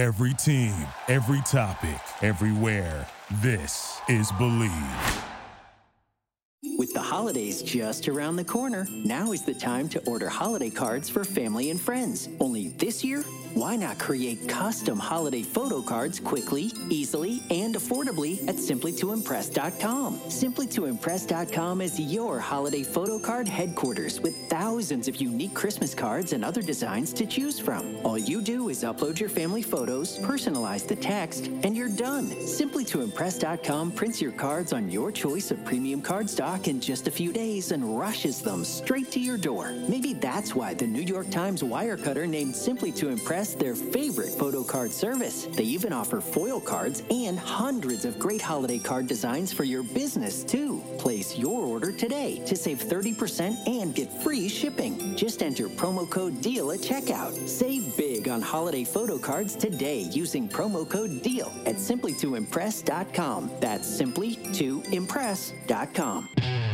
Every 0.00 0.32
team, 0.32 0.72
every 1.08 1.42
topic, 1.42 2.00
everywhere. 2.22 3.06
This 3.42 4.00
is 4.08 4.32
Believe. 4.38 4.72
With 6.78 6.94
the 6.94 7.02
holidays 7.02 7.60
just 7.60 8.08
around 8.08 8.36
the 8.36 8.44
corner, 8.44 8.86
now 9.04 9.32
is 9.32 9.44
the 9.44 9.52
time 9.52 9.90
to 9.90 10.02
order 10.08 10.30
holiday 10.30 10.70
cards 10.70 11.10
for 11.10 11.22
family 11.22 11.68
and 11.68 11.78
friends. 11.78 12.30
Only 12.40 12.68
this 12.68 13.04
year, 13.04 13.22
why 13.54 13.76
not 13.76 13.98
create 13.98 14.48
custom 14.48 14.98
holiday 14.98 15.42
photo 15.42 15.82
cards 15.82 16.20
quickly, 16.20 16.70
easily, 16.88 17.42
and 17.50 17.74
affordably 17.74 18.46
at 18.48 18.56
simplytoimpress.com? 18.56 20.18
Simplytoimpress.com 20.20 21.80
is 21.80 21.98
your 21.98 22.38
holiday 22.38 22.82
photo 22.82 23.18
card 23.18 23.48
headquarters 23.48 24.20
with 24.20 24.36
thousands 24.48 25.08
of 25.08 25.16
unique 25.16 25.54
Christmas 25.54 25.94
cards 25.94 26.32
and 26.32 26.44
other 26.44 26.62
designs 26.62 27.12
to 27.14 27.26
choose 27.26 27.58
from. 27.58 27.96
All 28.04 28.18
you 28.18 28.40
do 28.40 28.68
is 28.68 28.84
upload 28.84 29.18
your 29.18 29.28
family 29.28 29.62
photos, 29.62 30.18
personalize 30.18 30.86
the 30.86 30.96
text, 30.96 31.46
and 31.46 31.76
you're 31.76 31.88
done. 31.88 32.26
Simplytoimpress.com 32.30 33.92
prints 33.92 34.20
your 34.20 34.32
cards 34.32 34.72
on 34.72 34.90
your 34.90 35.10
choice 35.10 35.50
of 35.50 35.64
premium 35.64 36.00
card 36.02 36.30
stock 36.30 36.68
in 36.68 36.80
just 36.80 37.08
a 37.08 37.10
few 37.10 37.32
days 37.32 37.72
and 37.72 37.98
rushes 37.98 38.42
them 38.42 38.64
straight 38.64 39.10
to 39.12 39.20
your 39.20 39.38
door. 39.38 39.72
Maybe 39.88 40.12
that's 40.12 40.54
why 40.54 40.74
the 40.74 40.86
New 40.86 41.02
York 41.02 41.30
Times 41.30 41.62
Wirecutter 41.62 42.28
named 42.28 42.54
Simply 42.54 42.92
to 42.92 43.08
Impress 43.08 43.39
their 43.48 43.74
favorite 43.74 44.38
photo 44.38 44.62
card 44.62 44.92
service. 44.92 45.46
They 45.46 45.64
even 45.64 45.92
offer 45.92 46.20
foil 46.20 46.60
cards 46.60 47.02
and 47.10 47.36
hundreds 47.38 48.04
of 48.04 48.18
great 48.18 48.42
holiday 48.42 48.78
card 48.78 49.06
designs 49.06 49.50
for 49.52 49.64
your 49.64 49.82
business, 49.82 50.44
too. 50.44 50.82
Place 50.98 51.38
your 51.38 51.64
order 51.64 51.90
today 51.90 52.44
to 52.46 52.54
save 52.54 52.82
30% 52.82 53.66
and 53.66 53.94
get 53.94 54.12
free 54.22 54.46
shipping. 54.48 55.16
Just 55.16 55.42
enter 55.42 55.68
promo 55.68 56.08
code 56.08 56.40
DEAL 56.42 56.70
at 56.72 56.80
checkout. 56.80 57.48
Save 57.48 57.96
big 57.96 58.28
on 58.28 58.42
holiday 58.42 58.84
photo 58.84 59.18
cards 59.18 59.56
today 59.56 60.00
using 60.12 60.48
promo 60.48 60.88
code 60.88 61.22
DEAL 61.22 61.52
at 61.66 61.74
simplytoimpress.com. 61.76 63.50
That's 63.60 64.00
simplytoimpress.com. 64.00 66.69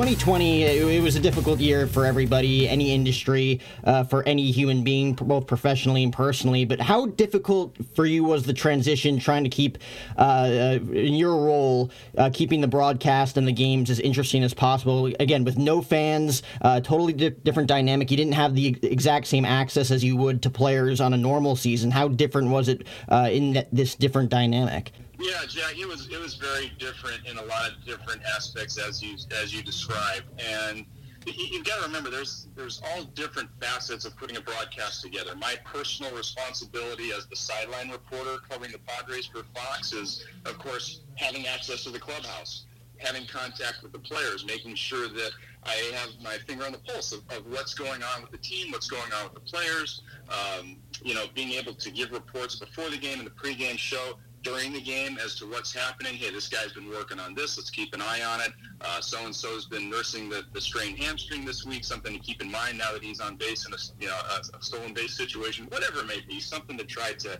2020, 0.00 0.62
it 0.62 1.02
was 1.02 1.14
a 1.14 1.20
difficult 1.20 1.60
year 1.60 1.86
for 1.86 2.06
everybody, 2.06 2.66
any 2.66 2.94
industry, 2.94 3.60
uh, 3.84 4.02
for 4.02 4.26
any 4.26 4.50
human 4.50 4.82
being, 4.82 5.12
both 5.12 5.46
professionally 5.46 6.02
and 6.02 6.10
personally. 6.10 6.64
But 6.64 6.80
how 6.80 7.04
difficult 7.04 7.76
for 7.94 8.06
you 8.06 8.24
was 8.24 8.44
the 8.44 8.54
transition, 8.54 9.18
trying 9.18 9.44
to 9.44 9.50
keep, 9.50 9.76
uh, 10.16 10.20
uh, 10.20 10.78
in 10.94 11.12
your 11.12 11.36
role, 11.44 11.90
uh, 12.16 12.30
keeping 12.32 12.62
the 12.62 12.66
broadcast 12.66 13.36
and 13.36 13.46
the 13.46 13.52
games 13.52 13.90
as 13.90 14.00
interesting 14.00 14.42
as 14.42 14.54
possible? 14.54 15.12
Again, 15.20 15.44
with 15.44 15.58
no 15.58 15.82
fans, 15.82 16.42
uh, 16.62 16.80
totally 16.80 17.12
di- 17.12 17.28
different 17.28 17.68
dynamic. 17.68 18.10
You 18.10 18.16
didn't 18.16 18.32
have 18.32 18.54
the 18.54 18.78
exact 18.80 19.26
same 19.26 19.44
access 19.44 19.90
as 19.90 20.02
you 20.02 20.16
would 20.16 20.40
to 20.44 20.48
players 20.48 21.02
on 21.02 21.12
a 21.12 21.18
normal 21.18 21.56
season. 21.56 21.90
How 21.90 22.08
different 22.08 22.48
was 22.48 22.68
it 22.68 22.86
uh, 23.10 23.28
in 23.30 23.52
th- 23.52 23.66
this 23.70 23.96
different 23.96 24.30
dynamic? 24.30 24.92
Yeah, 25.20 25.44
Jack, 25.46 25.78
it 25.78 25.86
was 25.86 26.08
it 26.08 26.18
was 26.18 26.36
very 26.36 26.72
different 26.78 27.26
in 27.26 27.36
a 27.36 27.44
lot 27.44 27.68
of 27.68 27.84
different 27.84 28.22
aspects 28.24 28.78
as 28.78 29.02
you 29.02 29.16
as 29.42 29.54
you 29.54 29.62
described, 29.62 30.24
and 30.38 30.86
you've 31.26 31.66
got 31.66 31.76
to 31.76 31.82
remember 31.82 32.08
there's 32.08 32.48
there's 32.56 32.80
all 32.88 33.04
different 33.04 33.50
facets 33.60 34.06
of 34.06 34.16
putting 34.16 34.38
a 34.38 34.40
broadcast 34.40 35.02
together. 35.02 35.36
My 35.36 35.56
personal 35.62 36.10
responsibility 36.16 37.12
as 37.12 37.26
the 37.26 37.36
sideline 37.36 37.90
reporter 37.90 38.38
covering 38.48 38.72
the 38.72 38.78
Padres 38.78 39.26
for 39.26 39.42
Fox 39.54 39.92
is, 39.92 40.24
of 40.46 40.58
course, 40.58 41.02
having 41.16 41.46
access 41.46 41.84
to 41.84 41.90
the 41.90 42.00
clubhouse, 42.00 42.64
having 42.96 43.26
contact 43.26 43.82
with 43.82 43.92
the 43.92 43.98
players, 43.98 44.46
making 44.46 44.74
sure 44.74 45.06
that 45.06 45.32
I 45.64 45.92
have 45.96 46.08
my 46.22 46.38
finger 46.46 46.64
on 46.64 46.72
the 46.72 46.78
pulse 46.78 47.12
of, 47.12 47.20
of 47.36 47.44
what's 47.46 47.74
going 47.74 48.02
on 48.02 48.22
with 48.22 48.30
the 48.30 48.38
team, 48.38 48.72
what's 48.72 48.88
going 48.88 49.12
on 49.12 49.24
with 49.24 49.34
the 49.34 49.40
players. 49.40 50.00
Um, 50.30 50.78
you 51.02 51.14
know, 51.14 51.26
being 51.34 51.52
able 51.52 51.74
to 51.74 51.90
give 51.90 52.10
reports 52.10 52.56
before 52.56 52.88
the 52.88 52.96
game 52.96 53.18
and 53.18 53.26
the 53.26 53.32
pregame 53.32 53.76
show 53.76 54.18
during 54.42 54.72
the 54.72 54.80
game 54.80 55.18
as 55.22 55.34
to 55.36 55.46
what's 55.46 55.72
happening. 55.72 56.14
Hey, 56.14 56.30
this 56.30 56.48
guy's 56.48 56.72
been 56.72 56.88
working 56.88 57.20
on 57.20 57.34
this. 57.34 57.58
Let's 57.58 57.70
keep 57.70 57.94
an 57.94 58.00
eye 58.00 58.22
on 58.22 58.40
it. 58.40 58.52
Uh, 58.80 59.00
so 59.00 59.24
and 59.24 59.34
so's 59.34 59.66
been 59.66 59.90
nursing 59.90 60.28
the, 60.28 60.44
the 60.52 60.60
strained 60.60 60.98
hamstring 60.98 61.44
this 61.44 61.64
week. 61.66 61.84
Something 61.84 62.14
to 62.14 62.18
keep 62.18 62.40
in 62.40 62.50
mind 62.50 62.78
now 62.78 62.92
that 62.92 63.02
he's 63.02 63.20
on 63.20 63.36
base 63.36 63.66
in 63.66 63.74
a 63.74 63.76
you 64.00 64.08
know 64.08 64.18
a, 64.30 64.56
a 64.56 64.62
stolen 64.62 64.94
base 64.94 65.16
situation. 65.16 65.66
Whatever 65.66 66.00
it 66.00 66.06
may 66.06 66.20
be, 66.26 66.40
something 66.40 66.78
to 66.78 66.84
try 66.84 67.12
to 67.12 67.38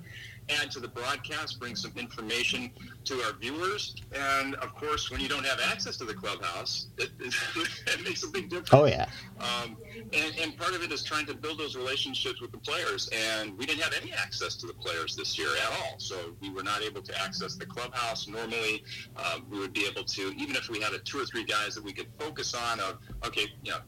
add 0.61 0.71
to 0.73 0.81
the 0.81 0.89
broadcast, 0.89 1.61
bring 1.61 1.77
some 1.77 1.93
information 1.97 2.71
to 3.05 3.15
our 3.23 3.33
viewers. 3.33 3.95
And 4.13 4.55
of 4.57 4.75
course, 4.75 5.11
when 5.11 5.21
you 5.21 5.29
don't 5.29 5.47
have 5.47 5.61
access 5.61 5.97
to 5.99 6.05
the 6.05 6.15
clubhouse, 6.15 6.89
it, 6.99 7.11
it, 7.19 7.35
it 7.87 8.05
makes 8.05 8.23
a 8.23 8.29
big 8.29 8.49
difference. 8.49 8.73
Oh 8.73 8.87
yeah. 8.87 9.07
Um, 9.41 9.77
and, 10.13 10.35
and 10.39 10.57
part 10.57 10.75
of 10.75 10.83
it 10.83 10.93
is 10.93 11.03
trying 11.03 11.27
to 11.27 11.35
build 11.35 11.59
those 11.59 11.77
relationships 11.77 12.41
with 12.41 12.53
the 12.53 12.59
players. 12.59 13.09
And 13.13 13.57
we 13.57 13.67
didn't 13.67 13.83
have 13.83 13.95
any 14.01 14.13
access 14.13 14.57
to 14.57 14.67
the 14.67 14.75
players 14.75 15.17
this 15.17 15.39
year 15.39 15.49
at 15.49 15.73
all. 15.79 15.99
So 15.99 16.17
we 16.41 16.51
were 16.51 16.63
not 16.63 16.83
able 16.83 17.03
to 17.03 17.21
access 17.21 17.57
the 17.57 17.67
clubhouse. 17.67 18.29
Normally, 18.29 18.85
um, 19.17 19.47
we 19.51 19.59
would 19.59 19.73
be 19.73 19.87
able 19.87 20.05
to, 20.05 20.23
even 20.37 20.57
if 20.57 20.69
we 20.69 20.81
had 20.81 20.93
a 20.93 20.99
two 20.99 21.21
or 21.21 21.25
three 21.27 21.45
guys 21.45 21.75
that 21.75 21.85
we 21.85 21.93
could 21.93 22.09
focus 22.19 22.55
on. 22.55 22.81
Of 22.81 22.99
okay, 23.27 23.47
you 23.63 23.73
know. 23.73 23.79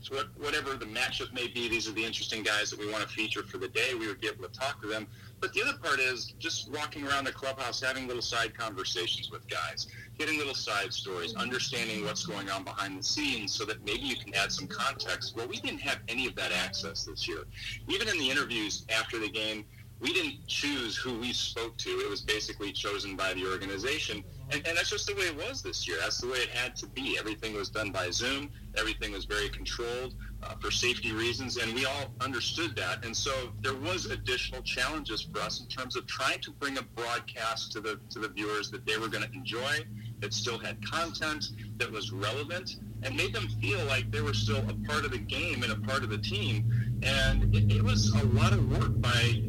So 0.00 0.22
whatever 0.36 0.74
the 0.74 0.86
matchup 0.86 1.32
may 1.32 1.48
be, 1.48 1.68
these 1.68 1.88
are 1.88 1.92
the 1.92 2.04
interesting 2.04 2.44
guys 2.44 2.70
that 2.70 2.78
we 2.78 2.88
want 2.90 3.02
to 3.02 3.08
feature 3.08 3.42
for 3.42 3.58
the 3.58 3.68
day. 3.68 3.94
We 3.98 4.06
would 4.06 4.20
be 4.20 4.28
able 4.28 4.44
to 4.44 4.58
talk 4.58 4.80
to 4.82 4.88
them. 4.88 5.08
But 5.40 5.52
the 5.52 5.62
other 5.62 5.78
part 5.78 6.00
is 6.00 6.32
just 6.38 6.70
walking 6.72 7.06
around 7.06 7.24
the 7.24 7.32
clubhouse, 7.32 7.80
having 7.80 8.06
little 8.06 8.22
side 8.22 8.56
conversations 8.56 9.30
with 9.30 9.46
guys, 9.48 9.86
getting 10.18 10.38
little 10.38 10.54
side 10.54 10.92
stories, 10.92 11.32
mm-hmm. 11.32 11.42
understanding 11.42 12.04
what's 12.04 12.24
going 12.24 12.48
on 12.50 12.64
behind 12.64 12.98
the 12.98 13.02
scenes 13.02 13.52
so 13.52 13.64
that 13.66 13.84
maybe 13.84 14.02
you 14.02 14.16
can 14.16 14.34
add 14.34 14.50
some 14.50 14.66
context. 14.66 15.36
Well, 15.36 15.46
we 15.46 15.60
didn't 15.60 15.80
have 15.80 15.98
any 16.08 16.26
of 16.26 16.34
that 16.36 16.52
access 16.52 17.04
this 17.04 17.28
year. 17.28 17.44
Even 17.88 18.08
in 18.08 18.18
the 18.18 18.30
interviews 18.30 18.86
after 18.88 19.18
the 19.18 19.28
game, 19.28 19.64
we 20.00 20.12
didn't 20.12 20.46
choose 20.46 20.96
who 20.96 21.18
we 21.18 21.32
spoke 21.32 21.76
to. 21.78 21.88
It 21.88 22.10
was 22.10 22.20
basically 22.20 22.72
chosen 22.72 23.16
by 23.16 23.32
the 23.32 23.46
organization. 23.46 24.22
And, 24.50 24.66
and, 24.66 24.76
that's 24.76 24.90
just 24.90 25.06
the 25.06 25.14
way 25.14 25.22
it 25.22 25.36
was 25.36 25.62
this 25.62 25.88
year. 25.88 25.96
That's 26.00 26.18
the 26.18 26.28
way 26.28 26.38
it 26.38 26.50
had 26.50 26.76
to 26.76 26.86
be. 26.86 27.16
Everything 27.18 27.54
was 27.54 27.70
done 27.70 27.92
by 27.92 28.10
Zoom. 28.10 28.50
Everything 28.76 29.12
was 29.12 29.24
very 29.24 29.48
controlled 29.48 30.14
uh, 30.48 30.54
for 30.60 30.70
safety 30.70 31.12
reasons, 31.12 31.56
and 31.56 31.74
we 31.74 31.84
all 31.86 32.06
understood 32.20 32.76
that. 32.76 33.04
And 33.04 33.16
so 33.16 33.32
there 33.62 33.74
was 33.74 34.06
additional 34.06 34.62
challenges 34.62 35.22
for 35.22 35.40
us 35.40 35.60
in 35.60 35.66
terms 35.66 35.96
of 35.96 36.06
trying 36.06 36.40
to 36.40 36.50
bring 36.52 36.78
a 36.78 36.82
broadcast 36.82 37.72
to 37.72 37.80
the 37.80 37.98
to 38.10 38.18
the 38.18 38.28
viewers 38.28 38.70
that 38.70 38.86
they 38.86 38.96
were 38.96 39.08
going 39.08 39.24
to 39.24 39.32
enjoy, 39.32 39.84
that 40.20 40.32
still 40.32 40.58
had 40.58 40.76
content, 40.88 41.46
that 41.78 41.90
was 41.90 42.12
relevant, 42.12 42.76
and 43.02 43.16
made 43.16 43.32
them 43.32 43.48
feel 43.60 43.82
like 43.86 44.10
they 44.10 44.20
were 44.20 44.34
still 44.34 44.58
a 44.68 44.74
part 44.88 45.04
of 45.04 45.10
the 45.10 45.18
game 45.18 45.62
and 45.62 45.72
a 45.72 45.80
part 45.88 46.02
of 46.02 46.10
the 46.10 46.18
team. 46.18 46.98
And 47.02 47.54
it, 47.54 47.72
it 47.76 47.82
was 47.82 48.12
a 48.14 48.24
lot 48.26 48.52
of 48.52 48.70
work 48.78 49.00
by 49.00 49.42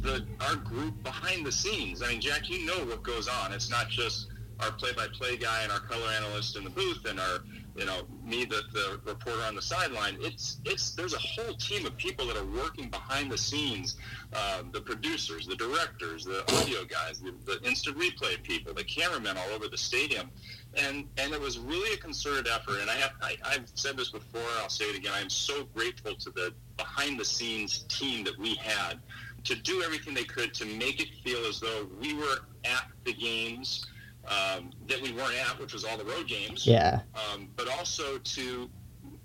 the 0.00 0.24
our 0.40 0.56
group 0.56 1.02
behind 1.02 1.44
the 1.44 1.52
scenes. 1.52 2.02
I 2.02 2.08
mean, 2.08 2.20
Jack, 2.20 2.48
you 2.48 2.64
know 2.64 2.78
what 2.86 3.02
goes 3.02 3.28
on. 3.28 3.52
It's 3.52 3.70
not 3.70 3.88
just 3.88 4.28
our 4.60 4.72
play-by-play 4.72 5.36
guy 5.36 5.62
and 5.62 5.70
our 5.70 5.78
color 5.80 6.08
analyst 6.16 6.56
in 6.56 6.64
the 6.64 6.70
booth 6.70 7.04
and 7.08 7.20
our 7.20 7.44
you 7.78 7.86
know 7.86 8.02
me 8.24 8.44
the, 8.44 8.62
the 8.72 9.00
reporter 9.06 9.40
on 9.44 9.54
the 9.54 9.62
sideline 9.62 10.16
it's 10.20 10.58
it's 10.64 10.90
there's 10.90 11.14
a 11.14 11.18
whole 11.18 11.54
team 11.54 11.86
of 11.86 11.96
people 11.96 12.26
that 12.26 12.36
are 12.36 12.44
working 12.44 12.88
behind 12.90 13.30
the 13.30 13.38
scenes 13.38 13.96
um, 14.34 14.70
the 14.72 14.80
producers 14.80 15.46
the 15.46 15.54
directors 15.54 16.24
the 16.24 16.42
audio 16.56 16.84
guys 16.84 17.20
the, 17.20 17.32
the 17.46 17.62
instant 17.66 17.96
replay 17.96 18.42
people 18.42 18.74
the 18.74 18.84
cameramen 18.84 19.36
all 19.36 19.50
over 19.54 19.68
the 19.68 19.78
stadium. 19.78 20.30
And 20.74 21.06
and 21.16 21.32
it 21.32 21.40
was 21.40 21.58
really 21.58 21.94
a 21.94 21.96
concerted 21.96 22.48
effort. 22.48 22.80
And 22.80 22.90
i 22.90 22.94
have 22.94 23.12
I, 23.22 23.36
i've 23.44 23.70
said 23.74 23.96
this 23.96 24.10
before 24.10 24.42
i'll 24.60 24.68
say 24.68 24.84
it 24.86 24.96
again 24.96 25.12
i'm 25.14 25.30
so 25.30 25.64
grateful 25.74 26.14
to 26.14 26.30
the 26.30 26.52
behind 26.76 27.18
the 27.18 27.24
scenes 27.24 27.84
team 27.88 28.24
that 28.24 28.38
we 28.38 28.54
had 28.56 29.00
to 29.44 29.54
do 29.54 29.82
everything 29.82 30.14
they 30.14 30.24
could 30.24 30.52
to 30.54 30.64
make 30.66 31.00
it 31.00 31.08
feel 31.24 31.46
as 31.46 31.60
though 31.60 31.88
we 32.00 32.14
were 32.14 32.40
at 32.64 32.86
the 33.04 33.14
games 33.14 33.86
um, 34.28 34.70
that 34.86 35.00
we 35.00 35.12
weren't 35.12 35.34
at, 35.34 35.58
which 35.60 35.72
was 35.72 35.84
all 35.84 35.96
the 35.96 36.04
road 36.04 36.26
games. 36.26 36.66
Yeah. 36.66 37.00
Um, 37.14 37.48
but 37.56 37.68
also 37.68 38.18
to, 38.18 38.68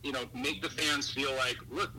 you 0.03 0.11
know, 0.11 0.25
make 0.33 0.61
the 0.61 0.69
fans 0.69 1.09
feel 1.09 1.33
like, 1.35 1.57
look, 1.69 1.91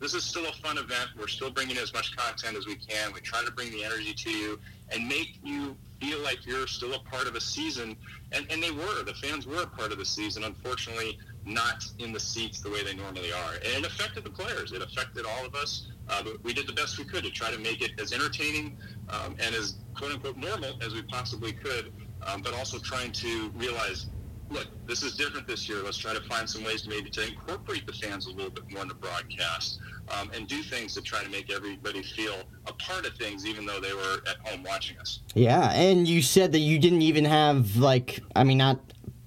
this 0.00 0.14
is 0.14 0.24
still 0.24 0.46
a 0.46 0.52
fun 0.52 0.78
event. 0.78 1.10
We're 1.18 1.28
still 1.28 1.50
bringing 1.50 1.76
as 1.78 1.92
much 1.92 2.16
content 2.16 2.56
as 2.56 2.66
we 2.66 2.76
can. 2.76 3.12
We 3.12 3.20
try 3.20 3.44
to 3.44 3.50
bring 3.50 3.70
the 3.72 3.84
energy 3.84 4.14
to 4.14 4.30
you 4.30 4.60
and 4.90 5.06
make 5.08 5.38
you 5.42 5.76
feel 6.00 6.20
like 6.20 6.44
you're 6.46 6.66
still 6.66 6.94
a 6.94 6.98
part 7.00 7.26
of 7.26 7.34
a 7.34 7.40
season. 7.40 7.96
And, 8.32 8.46
and 8.50 8.62
they 8.62 8.70
were. 8.70 9.02
The 9.04 9.14
fans 9.14 9.46
were 9.46 9.62
a 9.62 9.66
part 9.66 9.92
of 9.92 9.98
the 9.98 10.04
season. 10.04 10.44
Unfortunately, 10.44 11.18
not 11.44 11.84
in 11.98 12.12
the 12.12 12.20
seats 12.20 12.60
the 12.60 12.70
way 12.70 12.84
they 12.84 12.94
normally 12.94 13.32
are. 13.32 13.54
And 13.54 13.84
it 13.84 13.86
affected 13.86 14.24
the 14.24 14.30
players. 14.30 14.72
It 14.72 14.82
affected 14.82 15.24
all 15.26 15.44
of 15.44 15.54
us. 15.54 15.88
Uh, 16.08 16.22
but 16.22 16.42
we 16.44 16.52
did 16.52 16.66
the 16.66 16.72
best 16.72 16.98
we 16.98 17.04
could 17.04 17.24
to 17.24 17.30
try 17.30 17.50
to 17.50 17.58
make 17.58 17.80
it 17.80 17.92
as 18.00 18.12
entertaining 18.12 18.76
um, 19.08 19.36
and 19.40 19.54
as 19.54 19.76
quote 19.94 20.12
unquote 20.12 20.36
normal 20.36 20.76
as 20.82 20.94
we 20.94 21.02
possibly 21.02 21.52
could, 21.52 21.92
um, 22.26 22.42
but 22.42 22.54
also 22.54 22.78
trying 22.78 23.12
to 23.12 23.50
realize 23.50 24.06
look, 24.52 24.66
this 24.86 25.02
is 25.02 25.16
different 25.16 25.46
this 25.46 25.68
year. 25.68 25.82
Let's 25.82 25.96
try 25.96 26.14
to 26.14 26.20
find 26.22 26.48
some 26.48 26.64
ways 26.64 26.82
to 26.82 26.88
maybe 26.88 27.10
to 27.10 27.26
incorporate 27.26 27.86
the 27.86 27.92
fans 27.92 28.26
a 28.26 28.30
little 28.30 28.50
bit 28.50 28.70
more 28.70 28.82
in 28.82 28.88
the 28.88 28.94
broadcast 28.94 29.80
um, 30.08 30.30
and 30.34 30.46
do 30.46 30.62
things 30.62 30.94
to 30.94 31.02
try 31.02 31.22
to 31.22 31.30
make 31.30 31.50
everybody 31.50 32.02
feel 32.02 32.34
a 32.66 32.72
part 32.74 33.06
of 33.06 33.16
things, 33.16 33.46
even 33.46 33.66
though 33.66 33.80
they 33.80 33.92
were 33.94 34.20
at 34.28 34.36
home 34.46 34.62
watching 34.62 34.98
us. 34.98 35.20
Yeah, 35.34 35.70
and 35.72 36.06
you 36.06 36.22
said 36.22 36.52
that 36.52 36.58
you 36.58 36.78
didn't 36.78 37.02
even 37.02 37.24
have, 37.24 37.76
like, 37.76 38.20
I 38.36 38.44
mean, 38.44 38.58
not 38.58 38.80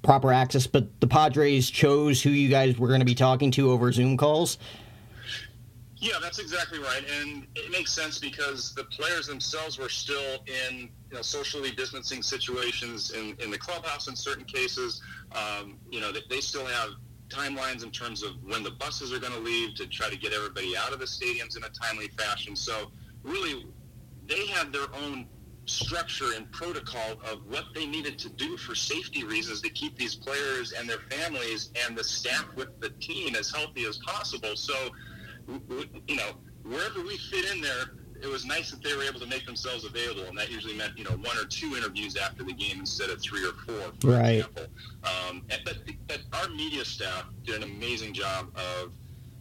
proper 0.03 0.31
access, 0.31 0.67
but 0.67 0.99
the 0.99 1.07
Padres 1.07 1.69
chose 1.69 2.21
who 2.21 2.29
you 2.29 2.49
guys 2.49 2.77
were 2.77 2.87
going 2.87 2.99
to 2.99 3.05
be 3.05 3.15
talking 3.15 3.51
to 3.51 3.71
over 3.71 3.91
Zoom 3.91 4.17
calls. 4.17 4.57
Yeah, 6.05 6.19
that's 6.21 6.37
exactly 6.37 6.77
right, 6.77 7.03
and 7.19 7.47
it 7.55 7.71
makes 7.71 7.91
sense 7.91 8.19
because 8.19 8.75
the 8.75 8.83
players 8.83 9.25
themselves 9.25 9.79
were 9.79 9.89
still 9.89 10.43
in 10.45 10.81
you 11.09 11.15
know 11.15 11.23
socially 11.23 11.71
distancing 11.71 12.21
situations 12.21 13.09
in, 13.09 13.35
in 13.39 13.49
the 13.49 13.57
clubhouse 13.57 14.07
in 14.07 14.15
certain 14.15 14.43
cases. 14.45 15.01
Um, 15.31 15.79
you 15.89 16.01
know, 16.01 16.11
they, 16.11 16.19
they 16.29 16.41
still 16.41 16.67
have 16.67 16.89
timelines 17.27 17.83
in 17.83 17.89
terms 17.89 18.21
of 18.21 18.33
when 18.43 18.61
the 18.61 18.69
buses 18.69 19.11
are 19.13 19.17
going 19.17 19.33
to 19.33 19.39
leave 19.39 19.73
to 19.77 19.87
try 19.87 20.07
to 20.07 20.15
get 20.15 20.31
everybody 20.31 20.77
out 20.77 20.93
of 20.93 20.99
the 20.99 21.05
stadiums 21.05 21.57
in 21.57 21.63
a 21.63 21.69
timely 21.69 22.09
fashion. 22.09 22.55
So 22.55 22.91
really, 23.23 23.65
they 24.27 24.45
had 24.45 24.71
their 24.71 24.93
own 25.03 25.25
structure 25.65 26.33
and 26.35 26.51
protocol 26.51 27.13
of 27.31 27.43
what 27.47 27.65
they 27.73 27.87
needed 27.87 28.19
to 28.19 28.29
do 28.29 28.57
for 28.57 28.75
safety 28.75 29.23
reasons 29.23 29.59
to 29.61 29.69
keep 29.69 29.97
these 29.97 30.13
players 30.13 30.71
and 30.73 30.87
their 30.87 30.99
families 31.09 31.71
and 31.83 31.97
the 31.97 32.03
staff 32.03 32.45
with 32.55 32.79
the 32.79 32.91
team 33.01 33.33
as 33.33 33.49
healthy 33.49 33.85
as 33.85 33.97
possible. 33.97 34.55
So 34.55 34.91
you 36.07 36.15
know, 36.15 36.31
wherever 36.63 37.01
we 37.01 37.17
fit 37.17 37.51
in 37.51 37.61
there, 37.61 37.91
it 38.21 38.27
was 38.27 38.45
nice 38.45 38.71
that 38.71 38.81
they 38.81 38.95
were 38.95 39.03
able 39.03 39.19
to 39.19 39.27
make 39.27 39.45
themselves 39.45 39.85
available, 39.85 40.23
and 40.23 40.37
that 40.37 40.49
usually 40.49 40.75
meant 40.75 40.97
you 40.97 41.03
know 41.03 41.11
one 41.11 41.37
or 41.37 41.45
two 41.45 41.75
interviews 41.75 42.15
after 42.15 42.43
the 42.43 42.53
game 42.53 42.79
instead 42.79 43.09
of 43.09 43.21
three 43.21 43.45
or 43.45 43.53
four, 43.65 43.91
for 43.99 44.11
right. 44.11 44.37
example. 44.37 44.65
Um, 45.03 45.43
and, 45.49 45.61
but, 45.65 45.77
but 46.07 46.21
our 46.33 46.49
media 46.49 46.85
staff 46.85 47.25
did 47.43 47.55
an 47.55 47.63
amazing 47.63 48.13
job 48.13 48.47
of 48.55 48.91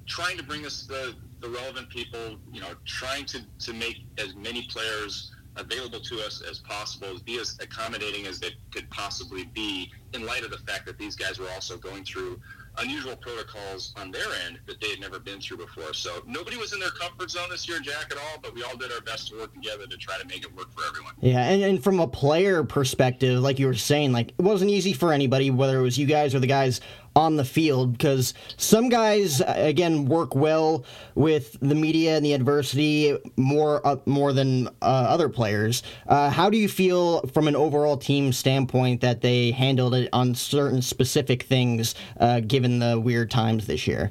trying 0.07 0.37
to 0.37 0.43
bring 0.43 0.67
us 0.67 0.87
the, 0.87 1.15
the 1.41 1.49
relevant 1.49 1.89
people, 1.89 2.37
you 2.53 2.61
know, 2.61 2.75
trying 2.85 3.25
to, 3.27 3.41
to 3.61 3.73
make 3.73 4.05
as 4.19 4.35
many 4.35 4.67
players 4.71 5.33
available 5.57 6.01
to 6.01 6.21
us 6.21 6.43
as 6.49 6.59
possible, 6.59 7.17
be 7.25 7.39
as 7.39 7.57
accommodating 7.61 8.27
as 8.27 8.41
they 8.41 8.51
could 8.73 8.91
possibly 8.91 9.45
be, 9.45 9.91
in 10.13 10.27
light 10.27 10.45
of 10.45 10.51
the 10.51 10.59
fact 10.59 10.85
that 10.87 10.99
these 10.99 11.17
guys 11.17 11.39
were 11.39 11.49
also 11.55 11.77
going 11.77 12.05
through 12.05 12.41
unusual 12.79 13.17
protocols 13.17 13.95
on 13.97 14.11
their 14.11 14.27
end 14.47 14.59
that 14.67 14.81
they 14.81 14.91
had 14.91 15.01
never 15.01 15.19
been 15.19 15.41
through 15.41 15.59
before. 15.59 15.93
So 15.95 16.23
nobody 16.27 16.57
was 16.57 16.73
in 16.73 16.81
their 16.81 16.91
comfort 16.91 17.31
zone 17.31 17.49
this 17.51 17.69
year, 17.69 17.81
Jack, 17.81 18.11
at 18.11 18.19
all, 18.19 18.39
but 18.43 18.55
we 18.55 18.63
all 18.63 18.77
did 18.77 18.93
our 18.93 19.01
best 19.01 19.29
to 19.29 19.39
work 19.39 19.55
together 19.55 19.87
to 19.87 19.97
try 19.97 20.19
to 20.19 20.27
make 20.27 20.45
it 20.45 20.55
work 20.57 20.73
for 20.73 20.85
everyone. 20.87 21.15
Yeah, 21.21 21.45
and, 21.45 21.63
and 21.63 21.83
from 21.83 22.01
a 22.01 22.07
player 22.07 22.65
perspective, 22.65 23.41
like 23.41 23.59
you 23.59 23.67
were 23.67 23.75
saying, 23.75 24.13
like 24.13 24.31
it 24.31 24.43
wasn't 24.43 24.71
easy 24.71 24.93
for 24.93 25.13
anybody, 25.13 25.51
whether 25.51 25.79
it 25.79 25.83
was 25.83 25.99
you 25.99 26.07
guys 26.07 26.35
or 26.35 26.41
the 26.41 26.47
guys 26.47 26.81
on 27.17 27.37
the 27.37 27.45
field 27.45 27.93
because 27.93 28.35
some 28.57 28.89
guys 28.89 29.41
again 29.47 30.07
work 30.07 30.35
well 30.35 30.85
with 31.15 31.57
the 31.61 31.75
media 31.75 32.17
and 32.17 32.25
the 32.25 32.33
adversity 32.33 33.17
more 33.37 33.87
uh, 33.87 33.97
more 34.07 34.33
than 34.33 34.69
uh, 34.83 35.07
other 35.09 35.29
players. 35.29 35.83
Uh, 36.07 36.31
how 36.31 36.51
do 36.51 36.59
you 36.59 36.69
feel 36.69 37.21
from 37.29 37.49
an 37.49 37.57
overall 37.57 37.97
team 37.97 38.33
standpoint 38.33 39.01
that 39.01 39.21
they 39.21 39.51
handled 39.51 39.95
it 39.95 40.09
on 40.13 40.35
certain 40.35 40.83
specific 40.83 41.45
things 41.45 41.95
uh, 42.21 42.41
given 42.41 42.79
the 42.79 42.99
weird 42.99 43.31
times 43.31 43.67
this 43.67 43.87
year? 43.87 44.11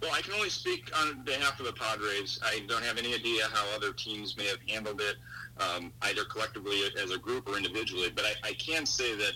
Well, 0.00 0.12
I 0.12 0.20
can 0.20 0.34
only 0.34 0.50
speak 0.50 0.90
on 1.00 1.22
behalf 1.24 1.58
of 1.60 1.66
the 1.66 1.72
Padres. 1.72 2.38
I 2.44 2.62
don't 2.68 2.84
have 2.84 2.98
any 2.98 3.14
idea 3.14 3.44
how 3.52 3.64
other 3.74 3.92
teams 3.92 4.36
may 4.36 4.46
have 4.46 4.58
handled 4.68 5.00
it, 5.00 5.16
um, 5.62 5.92
either 6.02 6.24
collectively 6.24 6.82
as 7.02 7.10
a 7.10 7.18
group 7.18 7.48
or 7.48 7.56
individually. 7.56 8.10
But 8.14 8.26
I, 8.26 8.48
I 8.50 8.52
can 8.52 8.84
say 8.84 9.14
that 9.16 9.32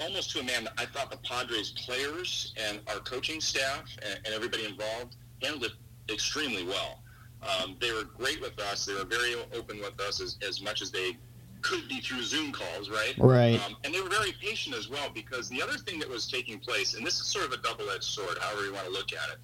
almost 0.00 0.30
to 0.30 0.40
a 0.40 0.42
man, 0.42 0.68
I 0.78 0.86
thought 0.86 1.10
the 1.10 1.18
Padres 1.18 1.70
players 1.72 2.54
and 2.56 2.80
our 2.88 3.00
coaching 3.00 3.40
staff 3.40 3.84
and, 4.02 4.20
and 4.24 4.34
everybody 4.34 4.64
involved 4.64 5.16
handled 5.42 5.64
it 5.64 6.12
extremely 6.12 6.64
well. 6.64 7.02
Um, 7.42 7.76
they 7.80 7.92
were 7.92 8.04
great 8.04 8.40
with 8.40 8.58
us. 8.60 8.84
They 8.86 8.94
were 8.94 9.04
very 9.04 9.34
open 9.56 9.78
with 9.78 9.98
us 10.00 10.20
as, 10.20 10.36
as 10.46 10.60
much 10.60 10.82
as 10.82 10.90
they 10.90 11.16
could 11.62 11.88
be 11.88 12.00
through 12.00 12.22
Zoom 12.22 12.52
calls, 12.52 12.88
right? 12.90 13.14
Right. 13.18 13.60
Um, 13.66 13.76
and 13.84 13.94
they 13.94 14.00
were 14.00 14.08
very 14.08 14.32
patient 14.32 14.74
as 14.76 14.88
well 14.88 15.10
because 15.14 15.48
the 15.48 15.62
other 15.62 15.74
thing 15.74 15.98
that 16.00 16.08
was 16.08 16.26
taking 16.26 16.58
place, 16.58 16.94
and 16.94 17.06
this 17.06 17.20
is 17.20 17.26
sort 17.26 17.46
of 17.46 17.52
a 17.52 17.58
double-edged 17.58 18.04
sword, 18.04 18.38
however 18.40 18.66
you 18.66 18.72
want 18.72 18.86
to 18.86 18.92
look 18.92 19.12
at 19.12 19.28
it. 19.30 19.38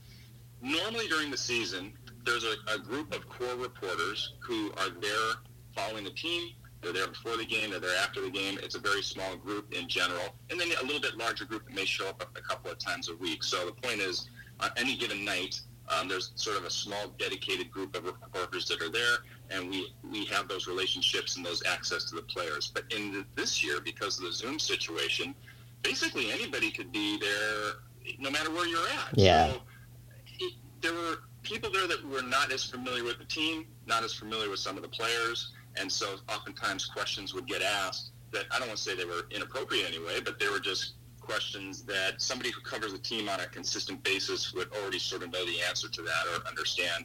Normally 0.63 1.07
during 1.09 1.31
the 1.31 1.37
season, 1.37 1.93
there's 2.25 2.45
a, 2.45 2.75
a 2.75 2.79
group 2.79 3.15
of 3.15 3.29
core 3.29 3.57
reporters 3.57 4.35
who 4.41 4.73
are 4.79 4.91
there 5.01 5.35
following 5.75 6.05
the 6.05 6.11
team, 6.11 6.51
they're 6.83 6.93
there 6.93 7.09
before 7.09 7.37
the 7.37 7.45
game. 7.45 7.71
They're 7.71 7.81
there 7.81 7.97
after 8.03 8.21
the 8.21 8.31
game. 8.31 8.59
It's 8.63 8.75
a 8.75 8.81
very 8.81 9.03
small 9.03 9.37
group 9.37 9.73
in 9.75 9.89
general, 9.89 10.35
and 10.51 10.61
then 10.61 10.69
a 10.81 10.85
little 10.85 11.01
bit 11.01 11.17
larger 11.17 11.45
group 11.45 11.65
that 11.67 11.75
may 11.75 11.85
show 11.85 12.09
up 12.09 12.23
a 12.37 12.41
couple 12.41 12.71
of 12.71 12.79
times 12.79 13.09
a 13.09 13.17
week. 13.17 13.43
So 13.43 13.67
the 13.67 13.73
point 13.73 14.01
is, 14.01 14.29
on 14.61 14.71
any 14.77 14.97
given 14.97 15.25
night, 15.25 15.61
um, 15.89 16.09
there's 16.09 16.33
sort 16.35 16.57
of 16.57 16.65
a 16.65 16.71
small 16.71 17.13
dedicated 17.19 17.71
group 17.71 17.97
of 17.97 18.05
reporters 18.05 18.67
that 18.69 18.83
are 18.83 18.91
there, 18.91 19.19
and 19.51 19.71
we 19.71 19.93
we 20.11 20.25
have 20.27 20.49
those 20.49 20.67
relationships 20.67 21.37
and 21.37 21.45
those 21.45 21.63
access 21.65 22.05
to 22.11 22.17
the 22.17 22.23
players. 22.23 22.71
But 22.73 22.85
in 22.91 23.13
the, 23.13 23.25
this 23.35 23.63
year, 23.65 23.81
because 23.81 24.19
of 24.19 24.25
the 24.25 24.33
Zoom 24.33 24.59
situation, 24.59 25.35
basically 25.83 26.33
anybody 26.33 26.71
could 26.71 26.93
be 26.93 27.19
there, 27.19 28.17
no 28.19 28.31
matter 28.31 28.51
where 28.51 28.67
you're 28.67 28.89
at. 28.89 29.17
Yeah. 29.17 29.53
So 29.53 29.61
it, 30.41 30.55
there 30.81 30.93
were 30.93 31.19
people 31.43 31.71
there 31.71 31.87
that 31.87 32.05
were 32.09 32.23
not 32.23 32.53
as 32.53 32.65
familiar 32.65 33.05
with 33.05 33.19
the 33.19 33.25
team, 33.25 33.67
not 33.87 34.03
as 34.03 34.13
familiar 34.13 34.51
with 34.51 34.59
some 34.59 34.77
of 34.77 34.83
the 34.83 34.89
players. 34.89 35.53
And 35.79 35.91
so 35.91 36.17
oftentimes 36.29 36.87
questions 36.87 37.35
would 37.35 37.47
get 37.47 37.63
asked 37.63 38.13
that 38.33 38.45
I 38.51 38.59
don't 38.59 38.69
want 38.69 38.79
to 38.79 38.83
say 38.83 38.97
they 38.97 39.05
were 39.05 39.27
inappropriate 39.31 39.87
anyway, 39.87 40.21
but 40.25 40.39
they 40.39 40.49
were 40.49 40.61
just 40.61 40.95
questions 41.21 41.83
that 41.83 42.23
somebody 42.23 42.51
who 42.51 42.61
covers 42.61 42.93
a 42.93 42.99
team 42.99 43.29
on 43.29 43.41
a 43.41 43.47
consistent 43.47 44.03
basis 44.05 44.53
would 44.55 44.73
already 44.81 44.99
sort 44.99 45.23
of 45.23 45.33
know 45.33 45.45
the 45.45 45.61
answer 45.69 45.89
to 45.89 46.03
that 46.03 46.25
or 46.33 46.47
understand 46.47 47.05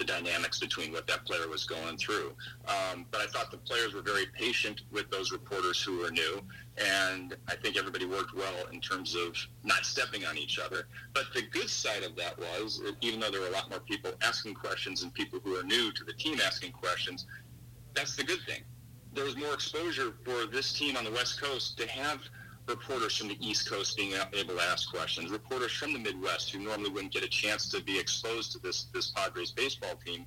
the 0.00 0.04
dynamics 0.04 0.58
between 0.58 0.92
what 0.92 1.06
that 1.06 1.24
player 1.26 1.46
was 1.46 1.64
going 1.64 1.96
through. 1.98 2.32
Um, 2.66 3.04
but 3.10 3.20
I 3.20 3.26
thought 3.26 3.50
the 3.50 3.58
players 3.58 3.92
were 3.92 4.00
very 4.00 4.24
patient 4.34 4.80
with 4.90 5.10
those 5.10 5.30
reporters 5.30 5.80
who 5.80 5.98
were 5.98 6.10
new, 6.10 6.40
and 6.78 7.36
I 7.48 7.54
think 7.56 7.76
everybody 7.76 8.06
worked 8.06 8.34
well 8.34 8.66
in 8.72 8.80
terms 8.80 9.14
of 9.14 9.36
not 9.62 9.84
stepping 9.84 10.24
on 10.24 10.38
each 10.38 10.58
other. 10.58 10.88
But 11.12 11.24
the 11.34 11.42
good 11.42 11.68
side 11.68 12.02
of 12.02 12.16
that 12.16 12.38
was, 12.38 12.80
even 13.02 13.20
though 13.20 13.30
there 13.30 13.42
were 13.42 13.48
a 13.48 13.52
lot 13.52 13.68
more 13.68 13.80
people 13.80 14.12
asking 14.22 14.54
questions 14.54 15.02
and 15.02 15.12
people 15.12 15.38
who 15.44 15.54
are 15.56 15.62
new 15.62 15.92
to 15.92 16.04
the 16.04 16.14
team 16.14 16.38
asking 16.40 16.72
questions, 16.72 17.26
that's 17.94 18.16
the 18.16 18.24
good 18.24 18.40
thing. 18.46 18.62
There 19.12 19.24
was 19.24 19.36
more 19.36 19.54
exposure 19.54 20.12
for 20.24 20.46
this 20.46 20.72
team 20.72 20.96
on 20.96 21.04
the 21.04 21.10
West 21.10 21.40
Coast 21.40 21.76
to 21.78 21.88
have 21.88 22.20
reporters 22.68 23.16
from 23.16 23.28
the 23.28 23.36
East 23.40 23.68
Coast 23.68 23.96
being 23.96 24.12
able 24.32 24.54
to 24.54 24.60
ask 24.60 24.90
questions, 24.90 25.30
reporters 25.30 25.72
from 25.72 25.92
the 25.92 25.98
Midwest 25.98 26.50
who 26.52 26.60
normally 26.60 26.90
wouldn't 26.90 27.12
get 27.12 27.24
a 27.24 27.28
chance 27.28 27.68
to 27.70 27.82
be 27.82 27.98
exposed 27.98 28.52
to 28.52 28.58
this 28.58 28.84
this 28.94 29.10
Padres 29.10 29.50
baseball 29.50 29.96
team 30.04 30.24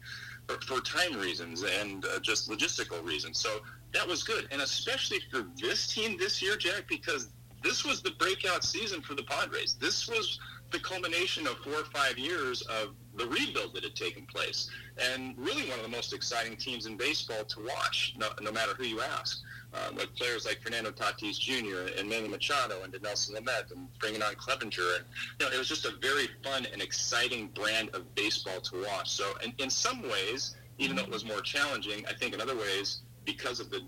for, 0.48 0.60
for 0.62 0.82
time 0.82 1.18
reasons 1.18 1.64
and 1.64 2.06
uh, 2.06 2.20
just 2.20 2.50
logistical 2.50 3.04
reasons. 3.06 3.40
So 3.40 3.62
that 3.94 4.08
was 4.08 4.24
good, 4.24 4.48
and 4.52 4.62
especially 4.62 5.20
for 5.32 5.46
this 5.62 5.88
team 5.88 6.18
this 6.18 6.42
year, 6.42 6.58
Jack, 6.58 6.86
because 6.88 7.30
this 7.64 7.86
was 7.86 8.02
the 8.02 8.12
breakout 8.12 8.64
season 8.64 9.02
for 9.02 9.16
the 9.16 9.24
Padres. 9.24 9.76
This 9.80 10.08
was 10.08 10.40
the 10.74 10.80
culmination 10.80 11.48
of 11.48 11.58
four 11.60 11.74
or 11.74 11.86
five 11.86 12.18
years 12.18 12.62
of 12.63 12.96
the 13.15 13.27
rebuild 13.27 13.74
that 13.75 13.84
had 13.84 13.96
taken 13.96 14.25
place, 14.25 14.70
and 14.98 15.38
really 15.38 15.70
one 15.70 15.77
of 15.77 15.84
the 15.84 15.92
most 15.92 16.13
exciting 16.13 16.58
teams 16.58 16.88
in 16.88 16.98
baseball 16.98 17.46
to 17.46 17.62
watch, 17.62 18.15
no, 18.18 18.27
no 18.42 18.51
matter 18.51 18.74
who 18.74 18.84
you 18.84 19.00
ask. 19.01 19.42
Uh, 19.75 19.89
with 19.96 20.15
players 20.15 20.46
like 20.46 20.62
Fernando 20.62 20.92
Tatis 20.92 21.39
Jr. 21.39 21.98
and 21.98 22.08
Manny 22.08 22.27
Machado 22.27 22.84
and 22.84 22.96
Nelson 23.01 23.34
Lamet 23.34 23.72
and 23.72 23.88
bringing 23.98 24.22
on 24.22 24.36
Clevinger. 24.36 24.98
And, 24.98 25.06
you 25.39 25.48
know, 25.48 25.51
it 25.51 25.58
was 25.58 25.68
just 25.68 25.86
a 25.86 25.94
very 26.00 26.27
fun 26.44 26.68
and 26.72 26.80
exciting 26.80 27.48
brand 27.56 27.89
of 27.96 28.13
baseball 28.13 28.62
to 28.62 28.84
watch. 28.84 29.10
So 29.10 29.34
in, 29.44 29.51
in 29.58 29.72
some 29.72 30.03
ways, 30.03 30.56
even 30.77 30.96
though 30.96 31.01
it 31.01 31.10
was 31.10 31.25
more 31.25 31.42
challenging, 31.42 32.06
I 32.08 32.13
think 32.13 32.36
in 32.36 32.42
other 32.42 32.56
ways, 32.56 33.01
because 33.25 33.60
of 33.60 33.72
the 33.72 33.82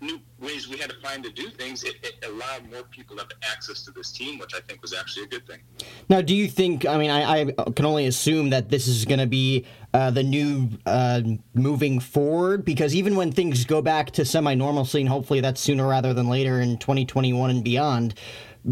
new 0.00 0.20
ways 0.40 0.68
we 0.68 0.78
had 0.78 0.90
to 0.90 0.96
find 1.00 1.22
to 1.24 1.30
do 1.30 1.50
things, 1.50 1.84
it, 1.84 1.96
it, 2.02 2.24
allowed 2.26 2.70
more 2.70 2.82
people 2.84 3.16
to 3.16 3.22
have 3.22 3.30
access 3.42 3.82
to 3.84 3.90
this 3.90 4.12
team, 4.12 4.38
which 4.38 4.54
I 4.54 4.60
think 4.60 4.82
was 4.82 4.94
actually 4.94 5.24
a 5.24 5.28
good 5.28 5.46
thing. 5.46 5.60
Now, 6.08 6.20
do 6.20 6.34
you 6.34 6.48
think? 6.48 6.86
I 6.86 6.98
mean, 6.98 7.10
I, 7.10 7.40
I 7.40 7.44
can 7.74 7.84
only 7.84 8.06
assume 8.06 8.50
that 8.50 8.68
this 8.68 8.88
is 8.88 9.04
going 9.04 9.20
to 9.20 9.26
be 9.26 9.66
uh, 9.92 10.10
the 10.10 10.22
new 10.22 10.68
uh, 10.86 11.22
moving 11.54 12.00
forward, 12.00 12.64
because 12.64 12.94
even 12.94 13.16
when 13.16 13.32
things 13.32 13.64
go 13.64 13.82
back 13.82 14.10
to 14.12 14.24
semi-normalcy, 14.24 15.00
and 15.00 15.08
hopefully 15.08 15.40
that's 15.40 15.60
sooner 15.60 15.86
rather 15.86 16.14
than 16.14 16.28
later 16.28 16.60
in 16.60 16.78
2021 16.78 17.50
and 17.50 17.64
beyond. 17.64 18.14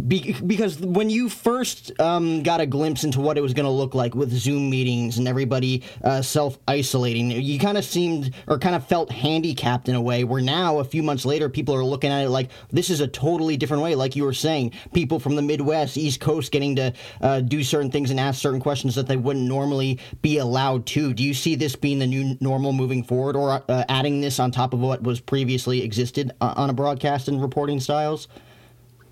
Be- 0.06 0.36
because 0.46 0.78
when 0.78 1.08
you 1.08 1.30
first 1.30 1.98
um, 1.98 2.42
got 2.42 2.60
a 2.60 2.66
glimpse 2.66 3.04
into 3.04 3.20
what 3.20 3.38
it 3.38 3.40
was 3.40 3.54
going 3.54 3.64
to 3.64 3.72
look 3.72 3.94
like 3.94 4.14
with 4.14 4.30
Zoom 4.30 4.68
meetings 4.68 5.16
and 5.16 5.26
everybody 5.26 5.82
uh, 6.04 6.20
self 6.20 6.58
isolating, 6.68 7.30
you 7.30 7.58
kind 7.58 7.78
of 7.78 7.84
seemed 7.84 8.34
or 8.46 8.58
kind 8.58 8.74
of 8.74 8.86
felt 8.86 9.10
handicapped 9.10 9.88
in 9.88 9.94
a 9.94 10.00
way. 10.00 10.24
Where 10.24 10.42
now, 10.42 10.78
a 10.78 10.84
few 10.84 11.02
months 11.02 11.24
later, 11.24 11.48
people 11.48 11.74
are 11.74 11.84
looking 11.84 12.10
at 12.10 12.24
it 12.24 12.28
like 12.28 12.50
this 12.70 12.90
is 12.90 13.00
a 13.00 13.08
totally 13.08 13.56
different 13.56 13.82
way. 13.82 13.94
Like 13.94 14.14
you 14.14 14.24
were 14.24 14.34
saying, 14.34 14.72
people 14.92 15.18
from 15.18 15.36
the 15.36 15.42
Midwest, 15.42 15.96
East 15.96 16.20
Coast, 16.20 16.52
getting 16.52 16.76
to 16.76 16.92
uh, 17.22 17.40
do 17.40 17.64
certain 17.64 17.90
things 17.90 18.10
and 18.10 18.20
ask 18.20 18.42
certain 18.42 18.60
questions 18.60 18.94
that 18.94 19.06
they 19.06 19.16
wouldn't 19.16 19.46
normally 19.46 19.98
be 20.20 20.36
allowed 20.36 20.84
to. 20.86 21.14
Do 21.14 21.24
you 21.24 21.32
see 21.32 21.54
this 21.54 21.76
being 21.76 21.98
the 21.98 22.06
new 22.06 22.36
normal 22.42 22.74
moving 22.74 23.02
forward, 23.02 23.36
or 23.36 23.62
uh, 23.68 23.84
adding 23.88 24.20
this 24.20 24.38
on 24.38 24.50
top 24.50 24.74
of 24.74 24.80
what 24.80 25.02
was 25.02 25.18
previously 25.18 25.82
existed 25.82 26.32
uh, 26.42 26.52
on 26.56 26.68
a 26.68 26.74
broadcast 26.74 27.28
and 27.28 27.40
reporting 27.40 27.80
styles? 27.80 28.28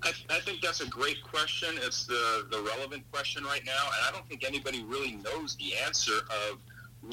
I, 0.03 0.11
I, 0.29 0.39
think 0.39 0.61
that's 0.61 0.81
a 0.81 0.87
great 0.87 1.21
question. 1.23 1.69
It's 1.81 2.05
the, 2.05 2.47
the 2.51 2.61
relevant 2.61 3.03
question 3.11 3.43
right 3.43 3.63
now, 3.65 3.71
and 3.71 4.07
I 4.07 4.11
don't 4.11 4.27
think 4.27 4.45
anybody 4.45 4.83
really 4.83 5.13
knows 5.15 5.55
the 5.55 5.75
answer 5.85 6.19
of 6.51 6.59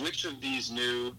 which 0.03 0.25
of 0.25 0.41
these 0.41 0.71
new 0.71 1.15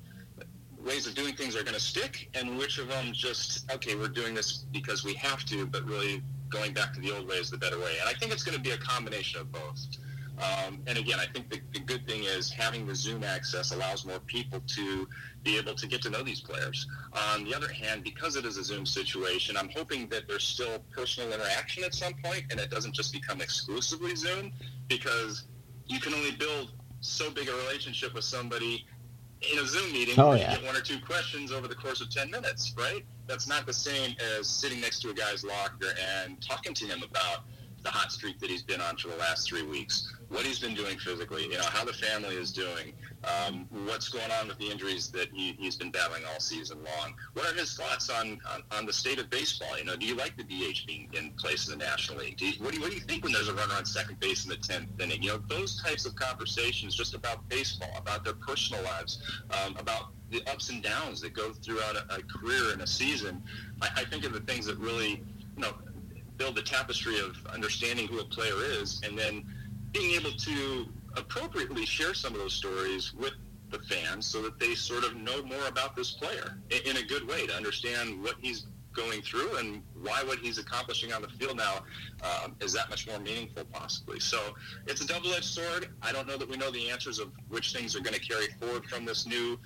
ways 0.85 1.07
of 1.07 1.15
doing 1.15 1.35
things 1.35 1.55
are 1.55 1.63
going 1.63 1.73
to 1.73 1.79
stick, 1.79 2.29
and 2.35 2.57
which 2.57 2.77
of 2.77 2.87
them 2.87 3.11
just 3.11 3.71
okay, 3.71 3.95
we're 3.95 4.07
doing 4.07 4.33
this 4.33 4.65
because 4.71 5.03
we 5.03 5.13
have 5.15 5.43
to, 5.45 5.65
but 5.65 5.83
really 5.85 6.21
going 6.49 6.73
back 6.73 6.93
to 6.93 6.99
the 6.99 7.11
old 7.11 7.27
way 7.27 7.35
is 7.35 7.49
the 7.49 7.57
better 7.57 7.79
way. 7.79 7.95
And 7.99 8.07
I 8.07 8.13
think 8.13 8.31
it's 8.31 8.43
going 8.43 8.55
to 8.55 8.63
be 8.63 8.71
a 8.71 8.77
combination 8.77 9.41
of 9.41 9.51
both. 9.51 9.87
Um, 10.37 10.81
and 10.85 10.97
again, 10.97 11.19
I 11.19 11.27
think 11.27 11.49
the, 11.49 11.61
the, 11.71 11.79
good 11.79 12.05
thing 12.05 12.23
is 12.23 12.51
having 12.51 12.85
the 12.85 12.95
Zoom 12.95 13.23
access 13.23 13.71
allows 13.71 14.05
more 14.05 14.19
people 14.19 14.59
to 14.67 15.07
be 15.43 15.57
able 15.57 15.75
to 15.75 15.87
get 15.87 16.01
to 16.01 16.09
know 16.09 16.23
these 16.23 16.41
players. 16.41 16.87
On 17.33 17.45
the 17.45 17.55
other 17.55 17.71
hand, 17.71 18.03
because 18.03 18.35
it 18.35 18.43
is 18.45 18.57
a 18.57 18.63
Zoom 18.63 18.85
situation, 18.85 19.55
I'm 19.55 19.69
hoping 19.69 20.09
that 20.09 20.27
there's 20.27 20.43
still 20.43 20.79
personal 20.91 21.31
interaction 21.31 21.85
at 21.85 21.93
some 21.93 22.13
point 22.21 22.43
and 22.51 22.59
it 22.59 22.69
doesn't 22.69 22.93
just 22.93 23.13
become 23.13 23.39
exclusively 23.39 24.13
Zoom 24.15 24.51
because 24.89 25.45
you 25.87 26.01
can 26.01 26.13
only 26.13 26.31
build 26.31 26.73
so 26.99 27.31
big 27.31 27.47
a 27.47 27.53
relationship 27.53 28.13
with 28.13 28.25
somebody 28.25 28.85
in 29.53 29.59
a 29.59 29.65
Zoom 29.65 29.91
meeting 29.91 30.15
oh, 30.17 30.33
yeah. 30.33 30.51
you 30.51 30.57
get 30.57 30.65
one 30.65 30.75
or 30.75 30.81
two 30.81 30.99
questions 30.99 31.51
over 31.51 31.67
the 31.67 31.75
course 31.75 32.01
of 32.01 32.09
10 32.09 32.31
minutes, 32.31 32.73
right? 32.77 33.05
That's 33.27 33.47
not 33.47 33.65
the 33.65 33.73
same 33.73 34.15
as 34.37 34.47
sitting 34.49 34.81
next 34.81 35.01
to 35.01 35.09
a 35.11 35.13
guy's 35.13 35.43
locker 35.43 35.93
and 36.23 36.41
talking 36.41 36.73
to 36.73 36.85
him 36.85 37.03
about 37.03 37.45
the 37.85 37.91
hot 37.91 38.11
streak 38.11 38.39
that 38.39 38.49
he's 38.49 38.63
been 38.63 38.81
on 38.81 38.97
for 38.97 39.09
the 39.09 39.15
last 39.17 39.47
three 39.47 39.63
weeks, 39.63 40.11
what 40.35 40.45
he's 40.45 40.59
been 40.59 40.75
doing 40.75 40.97
physically, 40.97 41.43
you 41.43 41.57
know, 41.57 41.63
how 41.63 41.85
the 41.85 41.93
family 41.93 42.35
is 42.35 42.51
doing, 42.51 42.91
um, 43.23 43.65
what's 43.85 44.09
going 44.09 44.29
on 44.41 44.49
with 44.49 44.57
the 44.57 44.69
injuries 44.69 45.07
that 45.07 45.29
he, 45.31 45.57
has 45.63 45.77
been 45.77 45.91
battling 45.91 46.23
all 46.25 46.41
season 46.41 46.77
long. 46.83 47.13
What 47.33 47.49
are 47.49 47.57
his 47.57 47.73
thoughts 47.73 48.09
on, 48.09 48.41
on, 48.53 48.61
on, 48.77 48.85
the 48.85 48.91
state 48.91 49.17
of 49.17 49.29
baseball? 49.29 49.77
You 49.77 49.85
know, 49.85 49.95
do 49.95 50.05
you 50.05 50.15
like 50.15 50.35
the 50.35 50.43
DH 50.43 50.85
being 50.85 51.09
in 51.13 51.31
place 51.39 51.69
in 51.69 51.79
the 51.79 51.85
National 51.85 52.17
League? 52.17 52.35
Do 52.35 52.47
you, 52.47 52.61
what, 52.61 52.71
do 52.71 52.77
you, 52.77 52.81
what 52.81 52.91
do 52.91 52.97
you 52.97 53.03
think 53.03 53.23
when 53.23 53.31
there's 53.31 53.47
a 53.47 53.53
runner 53.53 53.75
on 53.75 53.85
second 53.85 54.19
base 54.19 54.43
in 54.43 54.49
the 54.49 54.57
10th 54.57 55.01
inning? 55.01 55.23
You 55.23 55.29
know, 55.29 55.41
those 55.47 55.81
types 55.81 56.05
of 56.05 56.17
conversations 56.17 56.95
just 56.95 57.13
about 57.13 57.47
baseball, 57.47 57.93
about 57.97 58.25
their 58.25 58.33
personal 58.33 58.83
lives, 58.83 59.21
um, 59.51 59.77
about 59.77 60.09
the 60.31 60.43
ups 60.51 60.69
and 60.69 60.83
downs 60.83 61.21
that 61.21 61.33
go 61.33 61.53
throughout 61.53 61.95
a, 61.95 62.15
a 62.15 62.21
career 62.23 62.73
and 62.73 62.81
a 62.81 62.87
season, 62.87 63.41
I, 63.81 64.01
I 64.01 64.03
think 64.03 64.25
are 64.25 64.29
the 64.29 64.41
things 64.41 64.65
that 64.65 64.77
really, 64.79 65.23
you 65.55 65.61
know, 65.61 65.75
build 66.35 66.55
the 66.55 66.61
tapestry 66.61 67.19
of 67.21 67.37
understanding 67.53 68.09
who 68.09 68.19
a 68.19 68.25
player 68.25 68.61
is, 68.61 69.01
and 69.05 69.17
then 69.17 69.45
being 69.95 70.11
able 70.11 70.31
to 70.31 70.87
appropriately 71.15 71.85
share 71.85 72.13
some 72.13 72.33
of 72.33 72.39
those 72.39 72.53
stories 72.53 73.13
with 73.13 73.33
the 73.69 73.79
fans 73.79 74.25
so 74.25 74.41
that 74.41 74.59
they 74.59 74.75
sort 74.75 75.05
of 75.05 75.15
know 75.15 75.41
more 75.43 75.67
about 75.67 75.95
this 75.95 76.11
player 76.11 76.57
in, 76.69 76.97
a 76.97 77.03
good 77.03 77.25
way 77.27 77.47
to 77.47 77.53
understand 77.53 78.21
what 78.21 78.35
he's 78.41 78.67
going 78.93 79.21
through 79.21 79.55
and 79.57 79.81
why 80.05 80.23
what 80.23 80.39
he's 80.39 80.57
accomplishing 80.57 81.11
on 81.11 81.21
the 81.21 81.27
field 81.29 81.57
now 81.57 81.83
um, 82.23 82.55
is 82.61 82.71
that 82.73 82.89
much 82.89 83.07
more 83.07 83.19
meaningful 83.19 83.63
possibly 83.73 84.19
so 84.19 84.39
it's 84.87 85.01
a 85.01 85.07
double-edged 85.07 85.43
sword 85.43 85.89
i 86.01 86.11
don't 86.11 86.27
know 86.27 86.37
that 86.37 86.49
we 86.49 86.57
know 86.57 86.71
the 86.71 86.89
answers 86.89 87.19
of 87.19 87.31
which 87.49 87.73
things 87.73 87.95
are 87.95 88.01
going 88.01 88.13
to 88.13 88.19
carry 88.19 88.47
forward 88.59 88.85
from 88.85 89.05
this 89.05 89.25
new 89.25 89.57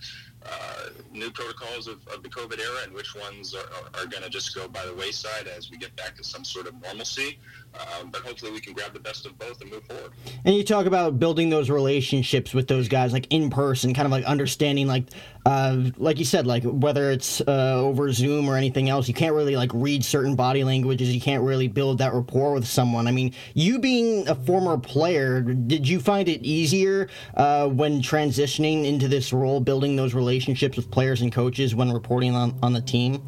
uh, 0.45 0.89
new 1.11 1.29
protocols 1.31 1.87
of, 1.87 1.95
of, 2.07 2.23
the 2.23 2.29
COVID 2.29 2.59
era 2.59 2.83
and 2.83 2.93
which 2.93 3.13
ones 3.13 3.53
are, 3.53 3.99
are, 3.99 4.05
going 4.05 4.23
to 4.23 4.29
just 4.29 4.55
go 4.55 4.69
by 4.69 4.85
the 4.85 4.93
wayside 4.93 5.47
as 5.47 5.69
we 5.69 5.75
get 5.75 5.93
back 5.97 6.15
to 6.15 6.23
some 6.23 6.45
sort 6.45 6.65
of 6.65 6.81
normalcy. 6.81 7.39
Um, 7.73 8.09
but 8.09 8.21
hopefully 8.21 8.51
we 8.51 8.61
can 8.61 8.73
grab 8.73 8.93
the 8.93 9.01
best 9.01 9.25
of 9.25 9.37
both 9.37 9.59
and 9.61 9.69
move 9.69 9.83
forward. 9.83 10.13
And 10.45 10.55
you 10.55 10.63
talk 10.63 10.85
about 10.85 11.19
building 11.19 11.49
those 11.49 11.69
relationships 11.69 12.53
with 12.53 12.67
those 12.69 12.87
guys, 12.87 13.11
like 13.11 13.27
in 13.31 13.49
person, 13.49 13.93
kind 13.93 14.05
of 14.05 14.11
like 14.11 14.23
understanding, 14.23 14.87
like, 14.87 15.07
uh, 15.45 15.89
like 15.97 16.19
you 16.19 16.25
said, 16.25 16.47
like 16.47 16.63
whether 16.63 17.11
it's 17.11 17.41
uh, 17.41 17.75
over 17.75 18.11
Zoom 18.13 18.47
or 18.47 18.55
anything 18.55 18.87
else, 18.87 19.09
you 19.09 19.13
can't 19.13 19.35
really 19.35 19.57
like 19.57 19.71
read 19.73 20.05
certain 20.05 20.28
body 20.35 20.63
languages. 20.63 21.13
You 21.13 21.21
can't 21.21 21.43
really 21.43 21.67
build 21.67 21.97
that 21.99 22.13
rapport 22.13 22.53
with 22.53 22.67
someone. 22.67 23.07
I 23.07 23.11
mean, 23.11 23.33
you 23.53 23.79
being 23.79 24.27
a 24.27 24.35
former 24.35 24.77
player, 24.77 25.41
did 25.41 25.87
you 25.87 25.99
find 25.99 26.27
it 26.27 26.41
easier 26.41 27.09
uh, 27.35 27.67
when 27.67 28.01
transitioning 28.01 28.85
into 28.85 29.07
this 29.07 29.33
role, 29.33 29.59
building 29.59 29.95
those 29.95 30.13
relationships? 30.13 30.29
relationships 30.29 30.77
with 30.77 30.91
players 30.91 31.21
and 31.21 31.31
coaches 31.31 31.75
when 31.75 31.91
reporting 31.91 32.35
on, 32.35 32.57
on 32.61 32.73
the 32.73 32.81
team? 32.81 33.21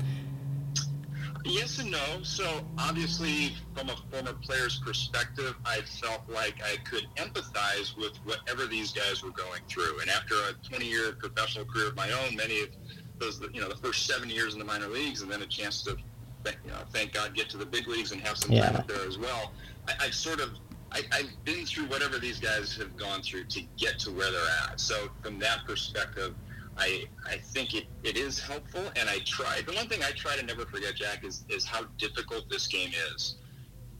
Yes 1.43 1.79
and 1.79 1.91
no. 1.91 1.98
So 2.24 2.62
obviously, 2.77 3.53
from 3.75 3.89
a 3.89 3.96
former 4.12 4.34
player's 4.34 4.79
perspective, 4.79 5.55
I 5.65 5.81
felt 5.81 6.22
like 6.29 6.55
I 6.63 6.77
could 6.89 7.08
empathize 7.17 7.98
with 7.98 8.15
whatever 8.24 8.67
these 8.67 8.91
guys 8.91 9.24
were 9.24 9.31
going 9.31 9.62
through. 9.67 10.00
And 10.00 10.10
after 10.10 10.36
a 10.36 10.53
20-year 10.70 11.13
professional 11.13 11.65
career 11.65 11.88
of 11.88 11.96
my 11.96 12.12
own, 12.12 12.36
many 12.36 12.62
of 12.62 12.70
those, 13.17 13.41
you 13.53 13.62
know, 13.62 13.67
the 13.67 13.75
first 13.75 14.05
seven 14.05 14.29
years 14.29 14.53
in 14.53 14.60
the 14.60 14.65
minor 14.65 14.88
leagues, 14.88 15.24
and 15.24 15.31
then 15.31 15.41
a 15.41 15.48
chance 15.48 15.81
to, 15.84 15.98
you 16.45 16.51
uh, 16.71 16.77
know, 16.77 16.83
thank 16.91 17.13
God, 17.13 17.33
get 17.33 17.50
to 17.50 17.57
the 17.57 17.65
big 17.65 17.88
leagues 17.88 18.12
and 18.12 18.21
have 18.21 18.38
some 18.38 18.51
yeah. 18.51 18.67
time 18.67 18.75
up 18.77 18.88
there 18.88 19.05
as 19.07 19.17
well. 19.17 19.51
I, 19.88 20.05
I 20.05 20.10
sort 20.10 20.39
of 20.39 20.50
I, 20.91 21.03
have 21.12 21.45
been 21.45 21.65
through 21.65 21.86
whatever 21.86 22.19
these 22.19 22.39
guys 22.39 22.75
have 22.75 22.98
gone 22.98 23.21
through 23.21 23.45
to 23.45 23.62
get 23.77 23.98
to 24.00 24.12
where 24.12 24.31
they're 24.31 24.69
at. 24.69 24.79
So 24.79 25.10
from 25.21 25.39
that 25.39 25.65
perspective, 25.65 26.36
I 26.77 27.05
I 27.25 27.38
think 27.38 27.74
it, 27.74 27.86
it 28.03 28.17
is 28.17 28.39
helpful, 28.39 28.83
and 28.95 29.10
I 29.10 29.19
try. 29.25 29.62
The 29.62 29.74
one 29.74 29.88
thing 29.88 30.03
I 30.03 30.12
try 30.12 30.36
to 30.36 30.45
never 30.45 30.65
forget, 30.65 30.95
Jack, 30.95 31.24
is 31.24 31.45
is 31.50 31.65
how 31.65 31.83
difficult 31.98 32.50
this 32.50 32.67
game 32.67 32.91
is. 33.13 33.36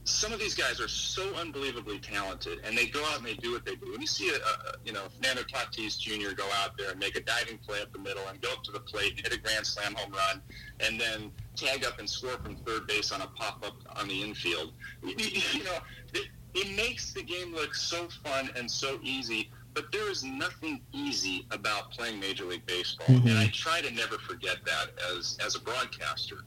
Some 0.04 0.34
of 0.34 0.40
these 0.40 0.56
guys 0.56 0.82
are 0.82 0.88
so 0.88 1.34
unbelievably 1.36 2.00
talented, 2.00 2.60
and 2.64 2.76
they 2.76 2.88
go 2.88 3.04
out 3.06 3.20
and 3.20 3.26
they 3.26 3.36
do 3.36 3.52
what 3.52 3.66
they 3.66 3.76
do. 3.76 3.92
When 3.92 4.02
you 4.02 4.08
see 4.08 4.30
a, 4.30 4.36
a 4.36 4.76
you 4.84 4.94
know 4.94 5.04
Fernando 5.16 5.44
Tatis 5.44 6.00
Jr. 6.00 6.34
go 6.34 6.48
out 6.64 6.78
there 6.78 6.92
and 6.92 7.00
make 7.00 7.16
a 7.16 7.22
diving 7.22 7.58
play 7.60 7.82
up 7.82 7.94
the 7.94 8.00
middle 8.00 8.24
and 8.30 8.42
go 8.42 8.52
up 8.52 8.64
to 8.64 8.72
the 8.72 8.80
plate 8.80 9.12
and 9.12 9.20
hit 9.22 9.34
a 9.34 9.40
grand 9.40 9.66
slam 9.66 9.94
home 9.96 10.12
run, 10.12 10.42
and 10.80 11.00
then 11.00 11.32
tag 11.56 11.86
up 11.86 12.00
and 12.00 12.10
score 12.10 12.38
from 12.44 12.56
third 12.58 12.88
base 12.88 13.12
on 13.12 13.22
a 13.22 13.28
pop 13.28 13.66
up 13.66 13.76
on 13.98 14.08
the 14.08 14.22
infield, 14.24 14.74
you, 15.04 15.64
know. 15.64 15.78
It, 16.14 16.28
it 16.54 16.76
makes 16.76 17.14
the 17.14 17.24
game 17.24 17.54
look 17.54 17.74
so 17.74 18.08
fun 18.24 18.50
and 18.56 18.70
so 18.70 19.00
easy 19.04 19.50
but 19.74 19.92
there 19.92 20.10
is 20.10 20.24
nothing 20.24 20.82
easy 20.92 21.46
about 21.52 21.92
playing 21.92 22.20
Major 22.20 22.46
League 22.46 22.66
Baseball, 22.66 23.08
mm-hmm. 23.08 23.28
and 23.28 23.38
I 23.38 23.48
try 23.54 23.82
to 23.82 23.92
never 23.92 24.18
forget 24.18 24.58
that 24.66 24.90
as 25.16 25.38
as 25.46 25.56
a 25.56 25.62
broadcaster, 25.62 26.44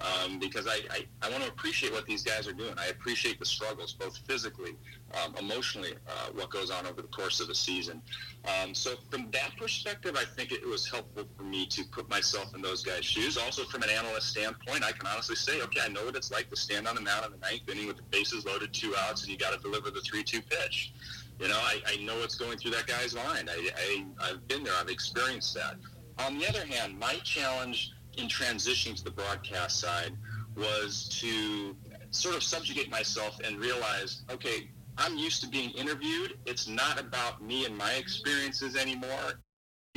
um, 0.00 0.38
because 0.38 0.66
I, 0.66 0.80
I, 0.90 1.06
I 1.22 1.30
want 1.30 1.42
to 1.42 1.48
appreciate 1.48 1.92
what 1.92 2.06
these 2.06 2.22
guys 2.22 2.46
are 2.46 2.52
doing. 2.52 2.74
I 2.78 2.86
appreciate 2.86 3.38
the 3.38 3.46
struggles, 3.46 3.92
both 3.92 4.16
physically, 4.18 4.76
um, 5.22 5.34
emotionally, 5.36 5.94
uh, 6.06 6.30
what 6.34 6.50
goes 6.50 6.70
on 6.70 6.86
over 6.86 7.02
the 7.02 7.08
course 7.08 7.40
of 7.40 7.48
the 7.48 7.54
season. 7.54 8.00
Um, 8.44 8.74
so 8.74 8.94
from 9.10 9.30
that 9.32 9.56
perspective, 9.58 10.16
I 10.16 10.24
think 10.24 10.52
it 10.52 10.66
was 10.66 10.88
helpful 10.88 11.24
for 11.36 11.42
me 11.42 11.66
to 11.66 11.84
put 11.84 12.08
myself 12.08 12.54
in 12.54 12.62
those 12.62 12.82
guys' 12.82 13.04
shoes. 13.04 13.36
Also, 13.36 13.64
from 13.64 13.82
an 13.82 13.90
analyst 13.90 14.28
standpoint, 14.28 14.84
I 14.84 14.92
can 14.92 15.06
honestly 15.06 15.36
say, 15.36 15.60
okay, 15.62 15.80
I 15.82 15.88
know 15.88 16.04
what 16.04 16.14
it's 16.16 16.30
like 16.30 16.48
to 16.50 16.56
stand 16.56 16.86
on 16.86 16.94
the 16.94 17.00
mound 17.00 17.26
in 17.26 17.32
the 17.32 17.38
ninth 17.38 17.68
inning 17.68 17.86
with 17.86 17.96
the 17.96 18.04
bases 18.04 18.44
loaded, 18.44 18.72
two 18.72 18.94
outs, 18.96 19.22
and 19.22 19.32
you 19.32 19.38
got 19.38 19.52
to 19.52 19.60
deliver 19.60 19.90
the 19.90 20.00
three-two 20.00 20.42
pitch. 20.42 20.92
You 21.40 21.48
know, 21.48 21.58
I, 21.58 21.80
I 21.86 21.96
know 22.04 22.18
what's 22.18 22.34
going 22.34 22.58
through 22.58 22.72
that 22.72 22.86
guy's 22.86 23.14
mind. 23.14 23.48
I, 23.50 23.70
I, 23.76 24.30
I've 24.30 24.48
been 24.48 24.64
there. 24.64 24.74
I've 24.80 24.88
experienced 24.88 25.54
that. 25.54 25.76
On 26.18 26.36
the 26.38 26.48
other 26.48 26.66
hand, 26.66 26.98
my 26.98 27.14
challenge 27.22 27.92
in 28.18 28.28
transitioning 28.28 28.96
to 28.96 29.04
the 29.04 29.10
broadcast 29.10 29.80
side 29.80 30.12
was 30.56 31.08
to 31.20 31.76
sort 32.10 32.34
of 32.34 32.42
subjugate 32.42 32.90
myself 32.90 33.38
and 33.44 33.58
realize, 33.58 34.22
okay, 34.30 34.70
I'm 34.96 35.16
used 35.16 35.40
to 35.42 35.48
being 35.48 35.70
interviewed. 35.70 36.38
It's 36.44 36.66
not 36.66 37.00
about 37.00 37.42
me 37.42 37.64
and 37.64 37.76
my 37.76 37.92
experiences 37.92 38.76
anymore 38.76 39.40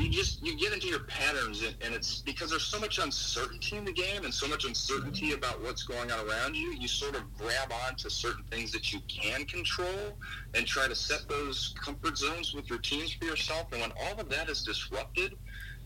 you 0.01 0.09
just 0.09 0.43
you 0.45 0.57
get 0.57 0.73
into 0.73 0.87
your 0.87 1.01
patterns 1.01 1.63
and, 1.63 1.75
and, 1.81 1.93
it's 1.93 2.21
because 2.21 2.49
there's 2.49 2.63
so 2.63 2.79
much 2.79 2.97
uncertainty 2.97 3.77
in 3.77 3.85
the 3.85 3.91
game 3.91 4.23
and 4.23 4.33
so 4.33 4.47
much 4.47 4.65
uncertainty 4.65 5.33
about 5.33 5.61
what's 5.61 5.83
going 5.83 6.11
on 6.11 6.27
around 6.27 6.55
you 6.55 6.73
you 6.73 6.87
sort 6.87 7.15
of 7.15 7.21
grab 7.37 7.71
on 7.87 7.95
to 7.95 8.09
certain 8.09 8.43
things 8.45 8.71
that 8.71 8.91
you 8.91 8.99
can 9.07 9.45
control 9.45 10.17
and 10.55 10.65
try 10.65 10.87
to 10.87 10.95
set 10.95 11.27
those 11.29 11.75
comfort 11.79 12.17
zones 12.17 12.53
with 12.53 12.69
routines 12.71 13.13
for 13.13 13.25
yourself 13.25 13.67
and 13.73 13.81
when 13.81 13.91
all 14.03 14.19
of 14.19 14.29
that 14.29 14.49
is 14.49 14.63
disrupted 14.63 15.33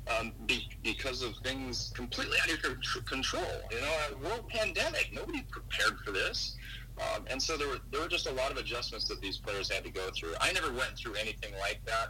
um, 0.08 0.32
be, 0.46 0.70
because 0.84 1.22
of 1.22 1.36
things 1.44 1.92
completely 1.96 2.38
out 2.44 2.52
of 2.52 2.64
your 2.64 3.04
control 3.04 3.44
you 3.72 3.82
know 3.82 3.94
a 4.12 4.28
world 4.28 4.48
pandemic 4.50 5.10
nobody 5.14 5.42
prepared 5.50 5.98
for 6.06 6.12
this 6.12 6.56
um, 7.02 7.26
and 7.30 7.42
so 7.42 7.58
there 7.58 7.68
were 7.68 7.80
there 7.92 8.02
were 8.02 8.08
just 8.08 8.28
a 8.28 8.34
lot 8.34 8.52
of 8.52 8.58
adjustments 8.58 9.06
that 9.06 9.20
these 9.22 9.38
players 9.38 9.70
had 9.70 9.84
to 9.84 9.90
go 9.90 10.10
through 10.18 10.34
i 10.42 10.52
never 10.52 10.72
went 10.72 10.98
through 10.98 11.16
anything 11.16 11.54
like 11.60 11.82
that 11.86 12.10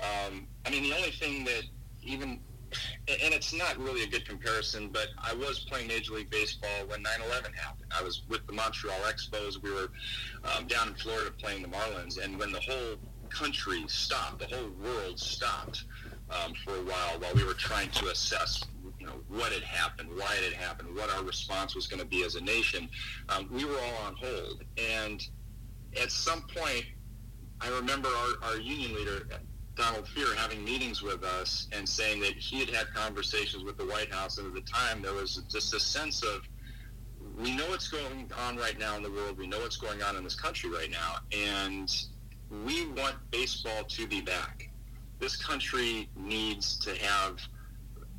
um, 0.00 0.46
I 0.64 0.70
mean, 0.70 0.82
the 0.82 0.94
only 0.94 1.10
thing 1.10 1.44
that 1.44 1.62
even 2.02 2.40
and 3.08 3.32
it's 3.32 3.54
not 3.54 3.78
really 3.78 4.02
a 4.02 4.08
good 4.08 4.26
comparison, 4.26 4.90
but 4.92 5.08
I 5.18 5.32
was 5.34 5.60
playing 5.60 5.86
Major 5.86 6.14
League 6.14 6.30
Baseball 6.30 6.86
when 6.88 7.02
9/11 7.02 7.54
happened. 7.54 7.90
I 7.96 8.02
was 8.02 8.22
with 8.28 8.46
the 8.46 8.52
Montreal 8.52 8.98
Expos. 9.02 9.62
We 9.62 9.70
were 9.70 9.90
um, 10.44 10.66
down 10.66 10.88
in 10.88 10.94
Florida 10.94 11.30
playing 11.30 11.62
the 11.62 11.68
Marlins, 11.68 12.22
and 12.22 12.38
when 12.38 12.52
the 12.52 12.60
whole 12.60 12.96
country 13.30 13.84
stopped, 13.86 14.40
the 14.40 14.46
whole 14.46 14.70
world 14.82 15.18
stopped 15.18 15.84
um, 16.30 16.54
for 16.64 16.74
a 16.76 16.82
while 16.82 17.18
while 17.20 17.34
we 17.34 17.44
were 17.44 17.54
trying 17.54 17.90
to 17.90 18.08
assess 18.08 18.64
you 18.98 19.06
know 19.06 19.20
what 19.28 19.52
had 19.52 19.62
happened, 19.62 20.08
why 20.16 20.34
it 20.38 20.52
had 20.52 20.54
happened, 20.54 20.94
what 20.94 21.10
our 21.10 21.22
response 21.22 21.74
was 21.74 21.86
going 21.86 22.00
to 22.00 22.06
be 22.06 22.24
as 22.24 22.34
a 22.34 22.40
nation. 22.40 22.88
Um, 23.28 23.48
we 23.50 23.64
were 23.64 23.78
all 23.78 24.06
on 24.06 24.16
hold, 24.16 24.64
and 24.76 25.26
at 26.00 26.10
some 26.10 26.42
point, 26.42 26.84
I 27.60 27.68
remember 27.68 28.08
our, 28.08 28.50
our 28.50 28.56
union 28.58 28.94
leader 28.94 29.26
Donald 29.76 30.06
Fehr 30.06 30.34
having 30.36 30.64
meetings 30.64 31.02
with 31.02 31.22
us 31.22 31.68
and 31.72 31.86
saying 31.86 32.20
that 32.20 32.32
he 32.32 32.60
had 32.60 32.70
had 32.70 32.86
conversations 32.94 33.62
with 33.62 33.76
the 33.76 33.84
White 33.84 34.12
House, 34.12 34.38
and 34.38 34.46
at 34.46 34.54
the 34.54 34.70
time 34.72 35.02
there 35.02 35.12
was 35.12 35.36
just 35.50 35.74
a 35.74 35.80
sense 35.80 36.22
of 36.22 36.42
we 37.38 37.54
know 37.54 37.68
what's 37.68 37.88
going 37.88 38.30
on 38.38 38.56
right 38.56 38.78
now 38.78 38.96
in 38.96 39.02
the 39.02 39.10
world, 39.10 39.36
we 39.36 39.46
know 39.46 39.58
what's 39.60 39.76
going 39.76 40.02
on 40.02 40.16
in 40.16 40.24
this 40.24 40.34
country 40.34 40.70
right 40.70 40.90
now, 40.90 41.16
and 41.36 41.94
we 42.64 42.86
want 42.86 43.16
baseball 43.30 43.84
to 43.84 44.06
be 44.06 44.22
back. 44.22 44.70
This 45.18 45.36
country 45.36 46.08
needs 46.16 46.78
to 46.80 46.94
have, 46.96 47.40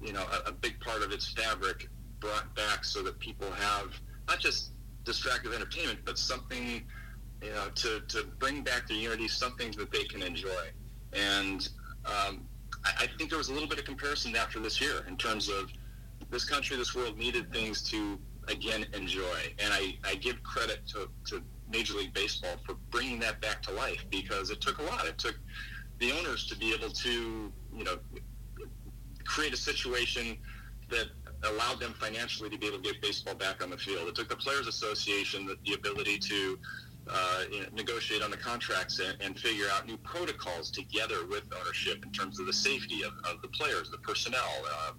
you 0.02 0.14
know, 0.14 0.26
a, 0.46 0.50
a 0.50 0.52
big 0.52 0.80
part 0.80 1.04
of 1.04 1.12
its 1.12 1.28
fabric 1.34 1.90
brought 2.20 2.54
back 2.56 2.84
so 2.84 3.04
that 3.04 3.20
people 3.20 3.50
have 3.52 3.94
not 4.28 4.40
just 4.40 4.72
distractive 5.04 5.54
entertainment, 5.54 6.00
but 6.04 6.18
something, 6.18 6.84
you 7.42 7.52
know, 7.52 7.70
to, 7.76 8.02
to 8.08 8.26
bring 8.40 8.64
back 8.64 8.88
their 8.88 8.98
unity, 8.98 9.28
something 9.28 9.72
that 9.72 9.92
they 9.92 10.04
can 10.06 10.22
enjoy. 10.22 10.72
And 11.14 11.68
um, 12.06 12.46
I, 12.84 13.04
I, 13.04 13.08
think 13.18 13.30
there 13.30 13.38
was 13.38 13.50
a 13.50 13.54
little 13.54 13.70
bit 13.70 13.80
of 13.80 13.86
comparison 13.86 14.36
after 14.36 14.60
this 14.60 14.82
year 14.82 15.06
in 15.08 15.18
terms 15.18 15.50
of 15.50 15.72
this 16.30 16.44
country, 16.44 16.76
this 16.76 16.94
world 16.96 17.18
needed 17.18 17.52
things 17.54 17.82
to 17.84 18.20
again 18.48 18.86
enjoy. 18.94 19.54
And 19.60 19.74
I, 19.74 19.98
I 20.04 20.16
give 20.16 20.42
credit 20.44 20.86
to, 20.88 21.10
to 21.28 21.42
Major 21.72 21.96
League 21.96 22.14
Baseball 22.14 22.56
for 22.66 22.76
bringing 22.90 23.20
that 23.20 23.42
back 23.42 23.62
to 23.64 23.72
life 23.72 24.06
because 24.10 24.50
it 24.50 24.62
took 24.62 24.80
a 24.80 24.84
lot. 24.84 25.06
It 25.06 25.18
took 25.18 25.40
the 26.00 26.12
owners 26.12 26.46
to 26.48 26.58
be 26.58 26.74
able 26.74 26.90
to, 26.90 27.52
you 27.76 27.84
know, 27.84 27.98
create 29.24 29.54
a 29.54 29.58
situation 29.58 30.38
that 30.90 31.08
allowed 31.44 31.80
them 31.80 31.94
financially 31.94 32.50
to 32.50 32.58
be 32.58 32.68
able 32.68 32.78
to 32.78 32.84
get 32.84 33.02
baseball 33.02 33.36
back 33.36 33.62
on 33.64 33.70
the 33.70 33.78
field. 33.78 34.08
It 34.08 34.16
took 34.16 34.30
the 34.30 34.36
Players 34.36 34.68
Association 34.68 35.46
the, 35.46 35.58
the 35.66 35.74
ability 35.74 36.18
to 36.20 36.60
uh, 37.10 37.44
you 37.52 37.62
know, 37.62 37.68
negotiate 37.74 38.22
on 38.22 38.32
the 38.32 38.38
contracts 38.38 39.00
and, 39.00 39.16
and, 39.22 39.40
figure 39.40 39.68
out 39.72 39.88
new 39.88 39.98
protocols 39.98 40.70
together 40.70 41.26
with 41.26 41.44
ownership 41.58 42.04
in 42.04 42.12
terms 42.12 42.38
of 42.38 42.46
the 42.46 42.54
safety 42.54 43.02
of, 43.04 43.14
of 43.24 43.42
the 43.42 43.48
players, 43.48 43.90
the 43.90 43.98
personnel, 44.00 44.42
uh, 44.70 44.92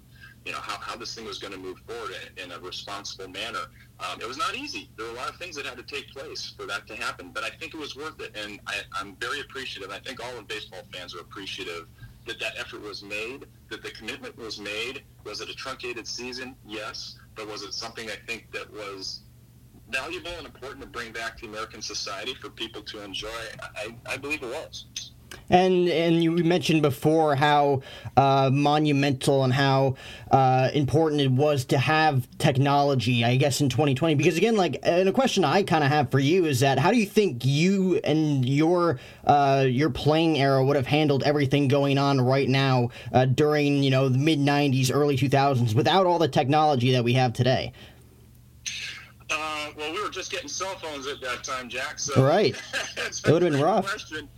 you 0.47 0.53
know, 0.53 0.59
how, 0.59 0.79
how 0.81 0.97
this 0.97 1.15
thing 1.15 1.27
was 1.27 1.39
going 1.39 1.53
to 1.53 1.59
move 1.59 1.79
forward 1.87 2.13
in, 2.39 2.45
in 2.45 2.53
a 2.53 2.59
responsible 2.61 3.29
manner. 3.29 3.67
Um, 4.01 4.21
it 4.21 4.29
was 4.29 4.39
not 4.39 4.55
easy. 4.55 4.91
There 4.97 5.07
were 5.07 5.13
a 5.13 5.17
lot 5.17 5.29
of 5.29 5.37
things 5.37 5.57
that 5.57 5.67
had 5.67 5.77
to 5.77 5.83
take 5.83 6.09
place 6.11 6.55
for 6.57 6.67
that 6.67 6.87
to 6.87 6.95
happen, 6.95 7.31
but 7.33 7.43
I 7.43 7.51
think 7.51 7.75
it 7.75 7.79
was 7.79 7.97
worth 7.97 8.21
it. 8.21 8.37
And 8.37 8.61
I, 8.67 8.75
I'm 8.95 9.17
very 9.17 9.41
appreciative. 9.41 9.91
I 9.91 9.99
think 9.99 10.25
all 10.25 10.39
of 10.39 10.47
baseball 10.47 10.83
fans 10.93 11.15
are 11.15 11.21
appreciative 11.21 11.87
that 12.27 12.39
that 12.39 12.53
effort 12.59 12.83
was 12.83 13.03
made, 13.03 13.47
that 13.71 13.83
the 13.83 13.91
commitment 13.91 14.37
was 14.37 14.61
made. 14.61 15.03
Was 15.25 15.41
it 15.41 15.49
a 15.49 15.55
truncated 15.55 16.07
season? 16.07 16.55
Yes. 16.67 17.17
But 17.35 17.49
was 17.49 17.63
it 17.63 17.75
something 17.75 18.09
I 18.09 18.17
think 18.27 18.53
that 18.53 18.71
was 18.73 19.23
valuable 19.91 20.33
and 20.37 20.47
important 20.47 20.83
to 20.83 20.87
bring 20.87 21.13
back 21.13 21.39
to 21.39 21.47
American 21.47 21.83
society 21.83 22.35
for 22.35 22.51
people 22.51 22.83
to 22.83 23.03
enjoy? 23.03 23.29
I, 23.77 23.97
I 24.07 24.17
believe 24.17 24.43
it 24.43 24.49
was. 24.49 24.87
And 25.51 25.89
and 25.89 26.23
you 26.23 26.33
mentioned 26.33 26.83
before 26.83 27.35
how 27.35 27.83
uh, 28.17 28.51
monumental 28.53 29.45
and 29.45 29.53
how 29.53 29.97
uh, 30.31 30.71
important 30.75 31.21
it 31.21 31.31
was 31.31 31.65
to 31.67 31.79
have 31.79 32.27
technology, 32.39 33.25
I 33.25 33.37
guess, 33.37 33.61
in 33.61 33.69
2020. 33.69 34.15
Because 34.15 34.37
again, 34.37 34.57
like, 34.57 34.79
and 34.83 35.09
a 35.09 35.13
question 35.13 35.45
I 35.45 35.63
kind 35.63 35.85
of 35.85 35.91
have 35.91 36.11
for 36.11 36.19
you 36.19 36.45
is 36.45 36.61
that 36.61 36.79
how 36.79 36.91
do 36.91 36.99
you 36.99 37.07
think 37.07 37.45
you 37.45 37.97
and 38.05 38.47
your 38.47 38.99
uh, 39.25 39.65
your 39.69 39.91
playing 39.91 40.39
era 40.39 40.65
would 40.65 40.77
have 40.77 40.87
handled 40.87 41.23
everything 41.23 41.69
going 41.69 41.99
on 41.99 42.21
right 42.21 42.49
now 42.49 42.91
uh, 43.13 43.25
during 43.25 43.83
you 43.83 43.91
know 43.91 44.09
the 44.09 44.19
mid 44.19 44.39
90s, 44.39 44.91
early 44.93 45.17
2000s 45.17 45.75
without 45.75 46.07
all 46.07 46.19
the 46.19 46.29
technology 46.29 46.93
that 46.93 47.05
we 47.05 47.15
have 47.15 47.33
today? 47.33 47.73
Uh, 49.31 49.71
well, 49.77 49.93
we 49.93 50.03
were 50.03 50.09
just 50.09 50.31
getting 50.31 50.49
cell 50.49 50.75
phones 50.77 51.07
at 51.07 51.21
that 51.21 51.45
time, 51.45 51.69
Jack. 51.69 51.99
So 51.99 52.25
right, 52.25 52.55
it 52.97 53.31
would 53.31 53.43
have 53.43 53.53
been 53.53 53.61
rough. 53.61 53.87
Question. 53.87 54.29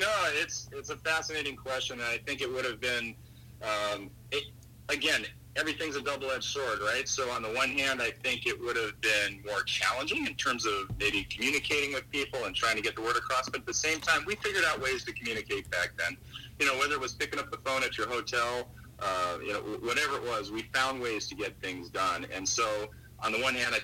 No, 0.00 0.08
it's 0.40 0.70
it's 0.72 0.88
a 0.88 0.96
fascinating 0.96 1.56
question, 1.56 2.00
I 2.00 2.18
think 2.26 2.40
it 2.40 2.50
would 2.50 2.64
have 2.64 2.80
been. 2.80 3.14
Um, 3.60 4.10
it, 4.32 4.44
again, 4.88 5.26
everything's 5.56 5.94
a 5.94 6.00
double-edged 6.00 6.42
sword, 6.42 6.78
right? 6.80 7.06
So 7.06 7.30
on 7.30 7.42
the 7.42 7.50
one 7.50 7.68
hand, 7.68 8.00
I 8.00 8.10
think 8.10 8.46
it 8.46 8.58
would 8.58 8.76
have 8.76 8.98
been 9.02 9.42
more 9.44 9.62
challenging 9.64 10.26
in 10.26 10.34
terms 10.36 10.64
of 10.64 10.90
maybe 10.98 11.24
communicating 11.24 11.92
with 11.92 12.08
people 12.10 12.46
and 12.46 12.56
trying 12.56 12.76
to 12.76 12.82
get 12.82 12.96
the 12.96 13.02
word 13.02 13.18
across. 13.18 13.50
But 13.50 13.60
at 13.60 13.66
the 13.66 13.74
same 13.74 14.00
time, 14.00 14.24
we 14.26 14.36
figured 14.36 14.64
out 14.66 14.80
ways 14.80 15.04
to 15.04 15.12
communicate 15.12 15.70
back 15.70 15.92
then. 15.98 16.16
You 16.58 16.66
know, 16.66 16.78
whether 16.78 16.94
it 16.94 17.00
was 17.00 17.12
picking 17.12 17.38
up 17.38 17.50
the 17.50 17.58
phone 17.58 17.82
at 17.82 17.98
your 17.98 18.08
hotel, 18.08 18.70
uh, 19.00 19.38
you 19.44 19.52
know, 19.52 19.60
whatever 19.82 20.16
it 20.16 20.22
was, 20.22 20.50
we 20.50 20.62
found 20.72 21.02
ways 21.02 21.28
to 21.28 21.34
get 21.34 21.60
things 21.60 21.90
done. 21.90 22.26
And 22.34 22.48
so 22.48 22.88
on 23.22 23.32
the 23.32 23.40
one 23.40 23.54
hand, 23.54 23.74
I 23.74 23.80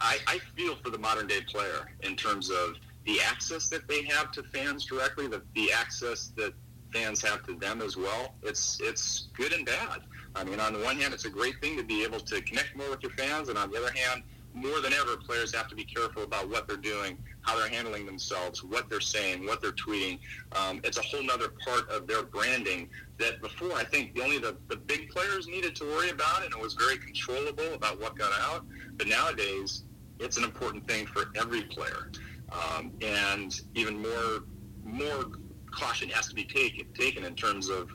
I, 0.00 0.18
I 0.26 0.38
feel 0.56 0.76
for 0.76 0.90
the 0.90 0.98
modern 0.98 1.26
day 1.26 1.40
player 1.42 1.90
in 2.02 2.16
terms 2.16 2.50
of 2.50 2.76
the 3.08 3.22
access 3.22 3.70
that 3.70 3.88
they 3.88 4.02
have 4.04 4.30
to 4.32 4.42
fans 4.42 4.84
directly, 4.84 5.26
the, 5.26 5.40
the 5.54 5.72
access 5.72 6.30
that 6.36 6.52
fans 6.92 7.22
have 7.22 7.42
to 7.46 7.54
them 7.54 7.80
as 7.80 7.96
well. 7.96 8.34
It's 8.42 8.78
it's 8.82 9.28
good 9.34 9.54
and 9.54 9.64
bad. 9.64 10.02
I 10.36 10.44
mean, 10.44 10.60
on 10.60 10.74
the 10.74 10.80
one 10.80 10.98
hand, 10.98 11.14
it's 11.14 11.24
a 11.24 11.30
great 11.30 11.58
thing 11.62 11.78
to 11.78 11.82
be 11.82 12.04
able 12.04 12.20
to 12.20 12.42
connect 12.42 12.76
more 12.76 12.90
with 12.90 13.02
your 13.02 13.12
fans, 13.12 13.48
and 13.48 13.56
on 13.56 13.70
the 13.70 13.78
other 13.78 13.92
hand, 13.92 14.24
more 14.52 14.80
than 14.80 14.92
ever, 14.92 15.16
players 15.16 15.54
have 15.54 15.68
to 15.68 15.74
be 15.74 15.84
careful 15.84 16.22
about 16.22 16.50
what 16.50 16.68
they're 16.68 16.76
doing, 16.76 17.16
how 17.40 17.58
they're 17.58 17.70
handling 17.70 18.04
themselves, 18.04 18.62
what 18.62 18.90
they're 18.90 19.00
saying, 19.00 19.46
what 19.46 19.62
they're 19.62 19.72
tweeting. 19.72 20.18
Um, 20.52 20.82
it's 20.84 20.98
a 20.98 21.02
whole 21.02 21.30
other 21.30 21.48
part 21.64 21.88
of 21.88 22.06
their 22.06 22.22
branding 22.22 22.90
that 23.18 23.40
before 23.40 23.72
I 23.72 23.84
think 23.84 24.18
only 24.22 24.38
the, 24.38 24.58
the 24.68 24.76
big 24.76 25.08
players 25.08 25.48
needed 25.48 25.74
to 25.76 25.84
worry 25.84 26.10
about, 26.10 26.44
and 26.44 26.52
it 26.52 26.60
was 26.60 26.74
very 26.74 26.98
controllable 26.98 27.72
about 27.72 27.98
what 28.00 28.18
got 28.18 28.32
out. 28.38 28.66
But 28.98 29.06
nowadays, 29.06 29.84
it's 30.20 30.36
an 30.36 30.44
important 30.44 30.86
thing 30.86 31.06
for 31.06 31.30
every 31.36 31.62
player, 31.62 32.10
um, 32.52 32.92
and 33.02 33.60
even 33.74 34.00
more 34.00 34.44
more 34.82 35.26
caution 35.70 36.08
has 36.08 36.28
to 36.28 36.34
be 36.34 36.44
taken 36.44 36.86
taken 36.94 37.24
in 37.24 37.34
terms 37.34 37.68
of 37.68 37.90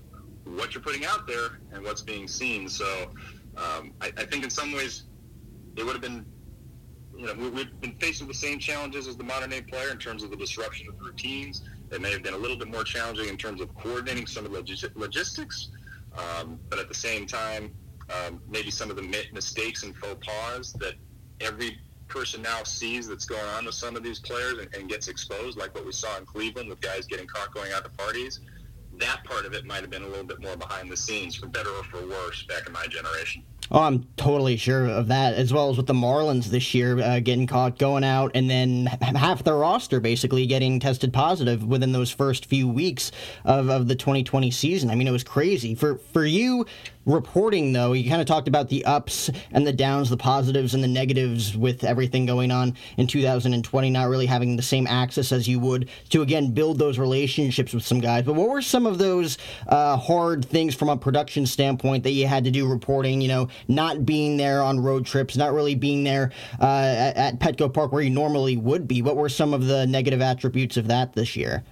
what 0.46 0.74
you're 0.74 0.84
putting 0.84 1.06
out 1.06 1.28
there 1.28 1.60
and 1.72 1.84
what's 1.84 2.02
being 2.02 2.28
seen. 2.28 2.68
So 2.68 3.10
um, 3.58 3.94
I, 4.02 4.12
I, 4.18 4.26
think 4.26 4.44
in 4.44 4.50
some 4.50 4.74
ways 4.74 5.04
it 5.76 5.84
would 5.84 5.94
have 5.94 6.02
been. 6.02 6.26
You 7.16 7.28
know, 7.28 7.36
we, 7.36 7.60
have 7.60 7.80
been 7.80 7.96
facing 8.00 8.28
the 8.28 8.34
same 8.34 8.58
challenges 8.58 9.08
as 9.08 9.16
the 9.16 9.24
modern 9.24 9.52
day 9.52 9.62
player 9.62 9.92
in 9.92 10.00
terms 10.00 10.24
of 10.24 10.32
the 10.32 10.36
disruption 10.36 10.88
of 10.89 11.00
routines. 11.00 11.62
It 11.92 12.02
may 12.02 12.12
have 12.12 12.24
been 12.24 12.34
a 12.34 12.38
little 12.38 12.58
bit 12.58 12.70
more 12.70 12.84
challenging 12.84 13.30
in 13.30 13.38
terms 13.38 13.62
of 13.62 13.74
coordinating 13.76 14.26
some 14.26 14.46
of 14.46 14.52
the 14.52 14.58
logistics, 14.96 15.70
um, 16.18 16.60
but 16.70 16.80
at 16.80 16.88
the 16.88 16.96
same 16.96 17.28
time, 17.28 17.72
um, 18.10 18.42
maybe 18.50 18.72
some 18.72 18.89
of 18.89 18.96
the 18.96 19.28
mistakes 19.32 19.84
and 19.84 19.96
faux 19.96 20.26
pas 20.26 20.74
that 20.74 20.96
every 21.39 21.78
person 22.13 22.41
now 22.41 22.63
sees 22.63 23.08
that's 23.08 23.26
going 23.26 23.45
on 23.58 23.65
with 23.65 23.73
some 23.73 23.95
of 23.95 24.04
these 24.04 24.19
players 24.19 24.60
and, 24.60 24.73
and, 24.76 24.88
gets 24.88 25.08
exposed, 25.08 25.58
like 25.58 25.73
what 25.73 25.86
we 25.86 25.91
saw 25.91 26.17
in 26.17 26.26
Cleveland 26.26 26.69
with 26.69 26.80
guys 26.80 27.08
getting 27.08 27.26
caught 27.26 27.54
going 27.54 27.71
out 27.71 27.84
to 27.84 27.89
parties, 27.89 28.39
that 28.99 29.23
part 29.23 29.45
of 29.45 29.54
it 29.54 29.65
might 29.65 29.82
have 29.82 29.89
been 29.89 30.04
a 30.04 30.08
little 30.08 30.23
bit 30.23 30.39
more 30.39 30.56
behind 30.56 30.91
the 30.91 30.97
scenes, 30.97 31.36
for 31.36 31.47
better 31.47 31.69
or 31.71 31.84
for 31.86 32.06
worse, 32.06 32.43
back 32.43 32.67
in 32.67 32.73
my 32.73 32.86
generation. 32.86 33.43
Oh, 33.71 33.80
I'm 33.80 34.06
totally 34.17 34.58
sure 34.58 34.88
of 34.88 35.08
that, 35.08 35.34
as 35.34 35.52
well 35.52 35.69
as 35.69 35.78
with 35.78 35.88
the 35.88 35.93
Marlins 35.93 36.45
this 36.45 36.73
year 36.76 36.99
uh, 36.99 37.19
getting 37.19 37.47
caught 37.47 37.80
going 37.80 38.04
out, 38.04 38.32
and 38.36 38.49
then 38.49 38.86
half 38.86 39.43
their 39.43 39.56
roster 39.56 39.99
basically 39.99 40.45
getting 40.45 40.80
tested 40.80 41.12
positive 41.12 41.63
within 41.63 41.91
those 41.91 42.12
first 42.12 42.45
few 42.45 42.67
weeks 42.67 43.12
of, 43.45 43.69
of 43.69 43.88
the 43.88 43.95
2020 43.95 44.52
season. 44.52 44.91
I 44.91 44.95
mean, 44.95 45.08
it 45.08 45.12
was 45.12 45.23
crazy. 45.23 45.73
For 45.73 45.97
for 45.97 46.26
you, 46.26 46.67
reporting 47.06 47.74
though 47.74 47.94
you 47.94 48.10
kind 48.10 48.22
of 48.22 48.28
talked 48.28 48.48
about 48.48 48.70
the 48.70 48.86
ups 48.86 49.30
and 49.52 49.68
the 49.68 49.74
downs 49.74 50.10
the 50.10 50.18
positives 50.18 50.74
and 50.74 50.84
the 50.84 50.88
negatives 50.88 51.58
with 51.58 51.84
everything 51.84 52.26
going 52.26 52.52
on 52.52 52.76
in 52.98 53.08
2020 53.08 53.89
not 53.89 54.08
really 54.08 54.26
having 54.26 54.56
the 54.56 54.63
same 54.63 54.88
access 54.88 55.32
as 55.32 55.48
you 55.48 55.60
would 55.60 55.89
to 56.10 56.22
again 56.22 56.52
build 56.52 56.80
those 56.80 56.98
relationships 56.98 57.74
with 57.74 57.84
some 57.84 58.00
guys. 58.00 58.24
But 58.24 58.36
what 58.36 58.50
were 58.50 58.62
some 58.62 58.86
of 58.86 58.98
those 58.98 59.38
uh, 59.68 59.98
hard 59.98 60.46
things 60.46 60.76
from 60.76 60.89
a 60.89 60.98
production 60.98 61.46
standpoint 61.46 62.04
that 62.04 62.12
you 62.12 62.28
had 62.28 62.44
to 62.46 62.52
do 62.52 62.68
reporting 62.68 63.22
you 63.22 63.28
know 63.28 63.50
not 63.68 64.06
being 64.06 64.38
there 64.38 64.62
on 64.62 64.80
road 64.80 65.06
trips 65.06 65.36
not 65.36 65.54
really 65.54 65.76
being 65.76 66.04
there 66.04 66.32
uh, 66.62 66.66
at, 66.66 67.18
at 67.18 67.39
petco 67.39 67.74
park 67.74 67.92
where 67.92 68.02
you 68.02 68.10
normally 68.10 68.58
would 68.58 68.88
be? 68.88 69.02
What 69.02 69.18
were 69.18 69.30
some 69.30 69.54
of 69.54 69.68
the 69.68 69.86
negative 69.86 70.22
attributes 70.22 70.78
of 70.78 70.88
that 70.88 71.13
this 71.13 71.36
year 71.36 71.63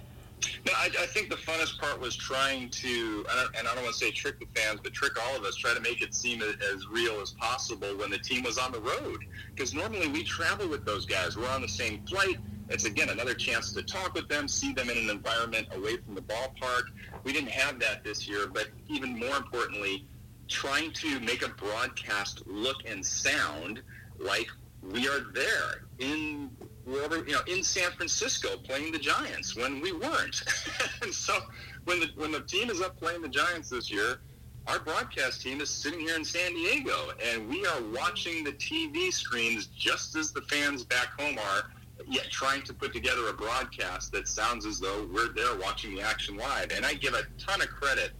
no, 0.66 0.72
I, 0.74 0.90
I, 1.00 1.06
think 1.06 1.28
the 1.28 1.36
funnest 1.36 1.78
part 1.78 2.00
was 2.00 2.16
trying 2.16 2.70
to, 2.70 3.24
and 3.58 3.68
I 3.68 3.74
don't 3.74 3.84
want 3.84 3.94
to 3.96 4.04
say 4.04 4.10
trick 4.10 4.38
the 4.38 4.60
fans, 4.60 4.80
but 4.82 4.92
trick 4.92 5.12
all 5.24 5.36
of 5.36 5.44
us, 5.44 5.56
try 5.56 5.74
to 5.74 5.80
make 5.80 6.02
it 6.02 6.14
seem 6.14 6.42
as 6.42 6.88
real 6.88 7.20
as 7.20 7.32
possible 7.32 7.88
when 7.96 8.10
the 8.10 8.18
team 8.18 8.42
was 8.42 8.58
on 8.58 8.72
the 8.72 8.80
road. 8.80 9.24
Because 9.54 9.74
normally 9.74 10.08
we 10.08 10.24
travel 10.24 10.68
with 10.68 10.84
those 10.84 11.06
guys. 11.06 11.36
We're 11.36 11.48
on 11.48 11.62
the 11.62 11.68
same 11.68 12.04
flight. 12.06 12.38
It's, 12.68 12.84
again, 12.84 13.10
another 13.10 13.34
chance 13.34 13.72
to 13.72 13.82
talk 13.82 14.14
with 14.14 14.28
them, 14.28 14.48
see 14.48 14.72
them 14.72 14.88
in 14.88 14.96
an 14.96 15.10
environment 15.10 15.68
away 15.72 15.98
from 15.98 16.14
the 16.14 16.22
ballpark. 16.22 16.84
We 17.24 17.32
didn't 17.32 17.50
have 17.50 17.78
that 17.80 18.04
this 18.04 18.28
year, 18.28 18.46
but 18.46 18.68
even 18.88 19.18
more 19.18 19.36
importantly, 19.36 20.06
trying 20.48 20.92
to 20.92 21.20
make 21.20 21.44
a 21.44 21.48
broadcast 21.48 22.46
look 22.46 22.78
and 22.86 23.04
sound 23.04 23.82
like 24.18 24.48
we 24.82 25.08
are 25.08 25.20
there 25.32 25.84
in 25.98 26.50
wherever 26.84 27.18
you 27.18 27.32
know 27.32 27.40
in 27.46 27.62
San 27.62 27.90
Francisco 27.92 28.56
playing 28.58 28.92
the 28.92 28.98
Giants 28.98 29.56
when 29.56 29.80
we 29.80 29.92
weren't. 29.92 30.42
and 31.02 31.12
so 31.12 31.38
when 31.84 32.00
the 32.00 32.08
when 32.16 32.32
the 32.32 32.40
team 32.40 32.70
is 32.70 32.80
up 32.80 32.98
playing 32.98 33.22
the 33.22 33.28
Giants 33.28 33.70
this 33.70 33.90
year, 33.90 34.20
our 34.66 34.78
broadcast 34.80 35.42
team 35.42 35.60
is 35.60 35.70
sitting 35.70 36.00
here 36.00 36.16
in 36.16 36.24
San 36.24 36.52
Diego, 36.54 37.10
and 37.24 37.48
we 37.48 37.64
are 37.66 37.82
watching 37.94 38.44
the 38.44 38.52
TV 38.52 39.12
screens 39.12 39.66
just 39.66 40.16
as 40.16 40.32
the 40.32 40.42
fans 40.42 40.84
back 40.84 41.08
home 41.18 41.38
are. 41.38 41.70
Yet 42.08 42.30
trying 42.32 42.62
to 42.62 42.74
put 42.74 42.92
together 42.92 43.28
a 43.28 43.32
broadcast 43.32 44.10
that 44.12 44.26
sounds 44.26 44.66
as 44.66 44.80
though 44.80 45.08
we're 45.14 45.28
there 45.34 45.54
watching 45.56 45.94
the 45.94 46.00
action 46.02 46.36
live. 46.36 46.72
And 46.74 46.84
I 46.84 46.94
give 46.94 47.14
a 47.14 47.22
ton 47.38 47.60
of 47.62 47.68
credit 47.68 48.10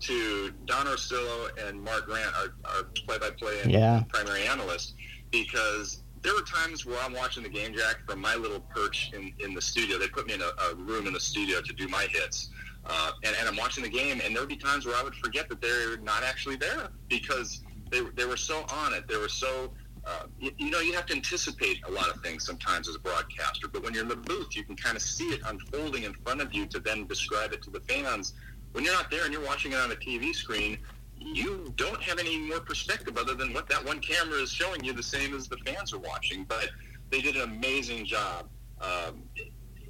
to 0.00 0.50
Don 0.66 0.86
Orsillo 0.86 1.48
and 1.68 1.80
Mark 1.80 2.06
Grant, 2.06 2.34
our, 2.34 2.54
our 2.64 2.82
play-by-play 3.06 3.60
and 3.62 3.70
Yeah. 3.70 4.02
primary 4.08 4.44
analyst, 4.48 4.94
because 5.30 6.02
there 6.22 6.34
were 6.34 6.42
times 6.42 6.84
where 6.84 6.98
I'm 7.00 7.12
watching 7.12 7.42
the 7.42 7.48
game, 7.48 7.74
Jack, 7.74 7.96
from 8.06 8.20
my 8.20 8.34
little 8.34 8.60
perch 8.60 9.12
in, 9.14 9.32
in 9.44 9.54
the 9.54 9.60
studio. 9.60 9.98
They 9.98 10.08
put 10.08 10.26
me 10.26 10.34
in 10.34 10.42
a, 10.42 10.50
a 10.70 10.74
room 10.74 11.06
in 11.06 11.12
the 11.12 11.20
studio 11.20 11.60
to 11.60 11.72
do 11.72 11.88
my 11.88 12.06
hits. 12.10 12.50
Uh, 12.86 13.12
and, 13.24 13.36
and 13.38 13.48
I'm 13.48 13.56
watching 13.56 13.82
the 13.82 13.90
game, 13.90 14.20
and 14.24 14.34
there 14.34 14.42
would 14.42 14.48
be 14.48 14.56
times 14.56 14.86
where 14.86 14.96
I 14.96 15.02
would 15.02 15.14
forget 15.14 15.48
that 15.48 15.60
they're 15.60 15.98
not 15.98 16.22
actually 16.22 16.56
there 16.56 16.88
because 17.08 17.62
they, 17.90 18.00
they 18.16 18.24
were 18.24 18.36
so 18.36 18.64
on 18.70 18.94
it. 18.94 19.06
They 19.06 19.16
were 19.16 19.28
so, 19.28 19.72
uh, 20.06 20.24
you, 20.40 20.52
you 20.56 20.70
know, 20.70 20.80
you 20.80 20.94
have 20.94 21.06
to 21.06 21.14
anticipate 21.14 21.80
a 21.86 21.90
lot 21.90 22.08
of 22.08 22.22
things 22.22 22.46
sometimes 22.46 22.88
as 22.88 22.96
a 22.96 23.00
broadcaster. 23.00 23.68
But 23.68 23.82
when 23.82 23.92
you're 23.92 24.04
in 24.04 24.08
the 24.08 24.16
booth, 24.16 24.56
you 24.56 24.64
can 24.64 24.76
kind 24.76 24.96
of 24.96 25.02
see 25.02 25.26
it 25.26 25.40
unfolding 25.46 26.04
in 26.04 26.14
front 26.14 26.40
of 26.40 26.54
you 26.54 26.66
to 26.66 26.80
then 26.80 27.06
describe 27.06 27.52
it 27.52 27.62
to 27.62 27.70
the 27.70 27.80
fans. 27.80 28.34
When 28.72 28.84
you're 28.84 28.94
not 28.94 29.10
there 29.10 29.24
and 29.24 29.32
you're 29.32 29.44
watching 29.44 29.72
it 29.72 29.78
on 29.78 29.90
a 29.92 29.96
TV 29.96 30.34
screen, 30.34 30.78
you 31.20 31.72
don't 31.76 32.02
have 32.02 32.18
any 32.18 32.38
more 32.38 32.60
perspective 32.60 33.16
other 33.16 33.34
than 33.34 33.52
what 33.52 33.68
that 33.68 33.84
one 33.84 34.00
camera 34.00 34.38
is 34.38 34.50
showing 34.50 34.82
you, 34.84 34.92
the 34.92 35.02
same 35.02 35.34
as 35.34 35.48
the 35.48 35.56
fans 35.58 35.92
are 35.92 35.98
watching. 35.98 36.44
But 36.44 36.70
they 37.10 37.20
did 37.20 37.36
an 37.36 37.42
amazing 37.42 38.06
job 38.06 38.48
um, 38.80 39.22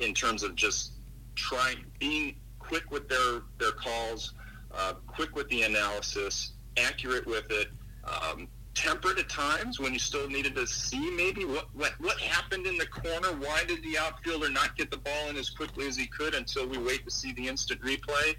in 0.00 0.14
terms 0.14 0.42
of 0.42 0.54
just 0.54 0.92
trying, 1.34 1.84
being 1.98 2.36
quick 2.58 2.90
with 2.90 3.08
their 3.08 3.42
their 3.58 3.72
calls, 3.72 4.34
uh, 4.72 4.94
quick 5.06 5.34
with 5.34 5.48
the 5.48 5.62
analysis, 5.62 6.52
accurate 6.76 7.26
with 7.26 7.50
it, 7.50 7.68
um, 8.04 8.48
temperate 8.74 9.18
at 9.18 9.28
times 9.28 9.80
when 9.80 9.92
you 9.92 9.98
still 9.98 10.28
needed 10.28 10.54
to 10.54 10.66
see 10.66 11.10
maybe 11.10 11.44
what, 11.44 11.66
what 11.74 11.92
what 11.98 12.18
happened 12.18 12.66
in 12.66 12.76
the 12.76 12.86
corner. 12.86 13.28
Why 13.28 13.64
did 13.66 13.82
the 13.82 13.98
outfielder 13.98 14.50
not 14.50 14.76
get 14.76 14.90
the 14.90 14.98
ball 14.98 15.28
in 15.30 15.36
as 15.36 15.50
quickly 15.50 15.86
as 15.86 15.96
he 15.96 16.06
could 16.06 16.34
until 16.34 16.66
we 16.68 16.78
wait 16.78 17.04
to 17.04 17.10
see 17.10 17.32
the 17.32 17.48
instant 17.48 17.82
replay? 17.82 18.36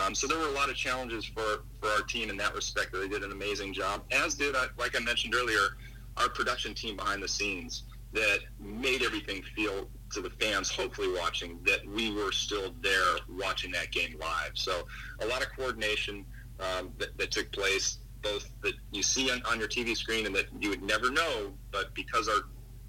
Um, 0.00 0.14
so 0.14 0.26
there 0.26 0.38
were 0.38 0.48
a 0.48 0.52
lot 0.52 0.70
of 0.70 0.76
challenges 0.76 1.24
for, 1.24 1.64
for 1.80 1.88
our 1.88 2.02
team 2.02 2.30
in 2.30 2.36
that 2.38 2.54
respect. 2.54 2.92
They 2.92 3.08
did 3.08 3.22
an 3.22 3.32
amazing 3.32 3.74
job, 3.74 4.02
as 4.10 4.34
did, 4.34 4.54
like 4.78 4.96
I 4.96 5.00
mentioned 5.00 5.34
earlier, 5.34 5.76
our 6.16 6.28
production 6.28 6.74
team 6.74 6.96
behind 6.96 7.22
the 7.22 7.28
scenes 7.28 7.84
that 8.12 8.40
made 8.58 9.02
everything 9.02 9.42
feel 9.54 9.88
to 10.12 10.20
the 10.20 10.30
fans, 10.30 10.70
hopefully 10.70 11.08
watching, 11.16 11.60
that 11.64 11.86
we 11.86 12.12
were 12.12 12.32
still 12.32 12.74
there 12.82 13.18
watching 13.28 13.70
that 13.72 13.92
game 13.92 14.16
live. 14.18 14.52
So 14.54 14.86
a 15.20 15.26
lot 15.26 15.42
of 15.42 15.48
coordination 15.56 16.24
um, 16.58 16.92
that, 16.98 17.16
that 17.18 17.30
took 17.30 17.52
place, 17.52 17.98
both 18.22 18.50
that 18.62 18.74
you 18.90 19.02
see 19.02 19.30
on, 19.30 19.42
on 19.48 19.58
your 19.58 19.68
TV 19.68 19.96
screen 19.96 20.26
and 20.26 20.34
that 20.34 20.46
you 20.60 20.70
would 20.70 20.82
never 20.82 21.10
know, 21.10 21.52
but 21.70 21.94
because 21.94 22.28
our 22.28 22.44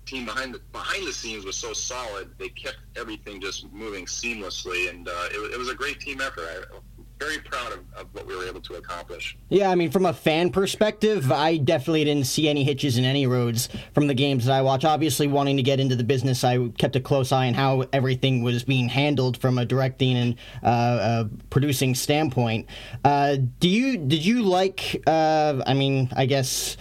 team 0.06 0.26
behind 0.26 0.54
the 0.54 0.60
behind 0.74 1.06
the 1.08 1.14
scenes 1.14 1.46
was 1.46 1.56
so 1.56 1.74
solid, 1.74 2.32
they 2.38 2.50
kept 2.50 2.78
everything 2.96 3.40
just 3.40 3.72
moving 3.72 4.06
seamlessly, 4.06 4.90
and 4.90 5.08
uh, 5.08 5.28
it, 5.32 5.54
it 5.54 5.58
was 5.58 5.70
a 5.70 5.76
great 5.76 6.00
team 6.00 6.20
effort. 6.22 6.44
I, 6.50 6.78
very 7.22 7.38
proud 7.40 7.72
of, 7.72 7.80
of 7.96 8.08
what 8.14 8.26
we 8.26 8.36
were 8.36 8.48
able 8.48 8.62
to 8.62 8.76
accomplish. 8.76 9.38
Yeah, 9.50 9.70
I 9.70 9.76
mean, 9.76 9.92
from 9.92 10.08
a 10.08 10.14
fan 10.14 10.50
perspective, 10.50 11.32
I 11.32 11.58
definitely 11.58 12.04
didn't 12.04 12.26
see 12.26 12.50
any 12.50 12.64
hitches 12.64 12.98
in 12.98 13.06
any 13.06 13.28
roads 13.28 13.70
from 13.94 14.08
the 14.08 14.16
games 14.16 14.46
that 14.46 14.54
I 14.54 14.64
watch. 14.64 14.84
Obviously, 14.86 15.28
wanting 15.28 15.58
to 15.58 15.64
get 15.64 15.80
into 15.80 15.96
the 15.96 16.04
business, 16.04 16.44
I 16.44 16.70
kept 16.70 16.96
a 16.96 17.00
close 17.00 17.32
eye 17.32 17.48
on 17.48 17.54
how 17.54 17.86
everything 17.94 18.42
was 18.42 18.64
being 18.64 18.90
handled 18.90 19.38
from 19.38 19.60
a 19.60 19.66
directing 19.66 20.18
and 20.18 20.36
uh, 20.64 20.66
uh, 20.66 21.24
producing 21.52 21.94
standpoint. 21.94 22.66
Uh, 23.04 23.38
do 23.60 23.70
you 23.70 23.98
did 23.98 24.26
you 24.26 24.42
like? 24.42 25.04
Uh, 25.06 25.62
I 25.68 25.76
mean, 25.76 26.10
I 26.16 26.26
guess 26.26 26.76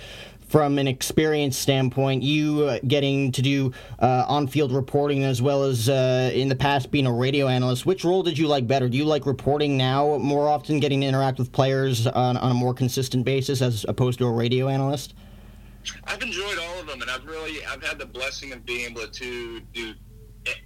from 0.50 0.80
an 0.80 0.88
experience 0.88 1.56
standpoint, 1.56 2.24
you 2.24 2.64
uh, 2.64 2.80
getting 2.88 3.30
to 3.30 3.40
do 3.40 3.72
uh, 4.00 4.24
on-field 4.26 4.72
reporting 4.72 5.22
as 5.22 5.40
well 5.40 5.62
as 5.62 5.88
uh, 5.88 6.32
in 6.34 6.48
the 6.48 6.56
past 6.56 6.90
being 6.90 7.06
a 7.06 7.12
radio 7.12 7.46
analyst. 7.46 7.86
Which 7.86 8.04
role 8.04 8.24
did 8.24 8.36
you 8.36 8.48
like 8.48 8.66
better? 8.66 8.88
Do 8.88 8.96
you 8.96 9.04
like 9.04 9.26
reporting 9.26 9.76
now 9.76 10.18
more 10.18 10.48
often, 10.48 10.80
getting 10.80 11.02
to 11.02 11.06
interact 11.06 11.38
with 11.38 11.52
players 11.52 12.08
on, 12.08 12.36
on 12.36 12.50
a 12.50 12.54
more 12.54 12.74
consistent 12.74 13.24
basis 13.24 13.62
as 13.62 13.86
opposed 13.88 14.18
to 14.18 14.26
a 14.26 14.32
radio 14.32 14.66
analyst? 14.66 15.14
I've 16.04 16.20
enjoyed 16.20 16.58
all 16.58 16.80
of 16.80 16.88
them, 16.88 17.00
and 17.00 17.08
I've 17.08 17.24
really 17.24 17.64
I've 17.64 17.82
had 17.84 18.00
the 18.00 18.06
blessing 18.06 18.52
of 18.52 18.66
being 18.66 18.90
able 18.90 19.06
to 19.06 19.60
do 19.72 19.94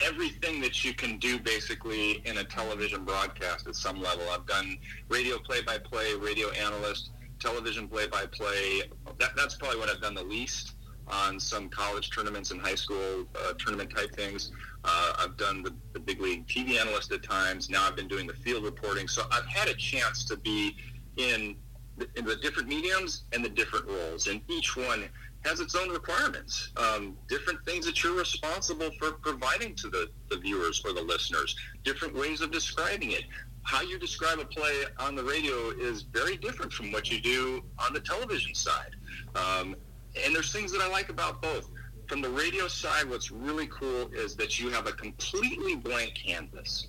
everything 0.01 0.61
that 0.63 0.83
you 0.83 0.95
can 0.95 1.19
do 1.19 1.39
basically 1.39 2.23
in 2.25 2.39
a 2.39 2.45
television 2.45 3.05
broadcast 3.05 3.67
at 3.67 3.75
some 3.75 4.01
level. 4.01 4.25
I've 4.31 4.47
done 4.47 4.79
radio 5.09 5.37
play-by-play, 5.39 6.15
radio 6.15 6.51
analyst, 6.53 7.11
television 7.41 7.89
play-by-play. 7.89 8.83
That, 9.19 9.31
that's 9.37 9.55
probably 9.57 9.79
what 9.79 9.91
I've 9.91 10.01
done 10.01 10.15
the 10.15 10.25
least 10.25 10.75
on 11.07 11.39
some 11.39 11.69
college 11.69 12.11
tournaments 12.11 12.51
and 12.51 12.61
high 12.61 12.75
school 12.75 13.27
uh, 13.37 13.53
tournament 13.59 13.95
type 13.95 14.15
things. 14.15 14.53
Uh, 14.85 15.13
I've 15.19 15.37
done 15.37 15.63
the, 15.63 15.75
the 15.93 16.01
big 16.01 16.21
league 16.21 16.47
TV 16.47 16.81
analyst 16.81 17.13
at 17.13 17.23
times. 17.23 17.69
Now 17.69 17.87
I've 17.87 17.97
been 17.97 18.09
doing 18.09 18.27
the 18.27 18.35
field 18.35 18.65
reporting, 18.65 19.09
so 19.09 19.25
I've 19.31 19.47
had 19.47 19.69
a 19.69 19.75
chance 19.75 20.25
to 20.25 20.37
be 20.37 20.77
in 21.17 21.57
the, 21.97 22.09
in 22.17 22.25
the 22.25 22.37
different 22.37 22.69
mediums 22.69 23.25
and 23.33 23.45
the 23.45 23.49
different 23.49 23.87
roles, 23.87 24.27
and 24.27 24.41
each 24.49 24.77
one 24.77 25.05
has 25.45 25.61
its 25.61 25.75
own 25.75 25.91
requirements, 25.91 26.71
um, 26.77 27.17
different 27.29 27.63
things 27.67 27.85
that 27.85 28.03
you're 28.03 28.17
responsible 28.17 28.91
for 28.99 29.13
providing 29.13 29.75
to 29.75 29.89
the, 29.89 30.09
the 30.31 30.39
viewers 30.39 30.83
or 30.85 30.93
the 30.93 31.03
listeners, 31.03 31.55
different 31.85 32.15
ways 32.15 32.41
of 32.41 32.51
describing 32.51 33.13
it. 33.13 33.25
How 33.65 33.81
you 33.83 33.99
describe 33.99 34.39
a 34.39 34.45
play 34.45 34.85
on 34.99 35.15
the 35.15 35.25
radio 35.25 35.71
is 35.71 36.03
very 36.03 36.37
different 36.37 36.73
from 36.73 36.93
what 36.93 37.11
you 37.11 37.21
do 37.21 37.65
on 37.79 37.93
the 37.93 38.01
television 38.01 38.55
side. 38.55 38.95
Um, 39.35 39.75
and 40.23 40.35
there's 40.35 40.53
things 40.53 40.71
that 40.73 40.81
I 40.81 40.89
like 40.89 41.09
about 41.09 41.43
both. 41.43 41.69
From 42.07 42.21
the 42.21 42.29
radio 42.29 42.69
side, 42.69 43.09
what's 43.09 43.31
really 43.31 43.67
cool 43.69 44.11
is 44.13 44.37
that 44.37 44.61
you 44.61 44.69
have 44.71 44.87
a 44.87 44.93
completely 44.93 45.75
blank 45.75 46.15
canvas, 46.15 46.89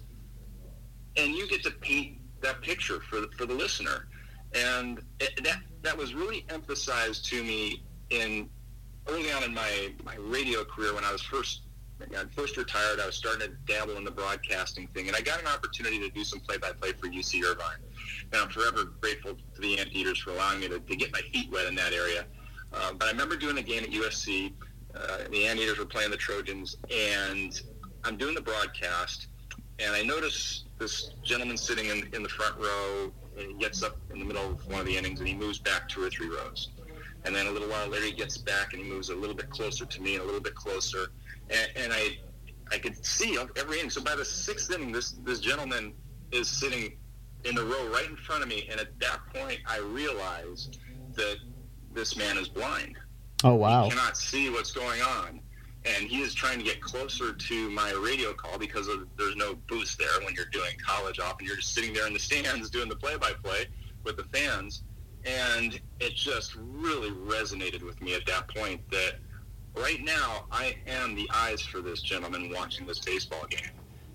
and 1.16 1.34
you 1.34 1.48
get 1.48 1.64
to 1.64 1.72
paint 1.72 2.20
that 2.42 2.62
picture 2.62 3.00
for 3.10 3.22
the, 3.22 3.30
for 3.38 3.46
the 3.46 3.54
listener. 3.54 4.08
And 4.54 5.02
it, 5.20 5.44
that 5.44 5.60
that 5.82 5.98
was 5.98 6.14
really 6.14 6.46
emphasized 6.50 7.26
to 7.28 7.44
me 7.44 7.84
in 8.10 8.50
early 9.08 9.32
on 9.32 9.44
in 9.44 9.54
my, 9.54 9.94
my 10.04 10.16
radio 10.16 10.64
career 10.66 10.94
when 10.94 11.06
I 11.06 11.12
was 11.12 11.22
first 11.22 11.62
I 12.14 12.24
first 12.36 12.58
retired. 12.58 13.00
I 13.00 13.06
was 13.06 13.16
starting 13.16 13.48
to 13.48 13.56
dabble 13.66 13.98
in 13.98 14.04
the 14.04 14.12
broadcasting 14.12 14.88
thing, 14.88 15.08
and 15.08 15.16
I 15.16 15.22
got 15.22 15.40
an 15.40 15.48
opportunity 15.48 16.00
to 16.00 16.10
do 16.10 16.24
some 16.24 16.40
play-by-play 16.40 16.94
for 16.94 17.08
UC 17.08 17.44
Irvine. 17.44 17.78
And 18.32 18.42
I'm 18.42 18.50
forever 18.50 18.94
grateful 19.02 19.34
to 19.34 19.62
the 19.62 19.80
Anteaters 19.80 20.20
for 20.20 20.32
allowing 20.32 20.60
me 20.60 20.68
to, 20.70 20.80
to 20.80 20.96
get 20.96 21.12
my 21.12 21.22
feet 21.34 21.52
wet 21.52 21.68
in 21.68 21.76
that 21.76 21.94
area. 21.94 22.26
Uh, 22.74 22.94
but 22.94 23.08
I 23.08 23.12
remember 23.12 23.36
doing 23.36 23.58
a 23.58 23.64
game 23.64 23.84
at 23.84 23.92
USC. 23.92 24.54
Uh, 24.94 25.18
the 25.32 25.46
Anteaters 25.46 25.78
were 25.78 25.86
playing 25.86 26.12
the 26.12 26.18
Trojans, 26.18 26.78
and 26.92 27.62
I'm 28.04 28.18
doing 28.18 28.36
the 28.36 28.42
broadcast, 28.42 29.28
and 29.80 29.94
I 29.94 30.04
notice 30.04 30.66
this 30.80 31.12
gentleman 31.24 31.58
sitting 31.58 31.86
in, 31.86 32.10
in 32.14 32.24
the 32.24 32.30
front 32.30 32.58
row. 32.58 33.12
And 33.38 33.52
he 33.52 33.58
gets 33.58 33.84
up 33.84 33.98
in 34.14 34.20
the 34.20 34.26
middle 34.26 34.52
of 34.52 34.66
one 34.68 34.80
of 34.80 34.86
the 34.86 34.96
innings, 34.96 35.20
and 35.20 35.28
he 35.28 35.36
moves 35.36 35.60
back 35.60 35.90
two 35.90 36.02
or 36.02 36.10
three 36.10 36.30
rows. 36.30 36.70
And 37.26 37.36
then 37.36 37.48
a 37.48 37.52
little 37.52 37.68
while 37.68 37.88
later, 37.88 38.06
he 38.06 38.12
gets 38.12 38.38
back 38.38 38.74
and 38.74 38.82
he 38.82 38.88
moves 38.88 39.10
a 39.10 39.16
little 39.16 39.36
bit 39.36 39.50
closer 39.50 39.86
to 39.86 40.02
me 40.02 40.14
and 40.14 40.22
a 40.22 40.26
little 40.26 40.42
bit 40.42 40.54
closer. 40.54 41.08
And, 41.50 41.70
and 41.76 41.94
I, 41.94 42.18
I 42.72 42.78
could 42.78 43.06
see 43.06 43.38
every 43.58 43.80
inning. 43.80 43.90
So 43.90 44.02
by 44.02 44.16
the 44.16 44.26
sixth 44.26 44.72
inning, 44.72 44.92
this 44.92 45.12
this 45.12 45.40
gentleman 45.40 45.94
is 46.32 46.48
sitting 46.48 46.98
in 47.44 47.56
the 47.56 47.64
row 47.64 47.88
right 47.90 48.10
in 48.10 48.16
front 48.16 48.44
of 48.44 48.50
me. 48.50 48.68
And 48.70 48.80
at 48.80 49.00
that 49.00 49.20
point, 49.34 49.60
I 49.68 49.78
realized 49.80 50.80
that 51.14 51.38
this 51.94 52.18
man 52.18 52.38
is 52.38 52.50
blind. 52.50 52.98
Oh 53.44 53.56
wow! 53.56 53.84
He 53.84 53.90
cannot 53.92 54.18
see 54.18 54.50
what's 54.50 54.72
going 54.72 55.02
on, 55.02 55.40
and 55.86 56.08
he 56.08 56.22
is 56.22 56.34
trying 56.34 56.58
to 56.58 56.66
get 56.66 56.82
closer 56.82 57.34
to 57.34 57.70
my 57.70 57.92
radio 57.92 58.34
call 58.34 58.58
because 58.58 58.88
of, 58.88 59.08
there's 59.18 59.36
no 59.36 59.56
boost 59.68 60.00
there 60.00 60.08
when 60.24 60.34
you're 60.34 60.46
doing 60.52 60.76
college 60.86 61.20
off, 61.20 61.38
and 61.40 61.48
you're 61.48 61.58
just 61.58 61.74
sitting 61.74 61.94
there 61.94 62.08
in 62.08 62.14
the 62.14 62.20
stands 62.20 62.70
doing 62.72 62.90
the 62.90 62.96
play-by-play 62.96 63.68
with 64.04 64.18
the 64.18 64.24
fans. 64.26 64.84
And 65.26 65.80
it 66.00 66.14
just 66.14 66.56
really 66.56 67.10
resonated 67.10 67.82
with 67.82 68.00
me 68.00 68.14
at 68.14 68.28
that 68.28 68.48
point 68.48 68.82
that 68.92 69.16
right 69.78 70.04
now 70.04 70.46
I 70.52 70.76
am 70.88 71.16
the 71.16 71.30
eyes 71.34 71.62
for 71.62 71.82
this 71.82 72.02
gentleman 72.02 72.52
watching 72.54 72.86
this 72.86 73.00
baseball 73.00 73.46
game. 73.50 73.72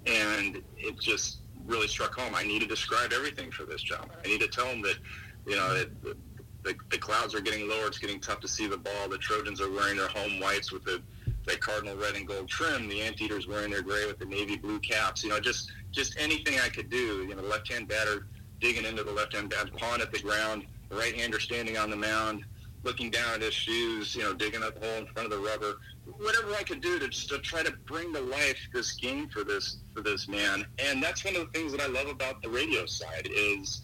And 0.06 0.62
it 0.76 0.98
just 0.98 1.38
really 1.66 1.88
struck 1.88 2.14
home. 2.14 2.34
I 2.34 2.42
need 2.44 2.60
to 2.60 2.66
describe 2.66 3.12
everything 3.12 3.50
for 3.50 3.64
this 3.64 3.82
gentleman. 3.82 4.16
I 4.24 4.28
need 4.28 4.40
to 4.40 4.48
tell 4.48 4.66
him 4.66 4.82
that, 4.82 4.96
you 5.46 5.56
know, 5.56 5.74
that 5.74 6.02
the, 6.02 6.16
the, 6.62 6.74
the 6.90 6.98
clouds 6.98 7.34
are 7.34 7.40
getting 7.40 7.68
lower. 7.68 7.86
It's 7.86 7.98
getting 7.98 8.20
tough 8.20 8.40
to 8.40 8.48
see 8.48 8.66
the 8.66 8.78
ball. 8.78 9.08
The 9.08 9.18
Trojans 9.18 9.60
are 9.60 9.70
wearing 9.70 9.96
their 9.96 10.08
home 10.08 10.40
whites 10.40 10.72
with 10.72 10.84
the, 10.84 11.02
the 11.46 11.56
cardinal 11.56 11.96
red 11.96 12.16
and 12.16 12.26
gold 12.26 12.48
trim. 12.48 12.88
The 12.88 13.02
Anteaters 13.02 13.46
wearing 13.46 13.70
their 13.70 13.82
gray 13.82 14.06
with 14.06 14.18
the 14.18 14.24
navy 14.24 14.56
blue 14.56 14.78
caps. 14.80 15.22
You 15.22 15.30
know, 15.30 15.40
just 15.40 15.70
just 15.90 16.18
anything 16.18 16.58
I 16.58 16.68
could 16.68 16.88
do. 16.88 17.24
You 17.28 17.34
know, 17.34 17.42
the 17.42 17.48
left-hand 17.48 17.88
batter 17.88 18.26
digging 18.60 18.84
into 18.84 19.02
the 19.02 19.12
left-hand 19.12 19.50
batter, 19.50 19.70
pawing 19.76 20.00
at 20.00 20.12
the 20.12 20.18
ground, 20.18 20.66
right-hander 20.90 21.40
standing 21.40 21.78
on 21.78 21.90
the 21.90 21.96
mound, 21.96 22.44
looking 22.82 23.10
down 23.10 23.34
at 23.34 23.42
his 23.42 23.54
shoes, 23.54 24.14
you 24.14 24.22
know, 24.22 24.32
digging 24.32 24.62
up 24.62 24.76
a 24.82 24.86
hole 24.86 24.98
in 24.98 25.06
front 25.06 25.30
of 25.30 25.30
the 25.30 25.38
rubber, 25.38 25.76
whatever 26.16 26.54
I 26.54 26.62
could 26.62 26.80
do 26.80 26.98
to 26.98 27.08
just 27.08 27.28
to 27.28 27.38
try 27.38 27.62
to 27.62 27.72
bring 27.86 28.12
to 28.14 28.20
life 28.20 28.58
this 28.72 28.92
game 28.92 29.28
for 29.28 29.44
this 29.44 29.78
for 29.94 30.02
this 30.02 30.28
man. 30.28 30.66
And 30.78 31.02
that's 31.02 31.24
one 31.24 31.36
of 31.36 31.52
the 31.52 31.58
things 31.58 31.72
that 31.72 31.80
I 31.80 31.86
love 31.86 32.08
about 32.08 32.42
the 32.42 32.48
radio 32.48 32.86
side 32.86 33.28
is 33.30 33.82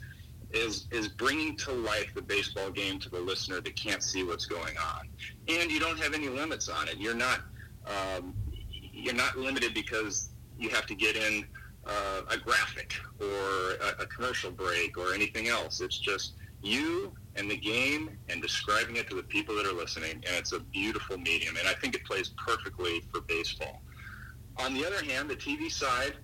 is 0.53 0.87
is 0.91 1.09
bringing 1.09 1.57
to 1.57 1.73
life 1.73 2.13
the 2.15 2.23
baseball 2.23 2.71
game 2.71 2.99
to 3.01 3.11
the 3.11 3.21
listener 3.21 3.61
that 3.61 3.77
can't 3.77 4.03
see 4.03 4.25
what's 4.25 4.47
going 4.47 4.77
on. 4.79 5.09
And 5.49 5.71
you 5.71 5.81
don't 5.81 5.99
have 5.99 6.15
any 6.15 6.29
limits 6.29 6.69
on 6.69 6.89
it. 6.89 6.97
You're 6.99 7.15
not 7.15 7.41
um, 7.87 8.35
you're 8.93 9.15
not 9.15 9.37
limited 9.37 9.75
because 9.75 10.31
you 10.59 10.71
have 10.71 10.87
to 10.87 10.95
get 10.95 11.17
in 11.17 11.45
uh, 11.87 12.23
a 12.31 12.37
graphic 12.37 12.95
or 13.21 13.27
a, 13.27 14.03
a 14.03 14.07
commercial 14.07 14.51
break 14.51 14.97
or 14.99 15.13
anything 15.13 15.49
else. 15.49 15.81
It's 15.81 15.99
just 15.99 16.33
you 16.62 17.12
and 17.37 17.51
the 17.51 17.57
game 17.57 18.19
and 18.29 18.40
describing 18.40 18.97
it 18.97 19.09
to 19.11 19.16
the 19.16 19.23
people 19.23 19.55
that 19.57 19.66
are 19.66 19.75
listening. 19.75 20.12
And 20.12 20.37
it's 20.37 20.53
a 20.53 20.61
beautiful 20.61 21.19
medium. 21.19 21.57
And 21.57 21.69
I 21.69 21.75
think 21.75 21.95
it 21.95 22.05
plays 22.05 22.31
perfectly 22.37 23.03
for 23.12 23.21
baseball. 23.23 23.83
On 24.59 24.75
the 24.75 24.87
other 24.87 25.05
hand, 25.05 25.29
the 25.29 25.37
TV 25.37 25.71
side, 25.71 26.14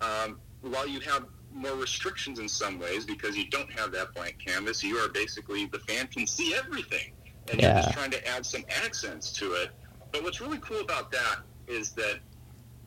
um, 0.00 0.38
while 0.60 0.86
you 0.86 1.00
have 1.00 1.26
more 1.52 1.74
restrictions 1.74 2.38
in 2.38 2.48
some 2.48 2.78
ways 2.78 3.04
because 3.04 3.36
you 3.36 3.48
don't 3.48 3.72
have 3.72 3.90
that 3.92 4.14
blank 4.14 4.36
canvas, 4.44 4.82
you 4.82 4.96
are 4.96 5.08
basically 5.08 5.66
the 5.66 5.78
fan 5.80 6.06
can 6.08 6.26
see 6.26 6.54
everything. 6.54 7.12
And 7.50 7.60
yeah. 7.60 7.74
you're 7.74 7.82
just 7.82 7.94
trying 7.94 8.10
to 8.10 8.28
add 8.28 8.44
some 8.44 8.64
accents 8.84 9.32
to 9.34 9.52
it. 9.54 9.70
But 10.12 10.22
what's 10.22 10.40
really 10.40 10.58
cool 10.58 10.80
about 10.80 11.10
that 11.12 11.40
is 11.66 11.92
that 11.92 12.18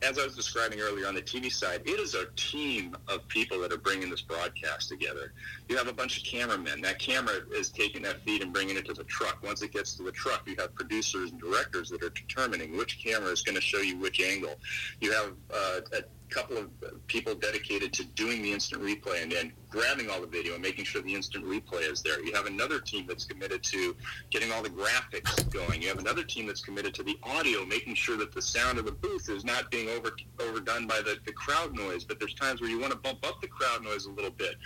as 0.02 0.18
I 0.18 0.24
was 0.24 0.34
describing 0.34 0.80
earlier 0.80 1.06
on 1.06 1.14
the 1.14 1.22
TV 1.22 1.50
side, 1.50 1.82
it 1.84 2.00
is 2.00 2.14
a 2.14 2.26
team 2.36 2.96
of 3.08 3.26
people 3.28 3.60
that 3.60 3.72
are 3.72 3.78
bringing 3.78 4.10
this 4.10 4.20
broadcast 4.20 4.88
together. 4.88 5.32
You 5.68 5.76
have 5.76 5.88
a 5.88 5.92
bunch 5.92 6.18
of 6.18 6.24
cameramen. 6.24 6.80
That 6.82 6.98
camera 6.98 7.34
is 7.52 7.70
taking 7.70 8.02
that 8.02 8.22
feed 8.24 8.42
and 8.42 8.52
bringing 8.52 8.76
it 8.76 8.84
to 8.86 8.94
the 8.94 9.04
truck. 9.04 9.42
Once 9.42 9.62
it 9.62 9.72
gets 9.72 9.94
to 9.94 10.02
the 10.02 10.12
truck, 10.12 10.46
you 10.46 10.56
have 10.58 10.74
producers 10.74 11.30
and 11.30 11.40
directors 11.40 11.88
that 11.90 12.02
are 12.02 12.10
determining 12.10 12.76
which 12.76 13.02
camera 13.04 13.30
is 13.30 13.42
going 13.42 13.54
to 13.54 13.60
show 13.60 13.78
you 13.78 13.96
which 13.96 14.20
angle. 14.20 14.56
You 15.00 15.12
have 15.12 15.32
uh, 15.54 15.80
a 15.92 16.02
couple 16.32 16.56
of 16.56 16.70
people 17.06 17.34
dedicated 17.34 17.92
to 17.92 18.04
doing 18.04 18.42
the 18.42 18.52
instant 18.52 18.82
replay 18.82 19.22
and 19.22 19.30
then 19.30 19.52
grabbing 19.68 20.08
all 20.08 20.20
the 20.20 20.26
video 20.26 20.54
and 20.54 20.62
making 20.62 20.84
sure 20.84 21.02
the 21.02 21.14
instant 21.14 21.44
replay 21.44 21.90
is 21.90 22.02
there. 22.02 22.22
You 22.24 22.32
have 22.34 22.46
another 22.46 22.80
team 22.80 23.06
that's 23.06 23.24
committed 23.24 23.62
to 23.64 23.94
getting 24.30 24.50
all 24.52 24.62
the 24.62 24.70
graphics 24.70 25.50
going. 25.50 25.82
You 25.82 25.88
have 25.88 25.98
another 25.98 26.22
team 26.22 26.46
that's 26.46 26.62
committed 26.62 26.94
to 26.94 27.02
the 27.02 27.18
audio, 27.22 27.64
making 27.64 27.94
sure 27.94 28.16
that 28.18 28.32
the 28.32 28.42
sound 28.42 28.78
of 28.78 28.86
the 28.86 28.92
booth 28.92 29.28
is 29.28 29.44
not 29.44 29.70
being 29.70 29.88
over 29.88 30.12
overdone 30.40 30.86
by 30.86 31.00
the, 31.00 31.18
the 31.26 31.32
crowd 31.32 31.74
noise. 31.74 32.04
But 32.04 32.18
there's 32.18 32.34
times 32.34 32.60
where 32.60 32.70
you 32.70 32.80
want 32.80 32.92
to 32.92 32.98
bump 32.98 33.26
up 33.26 33.40
the 33.40 33.48
crowd 33.48 33.82
noise 33.82 34.06
a 34.06 34.10
little 34.10 34.30
bit. 34.30 34.56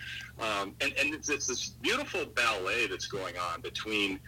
Um, 0.41 0.75
and 0.81 0.93
and 0.99 1.15
it's, 1.15 1.29
it's 1.29 1.47
this 1.47 1.69
beautiful 1.69 2.27
ballet 2.27 2.87
that's 2.87 3.07
going 3.07 3.37
on 3.37 3.61
between 3.61 4.21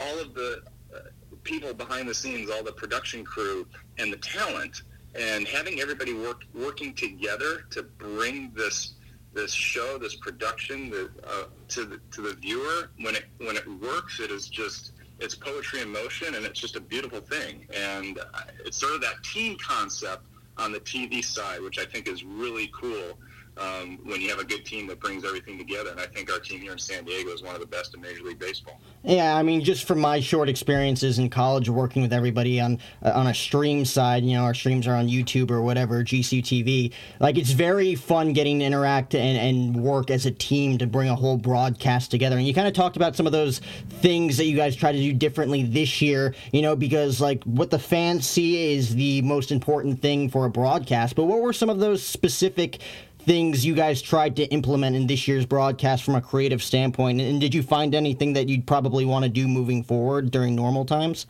all 0.00 0.18
of 0.18 0.34
the 0.34 0.62
uh, 0.94 0.98
people 1.42 1.74
behind 1.74 2.08
the 2.08 2.14
scenes, 2.14 2.50
all 2.50 2.62
the 2.62 2.72
production 2.72 3.24
crew, 3.24 3.66
and 3.98 4.12
the 4.12 4.18
talent 4.18 4.82
and 5.14 5.46
having 5.46 5.80
everybody 5.80 6.14
work 6.14 6.44
working 6.54 6.94
together 6.94 7.64
to 7.70 7.82
bring 7.82 8.52
this 8.54 8.94
this 9.34 9.52
show, 9.52 9.96
this 9.96 10.14
production, 10.14 10.90
the, 10.90 11.10
uh, 11.26 11.44
to 11.68 11.84
the 11.84 12.00
to 12.12 12.22
the 12.22 12.34
viewer 12.34 12.90
when 13.00 13.14
it 13.14 13.24
when 13.38 13.56
it 13.56 13.66
works, 13.80 14.20
it 14.20 14.30
is 14.30 14.48
just 14.48 14.92
it's 15.20 15.34
poetry 15.34 15.80
in 15.80 15.90
motion, 15.90 16.34
and 16.34 16.44
it's 16.44 16.60
just 16.60 16.76
a 16.76 16.80
beautiful 16.80 17.20
thing. 17.20 17.66
And 17.74 18.18
it's 18.64 18.76
sort 18.76 18.94
of 18.94 19.00
that 19.02 19.22
team 19.22 19.56
concept 19.58 20.24
on 20.58 20.72
the 20.72 20.80
TV 20.80 21.24
side, 21.24 21.60
which 21.62 21.78
I 21.78 21.84
think 21.84 22.08
is 22.08 22.24
really 22.24 22.70
cool 22.78 23.18
um, 23.58 23.98
when 24.04 24.20
you 24.20 24.30
have 24.30 24.38
a 24.38 24.44
good 24.44 24.64
team 24.64 24.86
that 24.86 24.98
brings 24.98 25.24
everything 25.24 25.58
together. 25.58 25.90
And 25.90 26.00
I 26.00 26.06
think 26.06 26.32
our 26.32 26.38
team 26.38 26.60
here 26.60 26.72
in 26.72 26.78
San 26.78 27.04
Diego 27.04 27.30
is 27.30 27.42
one 27.42 27.54
of 27.54 27.60
the 27.60 27.66
best 27.66 27.94
in 27.94 28.00
Major 28.00 28.22
League 28.22 28.38
Baseball. 28.38 28.80
Yeah, 29.04 29.36
I 29.36 29.42
mean, 29.42 29.62
just 29.62 29.84
from 29.84 30.00
my 30.00 30.20
short 30.20 30.48
experiences 30.48 31.18
in 31.18 31.28
college, 31.28 31.68
working 31.68 32.02
with 32.02 32.12
everybody 32.12 32.60
on 32.60 32.78
uh, 33.02 33.12
on 33.14 33.26
a 33.26 33.34
stream 33.34 33.84
side, 33.84 34.24
you 34.24 34.36
know, 34.36 34.44
our 34.44 34.54
streams 34.54 34.86
are 34.86 34.94
on 34.94 35.08
YouTube 35.08 35.50
or 35.50 35.60
whatever, 35.60 36.02
GCTV. 36.02 36.92
Like, 37.20 37.36
it's 37.36 37.50
very 37.50 37.94
fun 37.94 38.32
getting 38.32 38.60
to 38.60 38.64
interact 38.64 39.14
and, 39.14 39.36
and 39.36 39.82
work 39.82 40.10
as 40.10 40.24
a 40.24 40.30
team 40.30 40.78
to 40.78 40.86
bring 40.86 41.08
a 41.08 41.14
whole 41.14 41.36
broadcast 41.36 42.10
together. 42.10 42.36
And 42.36 42.46
you 42.46 42.54
kind 42.54 42.68
of 42.68 42.74
talked 42.74 42.96
about 42.96 43.16
some 43.16 43.26
of 43.26 43.32
those 43.32 43.60
things 43.88 44.36
that 44.38 44.46
you 44.46 44.56
guys 44.56 44.76
try 44.76 44.92
to 44.92 44.98
do 44.98 45.12
differently 45.12 45.62
this 45.64 46.00
year, 46.00 46.34
you 46.52 46.62
know, 46.62 46.74
because 46.74 47.20
like 47.20 47.42
what 47.44 47.70
the 47.70 47.78
fans 47.78 48.26
see 48.26 48.74
is 48.74 48.94
the 48.94 49.20
most 49.22 49.52
important 49.52 50.00
thing 50.00 50.28
for 50.30 50.46
a 50.46 50.50
broadcast. 50.50 51.16
But 51.16 51.24
what 51.24 51.40
were 51.40 51.52
some 51.52 51.68
of 51.68 51.80
those 51.80 52.02
specific 52.02 52.80
things 53.24 53.64
you 53.64 53.74
guys 53.74 54.02
tried 54.02 54.36
to 54.36 54.44
implement 54.46 54.96
in 54.96 55.06
this 55.06 55.26
year's 55.28 55.46
broadcast 55.46 56.02
from 56.02 56.14
a 56.14 56.20
creative 56.20 56.62
standpoint? 56.62 57.20
And 57.20 57.40
did 57.40 57.54
you 57.54 57.62
find 57.62 57.94
anything 57.94 58.32
that 58.34 58.48
you'd 58.48 58.66
probably 58.66 59.04
want 59.04 59.24
to 59.24 59.28
do 59.28 59.46
moving 59.48 59.82
forward 59.82 60.30
during 60.30 60.54
normal 60.54 60.84
times? 60.84 61.26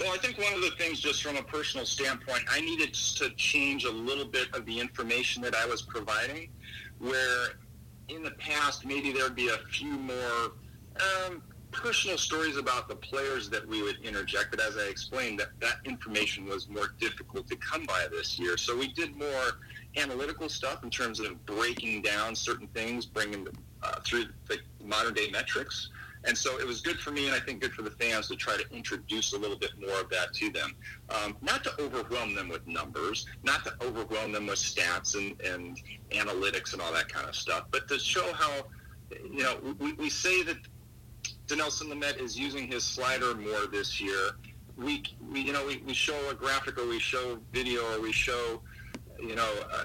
Well, 0.00 0.12
I 0.12 0.16
think 0.18 0.38
one 0.38 0.52
of 0.54 0.62
the 0.62 0.70
things, 0.78 1.00
just 1.00 1.22
from 1.22 1.36
a 1.36 1.42
personal 1.42 1.84
standpoint, 1.84 2.42
I 2.50 2.60
needed 2.60 2.94
to 2.94 3.30
change 3.30 3.84
a 3.84 3.90
little 3.90 4.24
bit 4.24 4.48
of 4.54 4.64
the 4.64 4.80
information 4.80 5.42
that 5.42 5.54
I 5.54 5.66
was 5.66 5.82
providing, 5.82 6.48
where 6.98 7.58
in 8.08 8.22
the 8.22 8.30
past, 8.32 8.86
maybe 8.86 9.12
there 9.12 9.24
would 9.24 9.34
be 9.34 9.48
a 9.48 9.58
few 9.70 9.92
more 9.92 10.52
um, 10.96 11.42
personal 11.72 12.16
stories 12.16 12.56
about 12.56 12.88
the 12.88 12.96
players 12.96 13.50
that 13.50 13.66
we 13.66 13.82
would 13.82 13.96
interject. 14.02 14.50
But 14.50 14.60
as 14.60 14.76
I 14.76 14.88
explained, 14.88 15.40
that, 15.40 15.48
that 15.60 15.76
information 15.84 16.46
was 16.46 16.68
more 16.68 16.94
difficult 16.98 17.48
to 17.48 17.56
come 17.56 17.84
by 17.84 18.06
this 18.10 18.38
year. 18.38 18.56
So 18.56 18.76
we 18.76 18.88
did 18.88 19.16
more 19.16 19.58
analytical 19.96 20.48
stuff 20.48 20.82
in 20.84 20.90
terms 20.90 21.20
of 21.20 21.44
breaking 21.46 22.02
down 22.02 22.34
certain 22.34 22.66
things, 22.68 23.06
bringing 23.06 23.44
them 23.44 23.54
uh, 23.82 24.00
through 24.04 24.26
the 24.48 24.58
modern 24.84 25.14
day 25.14 25.28
metrics. 25.30 25.90
And 26.24 26.38
so 26.38 26.58
it 26.60 26.66
was 26.66 26.80
good 26.80 27.00
for 27.00 27.10
me, 27.10 27.26
and 27.26 27.34
I 27.34 27.40
think 27.40 27.60
good 27.60 27.72
for 27.72 27.82
the 27.82 27.90
fans 27.90 28.28
to 28.28 28.36
try 28.36 28.56
to 28.56 28.64
introduce 28.72 29.32
a 29.32 29.38
little 29.38 29.58
bit 29.58 29.72
more 29.80 30.00
of 30.00 30.08
that 30.10 30.32
to 30.34 30.50
them. 30.50 30.74
Um, 31.10 31.36
not 31.42 31.64
to 31.64 31.72
overwhelm 31.80 32.34
them 32.34 32.48
with 32.48 32.66
numbers, 32.66 33.26
not 33.42 33.64
to 33.64 33.72
overwhelm 33.82 34.30
them 34.30 34.46
with 34.46 34.58
stats 34.58 35.16
and, 35.16 35.40
and 35.40 35.80
analytics 36.10 36.74
and 36.74 36.82
all 36.82 36.92
that 36.92 37.08
kind 37.08 37.28
of 37.28 37.34
stuff, 37.34 37.64
but 37.72 37.88
to 37.88 37.98
show 37.98 38.32
how, 38.34 38.66
you 39.10 39.42
know, 39.42 39.58
we, 39.80 39.94
we 39.94 40.08
say 40.08 40.44
that 40.44 40.58
Dinelson 41.48 41.92
Lamet 41.92 42.20
is 42.20 42.38
using 42.38 42.70
his 42.70 42.84
slider 42.84 43.34
more 43.34 43.66
this 43.66 44.00
year. 44.00 44.30
We, 44.76 45.02
we 45.28 45.40
you 45.40 45.52
know, 45.52 45.66
we, 45.66 45.78
we 45.78 45.92
show 45.92 46.16
a 46.30 46.34
graphic 46.34 46.78
or 46.78 46.86
we 46.86 47.00
show 47.00 47.40
video 47.52 47.80
or 47.94 48.00
we 48.00 48.12
show 48.12 48.62
you 49.22 49.36
know, 49.36 49.50
uh, 49.72 49.84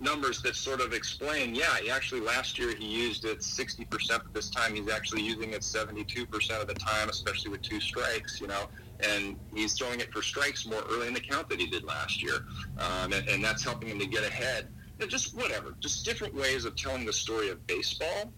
numbers 0.00 0.42
that 0.42 0.54
sort 0.54 0.80
of 0.80 0.92
explain, 0.92 1.54
yeah, 1.54 1.76
he 1.82 1.90
actually 1.90 2.20
last 2.20 2.58
year 2.58 2.74
he 2.74 2.84
used 2.84 3.24
it 3.24 3.38
60%, 3.38 3.88
but 3.88 4.34
this 4.34 4.50
time 4.50 4.74
he's 4.74 4.90
actually 4.90 5.22
using 5.22 5.52
it 5.52 5.62
72% 5.62 6.60
of 6.60 6.66
the 6.66 6.74
time, 6.74 7.08
especially 7.08 7.50
with 7.50 7.62
two 7.62 7.80
strikes, 7.80 8.40
you 8.40 8.46
know, 8.46 8.68
and 9.00 9.36
he's 9.54 9.72
throwing 9.74 10.00
it 10.00 10.12
for 10.12 10.22
strikes 10.22 10.66
more 10.66 10.82
early 10.90 11.08
in 11.08 11.14
the 11.14 11.20
count 11.20 11.48
than 11.48 11.58
he 11.58 11.66
did 11.66 11.84
last 11.84 12.22
year. 12.22 12.44
Um, 12.78 13.12
and, 13.12 13.28
and, 13.28 13.42
that's 13.42 13.64
helping 13.64 13.88
him 13.88 13.98
to 13.98 14.06
get 14.06 14.24
ahead. 14.24 14.68
Just 15.08 15.34
whatever, 15.36 15.74
just 15.80 16.04
different 16.04 16.34
ways 16.34 16.64
of 16.64 16.76
telling 16.76 17.04
the 17.04 17.12
story 17.12 17.50
of 17.50 17.66
baseball 17.66 18.32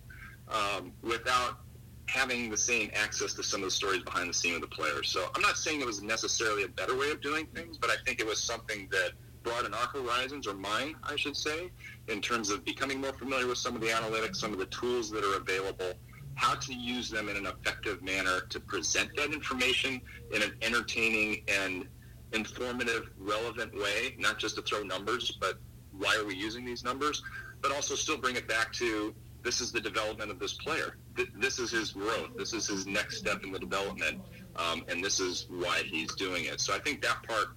um, 0.49 0.93
without 1.03 1.59
having 2.07 2.51
the 2.51 2.57
same 2.57 2.91
access 2.95 3.35
to 3.35 3.43
some 3.43 3.61
of 3.61 3.67
the 3.67 3.71
stories 3.71 4.03
behind 4.03 4.31
the 4.31 4.35
scene 4.35 4.55
of 4.55 4.61
the 4.61 4.67
players. 4.69 5.09
So 5.09 5.29
I'm 5.35 5.43
not 5.43 5.57
saying 5.57 5.81
it 5.81 5.87
was 5.87 6.03
necessarily 6.03 6.63
a 6.63 6.69
better 6.69 6.97
way 6.97 7.11
of 7.11 7.21
doing 7.21 7.47
things, 7.47 7.77
but 7.77 7.91
I 7.91 7.97
think 8.05 8.21
it 8.21 8.27
was 8.27 8.43
something 8.43 8.89
that– 8.93 9.11
broaden 9.47 9.73
our 9.73 9.87
horizons, 9.87 10.47
or 10.47 10.55
mine, 10.55 10.97
I 11.05 11.15
should 11.17 11.37
say, 11.37 11.71
in 12.09 12.21
terms 12.21 12.51
of 12.51 12.65
becoming 12.65 13.01
more 13.01 13.13
familiar 13.13 13.47
with 13.47 13.59
some 13.59 13.77
of 13.77 13.81
the 13.81 13.89
analytics, 13.89 14.37
some 14.37 14.53
of 14.53 14.59
the 14.59 14.67
tools 14.67 15.09
that 15.13 15.25
are 15.25 15.37
available, 15.37 15.93
how 16.35 16.55
to 16.57 16.75
use 16.75 17.09
them 17.09 17.29
in 17.29 17.37
an 17.37 17.47
effective 17.47 18.03
manner 18.03 18.41
to 18.51 18.59
present 18.59 19.09
that 19.17 19.33
information 19.33 20.01
in 20.35 20.43
an 20.43 20.53
entertaining 20.63 21.45
and 21.49 21.87
informative, 22.33 23.11
relevant 23.19 23.73
way, 23.75 24.17
not 24.19 24.39
just 24.39 24.57
to 24.57 24.63
throw 24.63 24.83
numbers, 24.83 25.39
but 25.41 25.59
why 25.93 26.15
are 26.17 26.27
we 26.27 26.35
using 26.35 26.65
these 26.65 26.83
numbers, 26.83 27.23
but 27.63 27.73
also 27.73 27.95
still 27.95 28.19
bring 28.19 28.37
it 28.37 28.49
back 28.49 28.73
to 28.73 29.15
this 29.43 29.61
is 29.61 29.71
the 29.71 29.81
development 29.81 30.31
of 30.33 30.41
this 30.41 30.55
player. 30.55 30.97
This 31.37 31.61
is 31.61 31.71
his 31.71 31.93
growth. 31.93 32.37
This 32.37 32.53
is 32.53 32.67
his 32.67 32.85
next 32.85 33.19
step 33.19 33.45
in 33.45 33.53
the 33.53 33.61
development, 33.61 34.21
um, 34.57 34.85
and 34.89 35.05
this 35.05 35.21
is 35.21 35.47
why 35.49 35.83
he's 35.87 36.13
doing 36.17 36.47
it. 36.47 36.61
So 36.61 36.75
I 36.75 36.81
think 36.81 37.01
that 37.03 37.23
part 37.23 37.51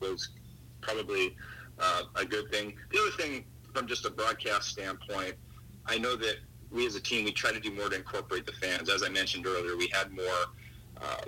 was 0.00 0.30
probably 0.82 1.36
uh, 1.78 2.02
a 2.16 2.24
good 2.24 2.50
thing. 2.50 2.76
The 2.92 2.98
other 2.98 3.10
thing, 3.16 3.44
from 3.74 3.86
just 3.86 4.04
a 4.04 4.10
broadcast 4.10 4.68
standpoint, 4.68 5.34
I 5.86 5.98
know 5.98 6.16
that 6.16 6.36
we 6.70 6.86
as 6.86 6.96
a 6.96 7.00
team 7.00 7.24
we 7.24 7.32
try 7.32 7.52
to 7.52 7.60
do 7.60 7.72
more 7.72 7.88
to 7.88 7.96
incorporate 7.96 8.46
the 8.46 8.52
fans. 8.52 8.88
As 8.88 9.02
I 9.02 9.08
mentioned 9.08 9.46
earlier, 9.46 9.76
we 9.76 9.88
had 9.92 10.12
more 10.12 10.24
uh, 11.00 11.24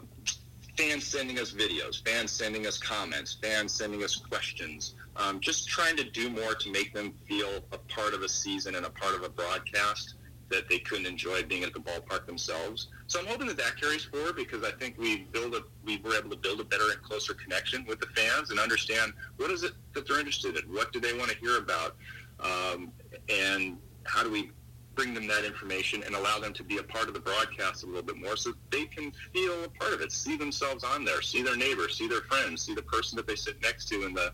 fans 0.77 1.07
sending 1.07 1.38
us 1.38 1.53
videos, 1.53 2.07
fans 2.07 2.31
sending 2.31 2.67
us 2.67 2.79
comments, 2.79 3.37
fans 3.43 3.73
sending 3.73 4.03
us 4.03 4.17
questions. 4.17 4.95
Um, 5.17 5.40
just 5.40 5.69
trying 5.69 5.97
to 5.97 6.05
do 6.05 6.31
more 6.31 6.55
to 6.55 6.73
make 6.73 6.93
them 6.93 7.14
feel 7.29 7.64
a 7.73 7.79
part 7.79 8.14
of 8.14 8.23
a 8.23 8.29
season 8.29 8.75
and 8.75 8.85
a 8.85 8.90
part 8.90 9.14
of 9.14 9.23
a 9.23 9.29
broadcast 9.29 10.14
that 10.51 10.69
they 10.69 10.79
couldn't 10.79 11.07
enjoy 11.07 11.43
being 11.45 11.62
at 11.62 11.73
the 11.73 11.81
ballpark 11.81 12.27
themselves. 12.27 12.88
So 13.07 13.21
I'm 13.21 13.27
hoping 13.27 13.47
that 13.49 13.59
that 13.59 13.79
carries 13.79 14.05
forward 14.05 14.37
because 14.37 14.64
I 14.64 14.71
think 14.73 14.99
we 14.99 15.25
build 15.33 15.55
a 15.55 15.62
we 15.85 15.99
were 15.99 16.17
able 16.17 16.31
to 16.31 16.37
build 16.37 16.61
a 16.61 16.64
better 16.64 16.90
and 16.90 17.03
closer 17.03 17.35
connection 17.35 17.85
with 17.87 18.01
the 18.01 18.07
fans 18.07 18.51
and 18.51 18.59
understand 18.59 19.12
what 19.37 19.51
is 19.51 19.62
it 19.62 19.73
that 19.93 20.09
they're 20.09 20.19
interested 20.19 20.57
in, 20.57 20.64
what 20.73 20.93
do 20.93 21.01
they 21.01 21.12
want 21.12 21.31
to 21.31 21.37
hear 21.38 21.59
about, 21.59 21.97
um, 22.40 22.90
and 23.29 23.77
how 24.05 24.23
do 24.23 24.31
we 24.31 24.51
bring 24.95 25.12
them 25.12 25.27
that 25.27 25.45
information 25.45 26.03
and 26.05 26.14
allow 26.14 26.38
them 26.38 26.53
to 26.53 26.62
be 26.62 26.79
a 26.79 26.83
part 26.83 27.09
of 27.09 27.14
the 27.14 27.21
broadcast 27.21 27.83
a 27.83 27.87
little 27.87 28.03
bit 28.03 28.17
more 28.17 28.37
so 28.37 28.53
they 28.71 28.85
can 28.85 29.12
feel 29.33 29.64
a 29.64 29.69
part 29.69 29.93
of 29.93 30.01
it, 30.01 30.12
see 30.12 30.37
themselves 30.37 30.85
on 30.85 31.05
there, 31.05 31.21
see 31.21 31.43
their 31.43 31.57
neighbor, 31.57 31.88
see 31.88 32.07
their 32.07 32.21
friends, 32.23 32.62
see 32.62 32.75
the 32.75 32.83
person 32.83 33.17
that 33.17 33.27
they 33.27 33.35
sit 33.35 33.61
next 33.61 33.88
to 33.88 34.07
in 34.07 34.14
the 34.14 34.33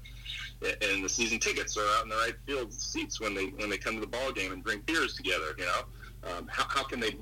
in 0.93 1.03
the 1.03 1.09
season 1.09 1.39
tickets 1.39 1.77
or 1.77 1.83
out 1.97 2.05
in 2.05 2.11
the 2.11 2.17
right 2.17 2.35
field 2.47 2.73
seats 2.73 3.21
when 3.21 3.35
they 3.35 3.47
when 3.47 3.71
they 3.71 3.79
come 3.79 3.95
to 3.95 4.01
the 4.01 4.07
ball 4.07 4.31
game 4.31 4.53
and 4.53 4.63
drink 4.63 4.85
beers 4.87 5.15
together. 5.15 5.55
You 5.59 5.65
know, 5.65 5.83
um, 6.37 6.49
how, 6.49 6.67
how 6.69 6.85
can 6.85 7.01
they 7.01 7.17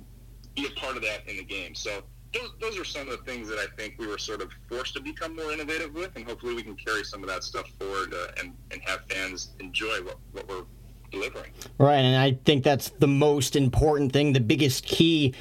be 0.61 0.67
a 0.67 0.81
part 0.81 0.97
of 0.97 1.03
that 1.03 1.29
in 1.29 1.37
the 1.37 1.45
game? 1.45 1.75
So 1.75 2.03
those, 2.35 2.51
those 2.61 2.79
are 2.79 2.85
some 2.85 3.09
of 3.09 3.19
the 3.19 3.25
things 3.25 3.49
that 3.49 3.59
I 3.59 3.67
think 3.77 3.95
we 3.99 4.07
were 4.07 4.19
sort 4.19 4.43
of 4.43 4.51
forced 4.69 4.95
to 4.95 5.01
become 5.01 5.35
more 5.37 5.53
innovative 5.53 5.95
with, 5.95 6.15
and 6.17 6.25
hopefully 6.27 6.55
we 6.55 6.63
can 6.63 6.77
carry 6.77 7.05
some 7.05 7.23
of 7.23 7.29
that 7.29 7.45
stuff 7.45 7.71
forward 7.79 8.13
uh, 8.15 8.29
and, 8.41 8.55
and 8.71 8.81
have 8.85 9.01
fans 9.09 9.51
enjoy 9.61 10.03
what, 10.03 10.19
what 10.33 10.49
we're 10.49 10.65
delivering. 11.11 11.53
Right, 11.79 12.01
and 12.01 12.17
I 12.17 12.39
think 12.45 12.65
that's 12.65 12.91
the 12.91 13.09
most 13.09 13.57
important 13.57 14.13
thing, 14.13 14.33
the 14.33 14.41
biggest 14.41 14.85
key 14.85 15.35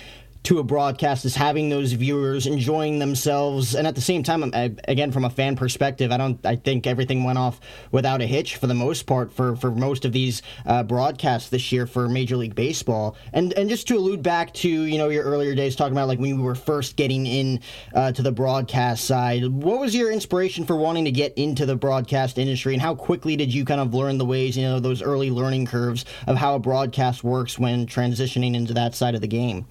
to 0.48 0.60
a 0.60 0.64
broadcast 0.64 1.26
is 1.26 1.36
having 1.36 1.68
those 1.68 1.92
viewers 1.92 2.48
enjoying 2.48 3.00
themselves. 3.00 3.76
And 3.76 3.86
at 3.86 3.96
the 3.96 4.02
same 4.02 4.24
time 4.24 4.54
again 4.88 5.12
from 5.12 5.26
a 5.26 5.30
fan 5.30 5.58
perspective 5.58 6.10
i 6.10 6.16
don't 6.16 6.40
i 6.46 6.56
think 6.56 6.88
everything 6.88 7.26
went 7.26 7.38
off 7.38 7.60
without 7.92 8.22
a 8.22 8.26
hitch 8.26 8.56
for 8.56 8.66
the 8.66 8.74
most 8.74 9.06
part 9.08 9.34
for 9.34 9.58
for 9.58 9.72
most 9.72 10.06
of 10.06 10.14
these 10.14 10.42
uh, 10.66 10.84
broadcasts 10.84 11.50
this 11.50 11.74
year 11.74 11.86
for 11.86 12.08
major 12.08 12.38
league 12.38 12.56
baseball. 12.56 13.18
And 13.34 13.52
and 13.54 13.70
just 13.70 13.90
to 13.90 13.98
allude 13.98 14.24
back 14.24 14.54
to 14.56 14.70
you 14.70 14.98
know 14.98 15.10
your 15.10 15.26
earlier 15.26 15.54
days 15.54 15.76
talking 15.76 15.92
about 15.92 16.08
like 16.08 16.20
when 16.20 16.38
you 16.38 16.42
were 16.42 16.56
first 16.56 16.96
getting 16.96 17.26
in 17.26 17.60
uh, 17.94 18.14
to 18.14 18.22
the 18.22 18.32
broadcast 18.32 19.04
side 19.04 19.46
what 19.48 19.82
was 19.82 19.94
your 19.94 20.14
inspiration 20.14 20.66
for 20.66 20.78
wanting 20.78 21.04
to 21.04 21.12
get 21.12 21.34
into 21.38 21.66
the 21.66 21.76
broadcast 21.76 22.38
industry? 22.38 22.72
And 22.72 22.82
how 22.82 22.96
quickly 22.96 23.36
did 23.36 23.54
you 23.54 23.66
kind 23.66 23.82
of 23.82 23.94
learn 23.94 24.18
the 24.18 24.26
ways 24.26 24.56
you 24.56 24.64
know 24.64 24.80
those 24.80 25.02
early 25.02 25.30
learning 25.30 25.66
curves 25.66 26.06
of 26.26 26.38
how 26.38 26.56
a 26.56 26.60
broadcast 26.60 27.22
works 27.22 27.60
when 27.60 27.86
transitioning 27.86 28.56
into 28.56 28.74
that 28.76 28.96
side 28.96 29.14
of 29.14 29.20
the 29.20 29.28
game 29.28 29.66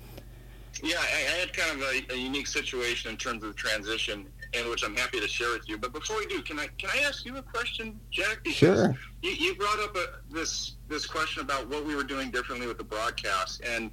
yeah, 0.83 0.97
I, 0.99 1.35
I 1.35 1.39
had 1.41 1.53
kind 1.53 1.81
of 1.81 1.87
a, 1.87 2.15
a, 2.15 2.17
unique 2.17 2.47
situation 2.47 3.11
in 3.11 3.17
terms 3.17 3.43
of 3.43 3.51
the 3.51 3.55
transition, 3.55 4.27
and 4.55 4.69
which 4.69 4.85
I'm 4.85 4.97
happy 4.97 5.21
to 5.21 5.29
share 5.29 5.51
with 5.53 5.69
you. 5.69 5.79
But 5.79 5.93
before 5.93 6.19
we 6.19 6.27
do, 6.27 6.43
can 6.43 6.59
I 6.59 6.67
can 6.79 6.91
I 6.95 6.99
ask 7.07 7.25
you 7.25 7.37
a 7.37 7.43
question, 7.43 7.99
Jack? 8.11 8.41
Because 8.43 8.57
sure. 8.57 8.97
You, 9.23 9.31
you 9.31 9.55
brought 9.55 9.79
up 9.81 9.97
a, 9.97 10.07
this 10.33 10.75
this 10.89 11.07
question 11.07 11.43
about 11.43 11.69
what 11.69 11.85
we 11.85 11.95
were 11.95 12.05
doing 12.05 12.31
differently 12.31 12.67
with 12.67 12.79
the 12.79 12.85
broadcast, 12.85 13.63
and 13.65 13.91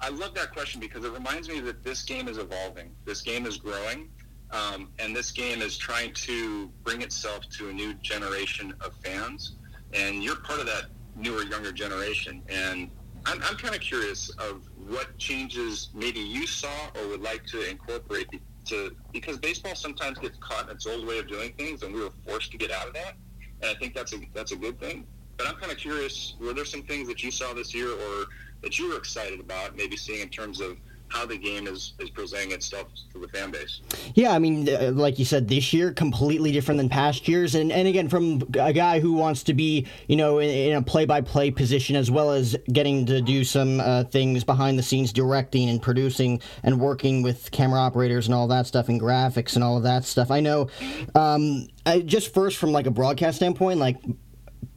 I 0.00 0.08
love 0.08 0.34
that 0.34 0.52
question 0.52 0.80
because 0.80 1.04
it 1.04 1.12
reminds 1.12 1.48
me 1.48 1.60
that 1.60 1.84
this 1.84 2.02
game 2.02 2.28
is 2.28 2.38
evolving. 2.38 2.90
This 3.04 3.20
game 3.20 3.46
is 3.46 3.56
growing, 3.56 4.08
um, 4.50 4.88
and 4.98 5.14
this 5.14 5.30
game 5.30 5.60
is 5.60 5.76
trying 5.76 6.14
to 6.14 6.68
bring 6.82 7.02
itself 7.02 7.48
to 7.50 7.68
a 7.68 7.72
new 7.72 7.94
generation 7.94 8.74
of 8.80 8.94
fans. 9.04 9.56
And 9.92 10.22
you're 10.22 10.36
part 10.36 10.60
of 10.60 10.66
that 10.66 10.86
newer, 11.16 11.42
younger 11.42 11.72
generation. 11.72 12.42
And 12.48 12.90
I'm, 13.26 13.40
I'm 13.42 13.56
kind 13.56 13.74
of 13.74 13.80
curious 13.80 14.30
of 14.38 14.62
what 14.88 15.16
changes 15.18 15.90
maybe 15.94 16.20
you 16.20 16.46
saw 16.46 16.88
or 16.96 17.08
would 17.08 17.22
like 17.22 17.44
to 17.46 17.68
incorporate 17.68 18.28
to 18.66 18.94
because 19.12 19.38
baseball 19.38 19.74
sometimes 19.74 20.18
gets 20.18 20.38
caught 20.38 20.68
in 20.68 20.76
its 20.76 20.86
old 20.86 21.06
way 21.06 21.18
of 21.18 21.28
doing 21.28 21.52
things, 21.58 21.82
and 21.82 21.94
we 21.94 22.00
were 22.00 22.12
forced 22.26 22.50
to 22.52 22.58
get 22.58 22.70
out 22.70 22.86
of 22.86 22.94
that. 22.94 23.14
And 23.62 23.70
I 23.70 23.74
think 23.74 23.94
that's 23.94 24.12
a 24.12 24.18
that's 24.34 24.52
a 24.52 24.56
good 24.56 24.78
thing. 24.80 25.06
But 25.36 25.48
I'm 25.48 25.56
kind 25.56 25.72
of 25.72 25.78
curious: 25.78 26.34
were 26.40 26.52
there 26.52 26.64
some 26.64 26.82
things 26.82 27.08
that 27.08 27.22
you 27.22 27.30
saw 27.30 27.52
this 27.52 27.74
year, 27.74 27.90
or 27.90 28.26
that 28.62 28.78
you 28.78 28.90
were 28.90 28.96
excited 28.96 29.40
about, 29.40 29.76
maybe 29.76 29.96
seeing 29.96 30.20
in 30.20 30.28
terms 30.28 30.60
of 30.60 30.76
how 31.10 31.26
the 31.26 31.36
game 31.36 31.66
is, 31.66 31.94
is 31.98 32.08
presenting 32.10 32.52
itself 32.52 32.88
to 33.12 33.18
the 33.18 33.28
fan 33.28 33.50
base. 33.50 33.80
Yeah, 34.14 34.32
I 34.32 34.38
mean, 34.38 34.68
uh, 34.68 34.92
like 34.94 35.18
you 35.18 35.24
said, 35.24 35.48
this 35.48 35.72
year 35.72 35.92
completely 35.92 36.52
different 36.52 36.78
than 36.78 36.88
past 36.88 37.28
years, 37.28 37.54
and 37.54 37.70
and 37.70 37.86
again 37.86 38.08
from 38.08 38.42
a 38.58 38.72
guy 38.72 39.00
who 39.00 39.12
wants 39.12 39.42
to 39.44 39.54
be, 39.54 39.86
you 40.06 40.16
know, 40.16 40.38
in, 40.38 40.48
in 40.48 40.76
a 40.76 40.82
play-by-play 40.82 41.50
position 41.50 41.96
as 41.96 42.10
well 42.10 42.30
as 42.30 42.56
getting 42.72 43.06
to 43.06 43.20
do 43.20 43.44
some 43.44 43.80
uh, 43.80 44.04
things 44.04 44.44
behind 44.44 44.78
the 44.78 44.82
scenes, 44.82 45.12
directing 45.12 45.68
and 45.68 45.82
producing 45.82 46.40
and 46.62 46.80
working 46.80 47.22
with 47.22 47.50
camera 47.50 47.80
operators 47.80 48.26
and 48.26 48.34
all 48.34 48.48
that 48.48 48.66
stuff 48.66 48.88
and 48.88 49.00
graphics 49.00 49.54
and 49.56 49.64
all 49.64 49.76
of 49.76 49.82
that 49.82 50.04
stuff. 50.04 50.30
I 50.30 50.40
know, 50.40 50.68
um, 51.14 51.66
I, 51.84 52.00
just 52.00 52.32
first 52.32 52.56
from 52.56 52.72
like 52.72 52.86
a 52.86 52.90
broadcast 52.90 53.36
standpoint, 53.36 53.80
like 53.80 53.96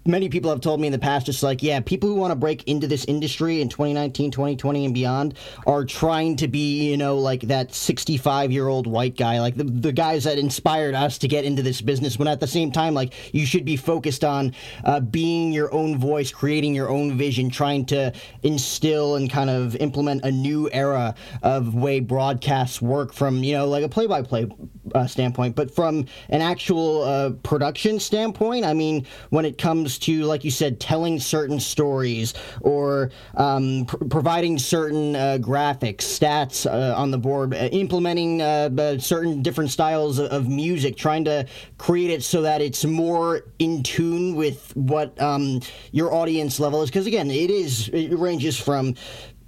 many 0.06 0.28
people 0.28 0.50
have 0.50 0.60
told 0.60 0.82
me 0.82 0.88
in 0.88 0.92
the 0.92 1.00
past 1.00 1.26
just 1.26 1.44
like 1.44 1.64
yeah 1.64 1.80
people 1.80 2.10
who 2.10 2.16
want 2.16 2.32
to 2.32 2.36
break 2.36 2.64
into 2.68 2.88
this 2.88 3.06
industry 3.06 3.62
in 3.62 3.70
2019 3.70 4.32
2020 4.32 4.86
and 4.86 4.94
beyond 4.94 5.34
are 5.66 5.86
trying 5.86 6.36
to 6.36 6.48
be 6.48 6.90
you 6.90 6.98
know 6.98 7.18
like 7.18 7.42
that 7.42 7.74
65 7.74 8.52
year 8.52 8.68
old 8.68 8.86
white 8.86 9.16
guy 9.16 9.40
like 9.40 9.56
the, 9.56 9.64
the 9.64 9.92
guys 9.92 10.26
that 10.26 10.38
inspired 10.38 10.94
us 10.94 11.18
to 11.18 11.28
get 11.28 11.46
into 11.46 11.62
this 11.62 11.82
business 11.82 12.20
when 12.20 12.28
at 12.28 12.40
the 12.40 12.48
same 12.48 12.72
time 12.72 12.94
like 12.94 13.14
you 13.34 13.46
should 13.46 13.64
be 13.64 13.78
focused 13.78 14.24
on 14.24 14.54
uh, 14.84 15.00
being 15.00 15.52
your 15.54 15.74
own 15.74 15.98
voice 15.98 16.32
creating 16.32 16.76
your 16.76 16.90
own 16.90 17.18
vision 17.18 17.50
trying 17.50 17.86
to 17.86 18.12
instill 18.44 19.16
and 19.16 19.30
kind 19.30 19.50
of 19.50 19.76
implement 19.78 20.24
a 20.26 20.32
new 20.32 20.70
era 20.72 21.16
of 21.44 21.76
way 21.76 22.00
broadcasts 22.00 22.82
work 22.82 23.14
from 23.14 23.44
you 23.44 23.54
know 23.54 23.68
like 23.68 23.84
a 23.84 23.90
play-by-play 23.90 24.48
uh, 24.96 25.08
standpoint. 25.08 25.56
But 25.56 25.74
from 25.74 26.06
an 26.30 26.42
actual 26.42 27.04
uh, 27.04 27.30
production 27.44 28.00
standpoint 28.00 28.66
i 28.66 28.74
mean 28.74 29.06
when 29.30 29.46
it 29.46 29.58
comes 29.58 29.93
comes 29.94 30.00
to, 30.06 30.24
like 30.26 30.44
you 30.44 30.52
said, 30.52 30.80
telling 30.80 31.20
certain 31.20 31.60
stories 31.60 32.34
or 32.62 33.12
um, 33.36 33.86
pr- 33.86 33.98
providing 34.10 34.58
certain 34.58 35.16
uh, 35.16 35.38
graphics, 35.40 36.02
stats 36.02 36.66
uh, 36.66 36.96
on 36.96 37.12
the 37.12 37.18
board, 37.18 37.54
uh, 37.54 37.70
implementing 37.72 38.42
uh, 38.42 39.00
certain 39.00 39.42
different 39.42 39.70
styles 39.70 40.20
of 40.20 40.48
music, 40.48 40.96
trying 40.96 41.26
to 41.26 41.46
create 41.78 42.10
it 42.10 42.24
so 42.24 42.42
that 42.42 42.62
it's 42.62 42.86
more 42.86 43.46
in 43.60 43.84
tune 43.84 44.36
with 44.36 44.72
what 44.76 45.20
um, 45.22 45.60
your 45.92 46.14
audience 46.14 46.60
level 46.60 46.82
is. 46.82 46.90
Because 46.90 47.08
again, 47.08 47.30
it 47.30 47.52
is 47.52 47.90
it 47.90 48.18
ranges 48.18 48.60
from 48.60 48.96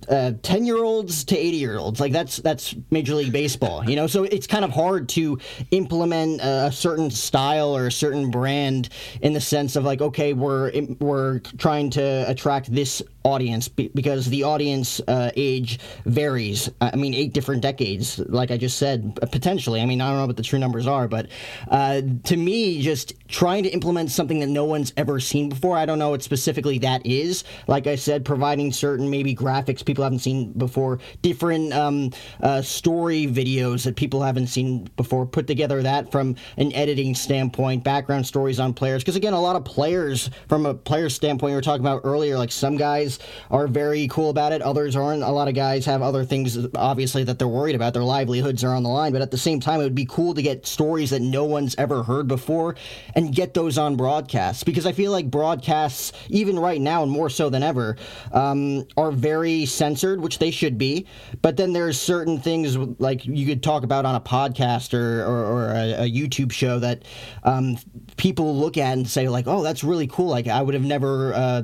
uh, 0.10 0.34
10 0.42 0.66
year 0.66 0.84
olds 0.84 1.24
to 1.26 1.38
80 1.38 1.58
year 1.58 1.78
olds 1.78 2.00
like 2.00 2.12
that's 2.12 2.38
that's 2.38 2.76
major 2.92 3.16
league 3.16 3.32
baseball 3.32 3.88
you 3.90 3.96
know? 3.96 4.08
So 4.08 4.24
it's 4.24 4.48
kind 4.48 4.66
of 4.66 4.72
hard 4.72 5.10
to 5.10 5.40
implement 5.72 6.42
a 6.42 6.72
certain 6.72 7.10
style 7.12 7.76
or 7.76 7.88
a 7.88 7.92
certain 7.92 8.32
brand 8.32 8.90
in 9.22 9.34
the 9.34 9.42
sense 9.42 9.76
of 9.76 9.84
like 9.84 10.02
okay 10.02 10.34
we're 10.34 10.72
we're 11.00 11.40
trying 11.40 11.90
to 11.92 12.26
attract 12.28 12.74
this 12.74 13.02
audience 13.26 13.68
because 13.68 14.28
the 14.28 14.44
audience 14.44 15.02
uh, 15.08 15.32
age 15.36 15.80
varies. 16.06 16.70
I 16.80 16.96
mean, 16.96 17.14
eight 17.14 17.34
different 17.34 17.62
decades, 17.62 18.20
like 18.20 18.52
I 18.52 18.58
just 18.58 18.78
said, 18.78 19.18
potentially. 19.32 19.82
I 19.82 19.86
mean, 19.86 20.00
I 20.00 20.10
don't 20.10 20.20
know 20.20 20.28
what 20.28 20.38
the 20.38 20.44
true 20.44 20.60
numbers 20.60 20.86
are, 20.86 21.08
but 21.08 21.28
uh, 21.70 22.02
to 22.26 22.38
me, 22.38 22.82
just 22.82 23.14
trying 23.28 23.64
to 23.64 23.70
implement 23.70 24.12
something 24.12 24.40
that 24.40 24.48
no 24.48 24.64
one's 24.64 24.94
ever 24.96 25.20
seen 25.20 25.50
before, 25.50 25.76
I 25.76 25.86
don't 25.86 25.98
know 25.98 26.12
what 26.12 26.22
specifically 26.22 26.78
that 26.80 27.04
is. 27.06 27.44
Like 27.68 27.88
I 27.88 27.96
said, 27.96 28.24
providing 28.24 28.72
certain 28.72 29.10
maybe 29.10 29.36
graphics 29.36 29.84
people 29.84 30.04
haven't 30.04 30.20
seen 30.20 30.52
before, 30.54 31.00
different 31.24 31.74
um, 31.74 32.12
uh, 32.42 32.62
story 32.62 33.26
videos 33.26 33.84
that 33.86 33.96
people 33.96 34.22
haven't 34.22 34.48
seen 34.48 34.88
before, 34.98 35.26
put 35.26 35.48
together 35.48 35.82
that 35.82 36.12
from 36.12 36.36
an 36.58 36.72
editing 36.74 37.16
standpoint, 37.16 37.84
background 37.84 38.28
stories 38.28 38.60
on 38.60 38.74
players. 38.74 39.02
Because 39.02 39.16
again, 39.16 39.34
a 39.34 39.42
lot 39.42 39.56
of 39.56 39.66
players, 39.66 40.30
from 40.48 40.68
a 40.68 40.76
player 40.76 41.10
standpoint, 41.10 41.52
we 41.52 41.56
were 41.56 41.62
talking 41.62 41.82
about 41.82 42.02
earlier, 42.04 42.38
like 42.38 42.52
some 42.52 42.78
guys 42.78 43.15
are 43.52 43.68
very 43.68 44.08
cool 44.08 44.30
about 44.30 44.52
it. 44.52 44.62
Others 44.62 44.96
aren't. 44.96 45.24
A 45.24 45.32
lot 45.32 45.48
of 45.48 45.56
guys 45.56 45.86
have 45.86 46.02
other 46.02 46.24
things, 46.26 46.58
obviously, 46.76 47.24
that 47.24 47.40
they're 47.40 47.48
worried 47.48 47.76
about. 47.76 47.94
Their 47.94 48.04
livelihoods 48.04 48.64
are 48.64 48.74
on 48.74 48.84
the 48.84 48.90
line. 48.90 49.14
But 49.14 49.22
at 49.22 49.32
the 49.32 49.38
same 49.38 49.60
time, 49.60 49.80
it 49.80 49.84
would 49.84 49.96
be 49.96 50.06
cool 50.06 50.34
to 50.34 50.42
get 50.42 50.66
stories 50.66 51.10
that 51.12 51.22
no 51.22 51.46
one's 51.46 51.76
ever 51.78 52.04
heard 52.04 52.28
before 52.28 52.76
and 53.14 53.34
get 53.34 53.54
those 53.54 53.78
on 53.78 53.96
broadcasts. 53.96 54.64
Because 54.64 54.86
I 54.86 54.92
feel 54.92 55.12
like 55.12 55.30
broadcasts, 55.30 56.12
even 56.30 56.60
right 56.60 56.82
now 56.82 57.04
and 57.04 57.12
more 57.12 57.30
so 57.30 57.50
than 57.50 57.64
ever, 57.64 57.98
um, 58.32 58.86
are 58.98 59.12
very 59.12 59.66
censored, 59.66 60.22
which 60.22 60.40
they 60.40 60.52
should 60.52 60.78
be. 60.78 61.06
But 61.42 61.58
then 61.58 61.74
there's 61.74 62.00
certain 62.00 62.40
things 62.40 62.78
like 63.00 63.26
you 63.26 63.46
could 63.46 63.64
talk 63.64 63.84
about 63.84 64.06
on 64.06 64.16
a 64.16 64.22
podcast 64.22 64.94
or, 64.94 65.24
or, 65.24 65.46
or 65.46 65.72
a, 65.72 66.04
a, 66.04 66.12
YouTube 66.16 66.52
show 66.52 66.80
that 66.80 67.04
um, 67.44 67.78
people 68.18 68.58
look 68.58 68.78
at 68.78 68.94
and 68.94 69.08
say, 69.08 69.28
like, 69.28 69.48
oh, 69.48 69.64
that's 69.64 69.84
really 69.84 70.08
cool. 70.08 70.28
Like, 70.28 70.48
I 70.48 70.62
would 70.62 70.74
have 70.74 70.84
never. 70.84 71.34
Uh, 71.34 71.64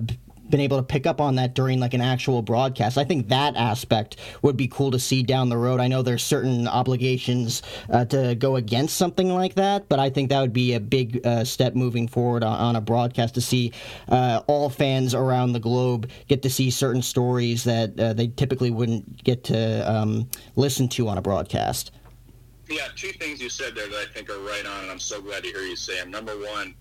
been 0.52 0.60
able 0.60 0.78
to 0.78 0.84
pick 0.84 1.08
up 1.08 1.20
on 1.20 1.36
that 1.36 1.56
during 1.56 1.80
like 1.80 1.94
an 1.94 2.02
actual 2.02 2.42
broadcast. 2.42 2.98
I 2.98 3.04
think 3.04 3.30
that 3.30 3.56
aspect 3.56 4.18
would 4.42 4.58
be 4.58 4.68
cool 4.68 4.92
to 4.92 5.00
see 5.00 5.24
down 5.24 5.50
the 5.50 5.58
road. 5.58 5.80
I 5.80 5.88
know 5.88 6.02
there's 6.02 6.24
certain 6.24 6.68
obligations 6.68 7.64
uh, 7.90 8.06
to 8.06 8.36
go 8.36 8.58
against 8.58 8.98
something 8.98 9.34
like 9.34 9.56
that, 9.56 9.90
but 9.90 10.00
I 10.00 10.10
think 10.10 10.30
that 10.30 10.42
would 10.42 10.54
be 10.54 10.74
a 10.74 10.80
big 10.80 11.26
uh, 11.26 11.44
step 11.44 11.74
moving 11.74 12.08
forward 12.08 12.44
on, 12.44 12.58
on, 12.60 12.76
a 12.76 12.82
broadcast 12.82 13.34
to 13.36 13.42
see 13.42 13.72
uh, 14.10 14.42
all 14.48 14.70
fans 14.70 15.16
around 15.16 15.54
the 15.54 15.60
globe 15.60 16.10
get 16.28 16.42
to 16.44 16.50
see 16.50 16.70
certain 16.70 17.02
stories 17.02 17.64
that 17.64 18.00
uh, 18.00 18.14
they 18.14 18.28
typically 18.28 18.72
wouldn't 18.72 19.24
get 19.24 19.44
to 19.46 19.92
um, 19.92 20.30
listen 20.56 20.88
to 20.90 21.08
on 21.08 21.18
a 21.18 21.22
broadcast. 21.22 21.92
Yeah, 22.70 22.88
two 22.96 23.12
things 23.12 23.42
you 23.42 23.50
said 23.50 23.76
there 23.76 23.88
that 23.88 24.08
I 24.10 24.14
think 24.14 24.30
are 24.30 24.40
right 24.40 24.66
on, 24.66 24.84
and 24.84 24.92
I'm 24.92 25.00
so 25.00 25.22
glad 25.22 25.44
to 25.44 25.50
hear 25.50 25.62
you 25.62 25.76
say 25.76 26.00
them. 26.00 26.10
Number 26.10 26.38
one, 26.38 26.74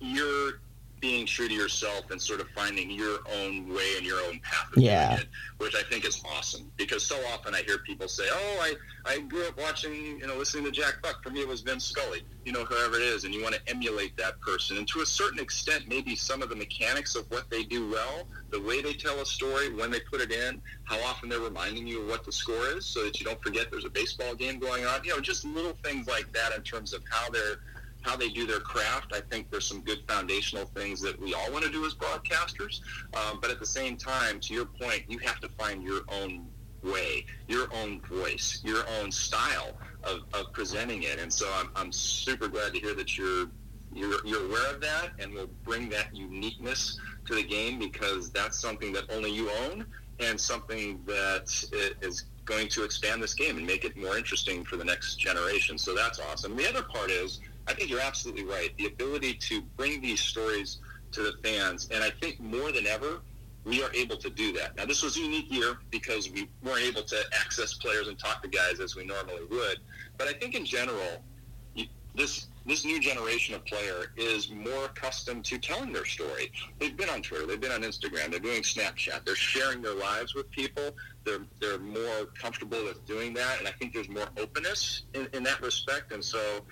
you're 0.00 0.60
being 1.00 1.26
true 1.26 1.48
to 1.48 1.54
yourself 1.54 2.10
and 2.10 2.20
sort 2.20 2.40
of 2.40 2.48
finding 2.50 2.90
your 2.90 3.18
own 3.34 3.68
way 3.68 3.96
and 3.96 4.06
your 4.06 4.20
own 4.26 4.40
path 4.40 4.66
yeah. 4.76 5.16
It, 5.16 5.28
which 5.58 5.74
I 5.74 5.82
think 5.82 6.04
is 6.04 6.22
awesome. 6.36 6.70
Because 6.76 7.04
so 7.04 7.16
often 7.32 7.54
I 7.54 7.62
hear 7.62 7.78
people 7.78 8.08
say, 8.08 8.24
"Oh, 8.30 8.58
I, 8.60 8.74
I 9.10 9.20
grew 9.20 9.46
up 9.46 9.58
watching, 9.58 10.18
you 10.18 10.26
know, 10.26 10.36
listening 10.36 10.64
to 10.64 10.70
Jack 10.70 11.02
Buck. 11.02 11.22
For 11.22 11.30
me, 11.30 11.40
it 11.40 11.48
was 11.48 11.62
Vin 11.62 11.80
Scully. 11.80 12.22
You 12.44 12.52
know, 12.52 12.64
whoever 12.64 12.96
it 12.96 13.02
is, 13.02 13.24
and 13.24 13.34
you 13.34 13.42
want 13.42 13.54
to 13.54 13.60
emulate 13.68 14.16
that 14.18 14.40
person. 14.40 14.76
And 14.76 14.86
to 14.88 15.00
a 15.00 15.06
certain 15.06 15.40
extent, 15.40 15.84
maybe 15.88 16.14
some 16.14 16.42
of 16.42 16.48
the 16.48 16.56
mechanics 16.56 17.16
of 17.16 17.30
what 17.30 17.48
they 17.50 17.64
do 17.64 17.90
well, 17.90 18.28
the 18.50 18.60
way 18.60 18.82
they 18.82 18.92
tell 18.92 19.18
a 19.20 19.26
story, 19.26 19.72
when 19.72 19.90
they 19.90 20.00
put 20.00 20.20
it 20.20 20.32
in, 20.32 20.60
how 20.84 21.00
often 21.04 21.28
they're 21.28 21.40
reminding 21.40 21.86
you 21.86 22.02
of 22.02 22.08
what 22.08 22.24
the 22.24 22.32
score 22.32 22.66
is, 22.76 22.84
so 22.86 23.04
that 23.04 23.18
you 23.18 23.26
don't 23.26 23.42
forget 23.42 23.70
there's 23.70 23.84
a 23.84 23.90
baseball 23.90 24.34
game 24.34 24.58
going 24.58 24.84
on. 24.84 25.02
You 25.04 25.14
know, 25.14 25.20
just 25.20 25.44
little 25.44 25.76
things 25.84 26.06
like 26.06 26.32
that 26.32 26.54
in 26.54 26.62
terms 26.62 26.92
of 26.92 27.02
how 27.10 27.30
they're 27.30 27.60
how 28.06 28.16
they 28.16 28.28
do 28.28 28.46
their 28.46 28.60
craft. 28.60 29.12
I 29.12 29.20
think 29.20 29.50
there's 29.50 29.66
some 29.66 29.80
good 29.80 30.04
foundational 30.08 30.66
things 30.66 31.00
that 31.02 31.20
we 31.20 31.34
all 31.34 31.50
want 31.52 31.64
to 31.64 31.70
do 31.70 31.84
as 31.84 31.94
broadcasters. 31.94 32.80
Um, 33.14 33.40
but 33.42 33.50
at 33.50 33.58
the 33.58 33.66
same 33.66 33.96
time, 33.96 34.38
to 34.40 34.54
your 34.54 34.66
point, 34.66 35.02
you 35.08 35.18
have 35.18 35.40
to 35.40 35.48
find 35.58 35.82
your 35.82 36.02
own 36.08 36.46
way, 36.84 37.26
your 37.48 37.66
own 37.74 38.00
voice, 38.02 38.62
your 38.64 38.84
own 39.00 39.10
style 39.10 39.76
of, 40.04 40.20
of 40.32 40.52
presenting 40.52 41.02
it. 41.02 41.18
And 41.18 41.32
so 41.32 41.50
I'm, 41.56 41.70
I'm 41.74 41.90
super 41.90 42.46
glad 42.46 42.74
to 42.74 42.78
hear 42.78 42.94
that 42.94 43.18
you're, 43.18 43.48
you're, 43.92 44.24
you're 44.24 44.46
aware 44.46 44.72
of 44.72 44.80
that 44.82 45.10
and 45.18 45.34
will 45.34 45.50
bring 45.64 45.88
that 45.88 46.14
uniqueness 46.14 47.00
to 47.26 47.34
the 47.34 47.42
game 47.42 47.80
because 47.80 48.30
that's 48.30 48.60
something 48.60 48.92
that 48.92 49.10
only 49.10 49.32
you 49.32 49.50
own 49.64 49.84
and 50.20 50.40
something 50.40 51.00
that 51.06 51.52
is 52.00 52.24
going 52.44 52.68
to 52.68 52.84
expand 52.84 53.20
this 53.20 53.34
game 53.34 53.56
and 53.56 53.66
make 53.66 53.84
it 53.84 53.96
more 53.96 54.16
interesting 54.16 54.64
for 54.64 54.76
the 54.76 54.84
next 54.84 55.16
generation. 55.16 55.76
So 55.76 55.92
that's 55.94 56.20
awesome. 56.20 56.56
The 56.56 56.68
other 56.68 56.84
part 56.84 57.10
is 57.10 57.40
I 57.68 57.74
think 57.74 57.90
you're 57.90 58.00
absolutely 58.00 58.44
right. 58.44 58.70
The 58.78 58.86
ability 58.86 59.34
to 59.34 59.60
bring 59.76 60.00
these 60.00 60.20
stories 60.20 60.78
to 61.12 61.22
the 61.22 61.34
fans, 61.42 61.88
and 61.90 62.02
I 62.02 62.10
think 62.10 62.40
more 62.40 62.72
than 62.72 62.86
ever, 62.86 63.20
we 63.64 63.82
are 63.82 63.92
able 63.94 64.16
to 64.16 64.30
do 64.30 64.52
that. 64.52 64.76
Now, 64.76 64.84
this 64.84 65.02
was 65.02 65.16
a 65.16 65.20
unique 65.20 65.52
year 65.52 65.78
because 65.90 66.30
we 66.30 66.48
weren't 66.62 66.84
able 66.84 67.02
to 67.02 67.16
access 67.32 67.74
players 67.74 68.06
and 68.06 68.16
talk 68.16 68.42
to 68.42 68.48
guys 68.48 68.78
as 68.78 68.94
we 68.94 69.04
normally 69.04 69.44
would. 69.50 69.78
But 70.16 70.28
I 70.28 70.32
think 70.34 70.54
in 70.54 70.64
general, 70.64 71.24
this 72.14 72.46
this 72.64 72.84
new 72.84 72.98
generation 72.98 73.54
of 73.54 73.64
player 73.64 74.06
is 74.16 74.50
more 74.50 74.86
accustomed 74.86 75.44
to 75.44 75.56
telling 75.56 75.92
their 75.92 76.04
story. 76.04 76.50
They've 76.80 76.96
been 76.96 77.08
on 77.08 77.22
Twitter, 77.22 77.46
they've 77.46 77.60
been 77.60 77.70
on 77.70 77.82
Instagram, 77.82 78.30
they're 78.30 78.40
doing 78.40 78.62
Snapchat, 78.62 79.24
they're 79.24 79.36
sharing 79.36 79.82
their 79.82 79.94
lives 79.94 80.34
with 80.34 80.50
people. 80.50 80.96
They're 81.24 81.44
they're 81.60 81.78
more 81.78 82.26
comfortable 82.40 82.82
with 82.84 83.04
doing 83.06 83.34
that, 83.34 83.58
and 83.58 83.68
I 83.68 83.72
think 83.72 83.94
there's 83.94 84.08
more 84.08 84.28
openness 84.36 85.02
in, 85.14 85.28
in 85.32 85.42
that 85.44 85.60
respect. 85.60 86.12
And 86.12 86.24
so 86.24 86.62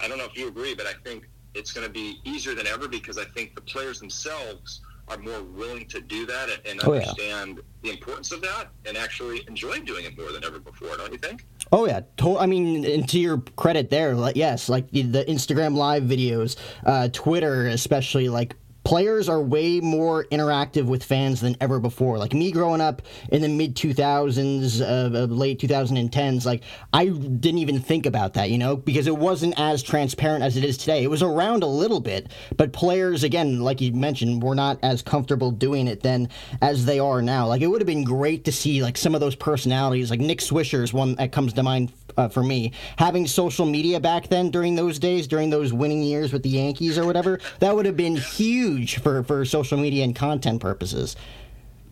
I 0.00 0.08
don't 0.08 0.18
know 0.18 0.24
if 0.24 0.36
you 0.36 0.48
agree, 0.48 0.74
but 0.74 0.86
I 0.86 0.92
think 1.04 1.28
it's 1.54 1.72
going 1.72 1.86
to 1.86 1.92
be 1.92 2.20
easier 2.24 2.54
than 2.54 2.66
ever 2.66 2.88
because 2.88 3.18
I 3.18 3.24
think 3.24 3.54
the 3.54 3.60
players 3.60 4.00
themselves 4.00 4.80
are 5.08 5.18
more 5.18 5.42
willing 5.42 5.86
to 5.86 6.00
do 6.00 6.24
that 6.26 6.48
and, 6.48 6.60
and 6.66 6.80
oh, 6.84 6.94
understand 6.94 7.56
yeah. 7.56 7.62
the 7.82 7.90
importance 7.90 8.32
of 8.32 8.40
that 8.40 8.68
and 8.86 8.96
actually 8.96 9.44
enjoy 9.48 9.80
doing 9.80 10.04
it 10.04 10.16
more 10.16 10.30
than 10.32 10.44
ever 10.44 10.58
before, 10.58 10.96
don't 10.96 11.12
you 11.12 11.18
think? 11.18 11.44
Oh 11.72 11.86
yeah, 11.86 12.00
to- 12.18 12.38
I 12.38 12.46
mean, 12.46 12.84
and 12.84 13.08
to 13.08 13.18
your 13.18 13.38
credit 13.56 13.90
there, 13.90 14.14
like, 14.14 14.36
yes, 14.36 14.68
like 14.68 14.90
the, 14.90 15.02
the 15.02 15.24
Instagram 15.24 15.74
live 15.74 16.04
videos, 16.04 16.56
uh, 16.86 17.08
Twitter 17.12 17.66
especially, 17.66 18.28
like 18.28 18.54
players 18.84 19.28
are 19.28 19.40
way 19.40 19.80
more 19.80 20.24
interactive 20.24 20.86
with 20.86 21.04
fans 21.04 21.40
than 21.40 21.56
ever 21.60 21.78
before. 21.80 22.18
Like 22.18 22.34
me 22.34 22.50
growing 22.50 22.80
up 22.80 23.02
in 23.30 23.42
the 23.42 23.48
mid 23.48 23.76
2000s, 23.76 24.80
uh, 24.80 25.24
late 25.26 25.60
2010s, 25.60 26.44
like 26.44 26.62
I 26.92 27.06
didn't 27.06 27.58
even 27.58 27.80
think 27.80 28.06
about 28.06 28.34
that, 28.34 28.50
you 28.50 28.58
know, 28.58 28.76
because 28.76 29.06
it 29.06 29.16
wasn't 29.16 29.58
as 29.58 29.82
transparent 29.82 30.42
as 30.44 30.56
it 30.56 30.64
is 30.64 30.76
today. 30.76 31.02
It 31.02 31.08
was 31.08 31.22
around 31.22 31.62
a 31.62 31.66
little 31.66 32.00
bit, 32.00 32.30
but 32.56 32.72
players, 32.72 33.24
again, 33.24 33.60
like 33.60 33.80
you 33.80 33.92
mentioned, 33.92 34.42
were 34.42 34.54
not 34.54 34.78
as 34.82 35.02
comfortable 35.02 35.50
doing 35.50 35.86
it 35.86 36.02
then 36.02 36.28
as 36.60 36.84
they 36.84 36.98
are 36.98 37.22
now. 37.22 37.46
Like 37.46 37.62
it 37.62 37.68
would 37.68 37.80
have 37.80 37.86
been 37.86 38.04
great 38.04 38.44
to 38.44 38.52
see 38.52 38.82
like 38.82 38.96
some 38.96 39.14
of 39.14 39.20
those 39.20 39.36
personalities, 39.36 40.10
like 40.10 40.20
Nick 40.20 40.38
Swisher 40.38 40.82
is 40.82 40.92
one 40.92 41.14
that 41.16 41.32
comes 41.32 41.52
to 41.54 41.62
mind 41.62 41.92
uh, 42.16 42.28
for 42.28 42.42
me. 42.42 42.72
Having 42.98 43.26
social 43.26 43.66
media 43.66 44.00
back 44.00 44.28
then 44.28 44.50
during 44.50 44.74
those 44.74 44.98
days, 44.98 45.26
during 45.26 45.50
those 45.50 45.72
winning 45.72 46.02
years 46.02 46.32
with 46.32 46.42
the 46.42 46.50
Yankees 46.50 46.98
or 46.98 47.06
whatever, 47.06 47.40
that 47.60 47.74
would 47.74 47.86
have 47.86 47.96
been 47.96 48.16
huge 48.16 48.98
for, 48.98 49.22
for 49.22 49.44
social 49.44 49.78
media 49.78 50.04
and 50.04 50.14
content 50.14 50.60
purposes. 50.60 51.16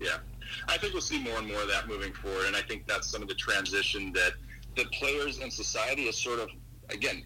Yeah. 0.01 0.19
I 0.69 0.77
think 0.77 0.93
we'll 0.93 1.03
see 1.03 1.19
more 1.19 1.39
and 1.39 1.49
more 1.49 1.63
of 1.63 1.69
that 1.69 1.89
moving 1.89 2.13
forward. 2.13 2.47
And 2.47 2.57
I 2.57 2.63
think 2.63 2.87
that's 2.87 3.09
some 3.09 3.23
of 3.23 3.29
the 3.29 3.35
transition 3.35 4.13
that, 4.13 4.33
the 4.77 4.85
players 4.93 5.41
and 5.41 5.53
society 5.53 6.05
is 6.05 6.17
sort 6.17 6.39
of, 6.39 6.49
again, 6.91 7.25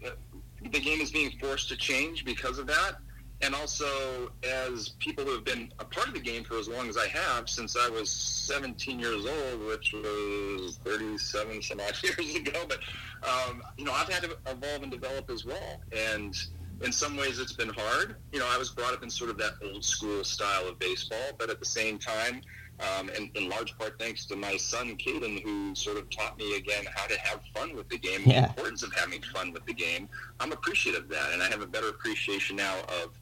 the 0.71 0.79
game 0.79 0.99
is 0.99 1.11
being 1.11 1.31
forced 1.39 1.69
to 1.69 1.77
change 1.77 2.25
because 2.25 2.57
of 2.57 2.65
that 2.65 2.95
and 3.41 3.53
also 3.53 4.31
as 4.43 4.89
people 4.99 5.25
who 5.25 5.31
have 5.31 5.43
been 5.43 5.71
a 5.79 5.85
part 5.85 6.07
of 6.07 6.13
the 6.13 6.19
game 6.19 6.43
for 6.43 6.57
as 6.57 6.67
long 6.67 6.87
as 6.89 6.97
I 6.97 7.07
have, 7.07 7.49
since 7.49 7.75
I 7.75 7.89
was 7.89 8.09
17 8.09 8.99
years 8.99 9.25
old, 9.25 9.67
which 9.67 9.93
was 9.93 10.79
37 10.83 11.61
some 11.61 11.79
odd 11.79 11.95
years 12.03 12.35
ago. 12.35 12.65
But 12.67 12.79
um, 13.27 13.61
you 13.77 13.85
know, 13.85 13.91
I've 13.91 14.09
had 14.09 14.23
to 14.23 14.37
evolve 14.47 14.83
and 14.83 14.91
develop 14.91 15.29
as 15.29 15.45
well, 15.45 15.81
and 15.91 16.35
in 16.81 16.91
some 16.91 17.17
ways 17.17 17.39
it's 17.39 17.53
been 17.53 17.69
hard. 17.69 18.15
You 18.31 18.39
know, 18.39 18.47
I 18.49 18.57
was 18.57 18.69
brought 18.69 18.93
up 18.93 19.03
in 19.03 19.09
sort 19.09 19.29
of 19.29 19.37
that 19.37 19.53
old 19.63 19.83
school 19.83 20.23
style 20.23 20.67
of 20.67 20.79
baseball, 20.79 21.31
but 21.37 21.49
at 21.49 21.59
the 21.59 21.65
same 21.65 21.97
time. 21.97 22.41
Um, 22.77 23.09
and 23.15 23.29
in 23.37 23.47
large 23.47 23.77
part 23.77 23.97
thanks 23.97 24.25
to 24.25 24.35
my 24.35 24.57
son 24.57 24.97
Caden, 24.97 25.41
who 25.43 25.73
sort 25.75 25.97
of 25.97 26.09
taught 26.09 26.37
me 26.37 26.57
again 26.57 26.83
how 26.93 27.07
to 27.07 27.17
have 27.21 27.39
fun 27.55 27.73
with 27.73 27.87
the 27.87 27.97
game, 27.97 28.19
yeah. 28.25 28.41
the 28.41 28.47
importance 28.47 28.83
of 28.83 28.91
having 28.93 29.21
fun 29.33 29.53
with 29.53 29.65
the 29.65 29.73
game. 29.73 30.09
I'm 30.41 30.51
appreciative 30.51 31.03
of 31.03 31.09
that, 31.09 31.31
and 31.31 31.41
I 31.41 31.47
have 31.47 31.61
a 31.61 31.67
better 31.67 31.87
appreciation 31.87 32.57
now 32.57 32.75
of 33.01 33.17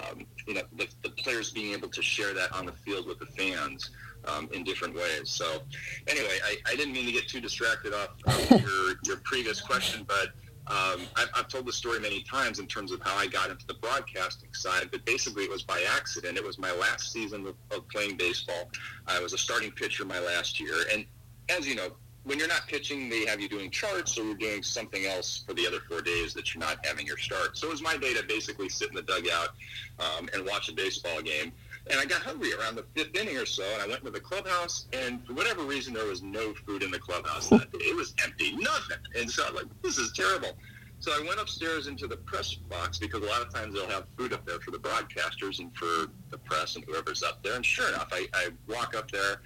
um, 0.00 0.26
you 0.46 0.54
know, 0.54 0.62
the, 0.76 0.88
the, 1.02 1.10
players 1.10 1.50
being 1.50 1.72
able 1.74 1.88
to 1.88 2.02
share 2.02 2.32
that 2.34 2.52
on 2.52 2.66
the 2.66 2.72
field 2.72 3.06
with 3.06 3.18
the 3.18 3.26
fans 3.26 3.90
um, 4.24 4.48
in 4.52 4.64
different 4.64 4.94
ways. 4.94 5.30
So, 5.30 5.62
anyway, 6.06 6.38
I, 6.44 6.56
I, 6.66 6.76
didn't 6.76 6.92
mean 6.92 7.06
to 7.06 7.12
get 7.12 7.28
too 7.28 7.40
distracted 7.40 7.92
off 7.92 8.10
your, 8.50 8.94
your 9.04 9.16
previous 9.24 9.60
question, 9.60 10.04
but 10.08 10.28
um, 10.68 11.02
I've, 11.16 11.28
I've, 11.34 11.48
told 11.48 11.66
the 11.66 11.72
story 11.72 11.98
many 11.98 12.22
times 12.22 12.58
in 12.58 12.66
terms 12.66 12.92
of 12.92 13.00
how 13.02 13.16
I 13.16 13.26
got 13.26 13.50
into 13.50 13.66
the 13.66 13.74
broadcasting 13.74 14.54
side, 14.54 14.88
but 14.92 15.04
basically 15.04 15.44
it 15.44 15.50
was 15.50 15.62
by 15.62 15.84
accident. 15.94 16.38
It 16.38 16.44
was 16.44 16.58
my 16.58 16.72
last 16.72 17.12
season 17.12 17.46
of, 17.46 17.56
of 17.76 17.88
playing 17.88 18.16
baseball. 18.16 18.70
I 19.06 19.20
was 19.20 19.32
a 19.32 19.38
starting 19.38 19.72
pitcher 19.72 20.04
my 20.04 20.20
last 20.20 20.60
year, 20.60 20.74
and 20.92 21.04
as 21.48 21.66
you 21.66 21.74
know, 21.74 21.90
when 22.24 22.38
you're 22.38 22.48
not 22.48 22.66
pitching, 22.68 23.08
they 23.08 23.26
have 23.26 23.40
you 23.40 23.48
doing 23.48 23.70
charts 23.70 24.16
or 24.18 24.24
you're 24.24 24.34
doing 24.34 24.62
something 24.62 25.06
else 25.06 25.42
for 25.46 25.54
the 25.54 25.66
other 25.66 25.80
four 25.88 26.00
days 26.02 26.32
that 26.34 26.54
you're 26.54 26.62
not 26.64 26.84
having 26.86 27.06
your 27.06 27.18
start. 27.18 27.56
So 27.56 27.66
it 27.68 27.70
was 27.70 27.82
my 27.82 27.96
day 27.96 28.14
to 28.14 28.22
basically 28.22 28.68
sit 28.68 28.90
in 28.90 28.94
the 28.94 29.02
dugout 29.02 29.50
um, 29.98 30.28
and 30.32 30.46
watch 30.46 30.68
a 30.68 30.72
baseball 30.72 31.20
game. 31.20 31.52
And 31.90 31.98
I 31.98 32.04
got 32.04 32.22
hungry 32.22 32.52
around 32.54 32.76
the 32.76 32.84
fifth 32.94 33.16
inning 33.16 33.36
or 33.36 33.46
so, 33.46 33.64
and 33.74 33.82
I 33.82 33.88
went 33.88 34.04
to 34.04 34.10
the 34.12 34.20
clubhouse, 34.20 34.86
and 34.92 35.26
for 35.26 35.32
whatever 35.32 35.62
reason, 35.62 35.92
there 35.92 36.06
was 36.06 36.22
no 36.22 36.54
food 36.64 36.84
in 36.84 36.92
the 36.92 36.98
clubhouse 36.98 37.48
that 37.48 37.72
day. 37.72 37.78
It 37.80 37.96
was 37.96 38.14
empty, 38.22 38.52
nothing. 38.52 38.98
And 39.18 39.28
so 39.28 39.44
I'm 39.48 39.56
like, 39.56 39.66
this 39.82 39.98
is 39.98 40.12
terrible. 40.12 40.56
So 41.00 41.10
I 41.10 41.26
went 41.26 41.40
upstairs 41.40 41.88
into 41.88 42.06
the 42.06 42.18
press 42.18 42.54
box 42.54 43.00
because 43.00 43.24
a 43.24 43.26
lot 43.26 43.42
of 43.42 43.52
times 43.52 43.74
they'll 43.74 43.88
have 43.88 44.04
food 44.16 44.32
up 44.32 44.46
there 44.46 44.60
for 44.60 44.70
the 44.70 44.78
broadcasters 44.78 45.58
and 45.58 45.76
for 45.76 46.12
the 46.30 46.38
press 46.38 46.76
and 46.76 46.84
whoever's 46.84 47.24
up 47.24 47.42
there. 47.42 47.56
And 47.56 47.66
sure 47.66 47.88
enough, 47.88 48.10
I, 48.12 48.28
I 48.32 48.50
walk 48.68 48.94
up 48.94 49.10
there 49.10 49.40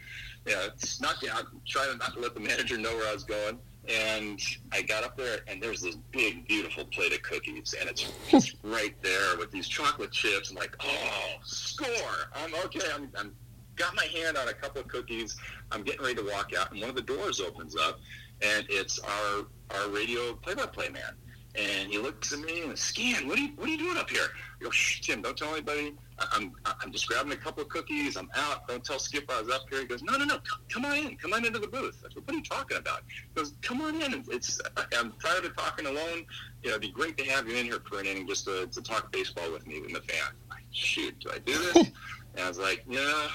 yeah, 0.46 0.68
snuck 0.76 1.16
out, 1.30 1.46
trying 1.66 1.96
not 1.98 2.14
to 2.14 2.20
let 2.20 2.34
the 2.34 2.40
manager 2.40 2.78
know 2.78 2.94
where 2.94 3.08
I 3.08 3.14
was 3.14 3.24
going. 3.24 3.58
And 3.88 4.40
I 4.72 4.82
got 4.82 5.04
up 5.04 5.16
there, 5.16 5.40
and 5.46 5.62
there's 5.62 5.80
this 5.80 5.96
big, 6.10 6.48
beautiful 6.48 6.84
plate 6.86 7.12
of 7.12 7.22
cookies, 7.22 7.74
and 7.78 7.88
it's 7.88 8.10
just 8.28 8.56
right 8.64 9.00
there 9.00 9.36
with 9.38 9.52
these 9.52 9.68
chocolate 9.68 10.10
chips. 10.10 10.50
I'm 10.50 10.56
like, 10.56 10.74
oh, 10.80 11.34
score! 11.44 12.30
I'm 12.34 12.52
okay. 12.64 12.80
I'm, 12.92 13.08
I'm 13.16 13.32
got 13.76 13.94
my 13.94 14.06
hand 14.06 14.36
on 14.36 14.48
a 14.48 14.52
couple 14.54 14.80
of 14.80 14.88
cookies. 14.88 15.36
I'm 15.70 15.84
getting 15.84 16.02
ready 16.02 16.16
to 16.16 16.24
walk 16.24 16.52
out, 16.58 16.72
and 16.72 16.80
one 16.80 16.90
of 16.90 16.96
the 16.96 17.02
doors 17.02 17.40
opens 17.40 17.76
up, 17.76 18.00
and 18.42 18.66
it's 18.68 18.98
our 18.98 19.46
our 19.70 19.88
radio 19.90 20.34
play-by-play 20.34 20.88
man. 20.88 21.14
And 21.56 21.90
he 21.90 21.98
looks 21.98 22.32
at 22.32 22.40
me 22.40 22.62
and 22.62 22.78
Scan, 22.78 23.26
what 23.26 23.38
are 23.38 23.42
you 23.42 23.48
what 23.56 23.68
are 23.68 23.72
you 23.72 23.78
doing 23.78 23.96
up 23.96 24.10
here? 24.10 24.28
I 24.60 24.64
go, 24.64 24.70
Shh, 24.70 25.00
Tim, 25.00 25.22
don't 25.22 25.36
tell 25.36 25.52
anybody. 25.54 25.94
I'm 26.18 26.52
I'm 26.64 26.92
just 26.92 27.08
grabbing 27.08 27.32
a 27.32 27.36
couple 27.36 27.62
of 27.62 27.68
cookies. 27.68 28.16
I'm 28.16 28.30
out. 28.34 28.68
Don't 28.68 28.84
tell 28.84 28.98
Skip 28.98 29.30
I 29.30 29.40
was 29.40 29.50
up 29.50 29.62
here. 29.70 29.80
He 29.80 29.86
goes, 29.86 30.02
no, 30.02 30.16
no, 30.16 30.24
no. 30.24 30.38
Come 30.68 30.84
on 30.84 30.96
in. 30.96 31.16
Come 31.16 31.32
on 31.32 31.44
into 31.44 31.58
the 31.58 31.66
booth. 31.66 32.02
I 32.04 32.08
said, 32.08 32.22
what 32.24 32.34
are 32.34 32.38
you 32.38 32.42
talking 32.42 32.76
about? 32.78 33.02
He 33.08 33.34
goes, 33.34 33.52
come 33.62 33.80
on 33.82 34.00
in. 34.00 34.24
It's 34.30 34.60
I'm 34.98 35.12
tired 35.22 35.44
of 35.44 35.56
talking 35.56 35.86
alone. 35.86 36.26
You 36.62 36.70
know, 36.70 36.76
it'd 36.76 36.80
be 36.82 36.90
great 36.90 37.16
to 37.18 37.24
have 37.24 37.48
you 37.48 37.56
in 37.56 37.66
here 37.66 37.80
for 37.88 38.00
an 38.00 38.06
inning 38.06 38.26
just 38.26 38.44
to, 38.46 38.66
to 38.66 38.82
talk 38.82 39.12
baseball 39.12 39.52
with 39.52 39.66
me 39.66 39.78
and 39.78 39.94
the 39.94 40.00
fan. 40.00 40.32
Like, 40.50 40.64
Shoot, 40.70 41.18
do 41.20 41.30
I 41.32 41.38
do 41.38 41.52
this? 41.52 41.76
and 42.34 42.44
I 42.44 42.48
was 42.48 42.58
like, 42.58 42.84
yeah, 42.88 43.28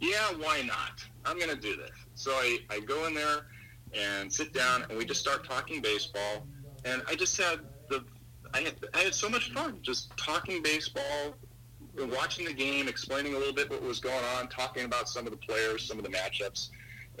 yeah, 0.00 0.32
why 0.38 0.62
not? 0.62 1.04
I'm 1.24 1.38
gonna 1.38 1.56
do 1.56 1.76
this. 1.76 1.90
So 2.14 2.32
I, 2.32 2.58
I 2.70 2.80
go 2.80 3.06
in 3.06 3.14
there 3.14 3.46
and 3.92 4.32
sit 4.32 4.52
down 4.52 4.84
and 4.88 4.96
we 4.96 5.04
just 5.04 5.20
start 5.20 5.44
talking 5.44 5.82
baseball 5.82 6.46
and 6.84 7.02
I 7.08 7.14
just 7.14 7.36
had 7.40 7.60
the 7.88 8.04
I 8.54 8.60
had 8.60 8.74
I 8.94 8.98
had 8.98 9.14
so 9.14 9.28
much 9.28 9.52
fun 9.52 9.78
just 9.82 10.16
talking 10.16 10.62
baseball, 10.62 11.34
watching 11.96 12.44
the 12.44 12.52
game, 12.52 12.88
explaining 12.88 13.34
a 13.34 13.38
little 13.38 13.54
bit 13.54 13.70
what 13.70 13.82
was 13.82 14.00
going 14.00 14.24
on, 14.36 14.48
talking 14.48 14.84
about 14.84 15.08
some 15.08 15.26
of 15.26 15.32
the 15.32 15.38
players, 15.38 15.86
some 15.86 15.98
of 15.98 16.04
the 16.04 16.10
matchups, 16.10 16.70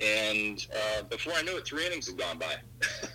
and 0.02 0.66
uh, 0.74 1.02
before 1.04 1.34
I 1.34 1.42
knew 1.42 1.56
it, 1.56 1.66
three 1.66 1.86
innings 1.86 2.08
had 2.08 2.18
gone 2.18 2.38
by. 2.38 2.56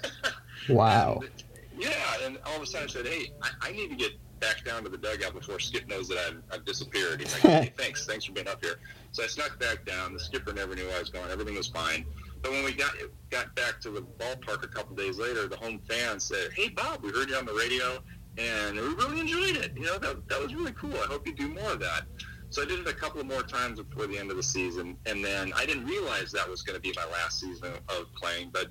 wow. 0.70 1.20
And, 1.22 1.44
Yeah, 1.78 1.90
and 2.24 2.38
all 2.46 2.58
of 2.58 2.62
a 2.62 2.66
sudden 2.66 2.88
I 2.88 2.92
said, 2.92 3.08
hey, 3.08 3.32
I, 3.42 3.70
I 3.70 3.72
need 3.72 3.90
to 3.90 3.96
get 3.96 4.12
back 4.40 4.64
down 4.64 4.84
to 4.84 4.90
the 4.90 4.98
dugout 4.98 5.34
before 5.34 5.60
Skip 5.60 5.88
knows 5.88 6.08
that 6.10 6.18
I've, 6.18 6.42
I've 6.52 6.66
disappeared. 6.66 7.22
He's 7.22 7.34
like, 7.34 7.42
hey, 7.64 7.74
thanks, 7.78 8.06
thanks 8.06 8.26
for 8.26 8.34
being 8.34 8.48
up 8.48 8.64
here. 8.64 8.76
So 9.12 9.24
I 9.24 9.28
snuck 9.28 9.60
back 9.60 9.86
down. 9.86 10.14
The 10.14 10.20
skipper 10.20 10.54
never 10.54 10.76
knew 10.76 10.88
I 10.90 11.00
was 11.00 11.10
gone. 11.10 11.30
Everything 11.32 11.56
was 11.56 11.68
fine. 11.68 12.06
But 12.46 12.52
when 12.52 12.64
we 12.64 12.74
got 12.74 12.94
got 13.32 13.56
back 13.56 13.82
to 13.82 13.90
the 13.90 14.02
ballpark 14.02 14.64
a 14.64 14.68
couple 14.68 14.96
days 14.96 15.18
later, 15.18 15.48
the 15.48 15.56
home 15.56 15.82
fans 15.90 16.26
said, 16.26 16.52
"Hey, 16.54 16.70
Bob, 16.70 17.02
we 17.02 17.10
heard 17.10 17.28
you 17.28 17.36
on 17.38 17.48
the 17.48 17.54
radio, 17.54 18.04
and 18.38 18.76
we 18.76 18.82
really 18.82 19.20
enjoyed 19.22 19.56
it. 19.56 19.72
You 19.76 19.86
know, 19.86 19.98
that, 19.98 20.30
that 20.30 20.40
was 20.40 20.54
really 20.54 20.74
cool. 20.74 20.94
I 20.94 21.08
hope 21.08 21.26
you 21.26 21.34
do 21.34 21.48
more 21.48 21.72
of 21.72 21.80
that." 21.80 22.04
So 22.52 22.62
I 22.62 22.66
did 22.66 22.82
it 22.82 22.88
a 22.88 22.94
couple 22.94 23.24
more 23.24 23.42
times 23.42 23.82
before 23.82 24.06
the 24.06 24.20
end 24.20 24.30
of 24.30 24.38
the 24.38 24.44
season, 24.44 24.96
and 25.08 25.26
then 25.26 25.54
I 25.56 25.66
didn't 25.66 25.88
realize 25.88 26.32
that 26.34 26.48
was 26.48 26.62
going 26.62 26.76
to 26.76 26.82
be 26.82 26.94
my 26.96 27.12
last 27.12 27.40
season 27.40 27.74
of 27.90 28.14
playing, 28.14 28.52
but 28.54 28.68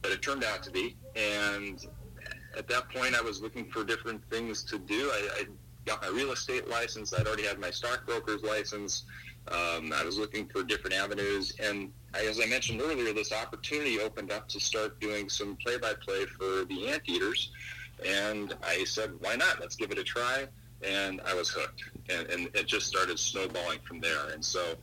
but 0.00 0.10
it 0.10 0.20
turned 0.20 0.42
out 0.42 0.64
to 0.64 0.72
be. 0.72 0.96
And 1.14 1.78
at 2.58 2.66
that 2.66 2.88
point, 2.88 3.14
I 3.14 3.20
was 3.20 3.40
looking 3.40 3.70
for 3.70 3.84
different 3.84 4.20
things 4.30 4.64
to 4.64 4.80
do. 4.80 5.10
I, 5.12 5.28
I 5.32 5.44
got 5.86 6.02
my 6.02 6.08
real 6.08 6.32
estate 6.32 6.66
license. 6.66 7.14
I'd 7.14 7.28
already 7.28 7.44
had 7.44 7.60
my 7.60 7.70
stockbroker's 7.70 8.42
license. 8.42 9.04
Um, 9.48 9.92
I 9.92 10.04
was 10.04 10.18
looking 10.18 10.46
for 10.48 10.62
different 10.62 10.94
avenues, 10.94 11.52
and 11.58 11.92
as 12.14 12.38
I 12.40 12.46
mentioned 12.46 12.80
earlier, 12.80 13.12
this 13.12 13.32
opportunity 13.32 13.98
opened 13.98 14.30
up 14.30 14.48
to 14.50 14.60
start 14.60 15.00
doing 15.00 15.28
some 15.28 15.56
play-by-play 15.56 16.26
for 16.26 16.64
the 16.64 16.88
Anteaters, 16.88 17.50
and 18.06 18.54
I 18.62 18.84
said, 18.84 19.12
"Why 19.20 19.34
not? 19.34 19.60
Let's 19.60 19.74
give 19.74 19.90
it 19.90 19.98
a 19.98 20.04
try." 20.04 20.46
And 20.82 21.20
I 21.22 21.34
was 21.34 21.48
hooked, 21.48 21.82
and, 22.08 22.28
and 22.28 22.48
it 22.54 22.66
just 22.66 22.86
started 22.86 23.18
snowballing 23.18 23.80
from 23.80 24.00
there. 24.00 24.30
And 24.32 24.44
so, 24.44 24.76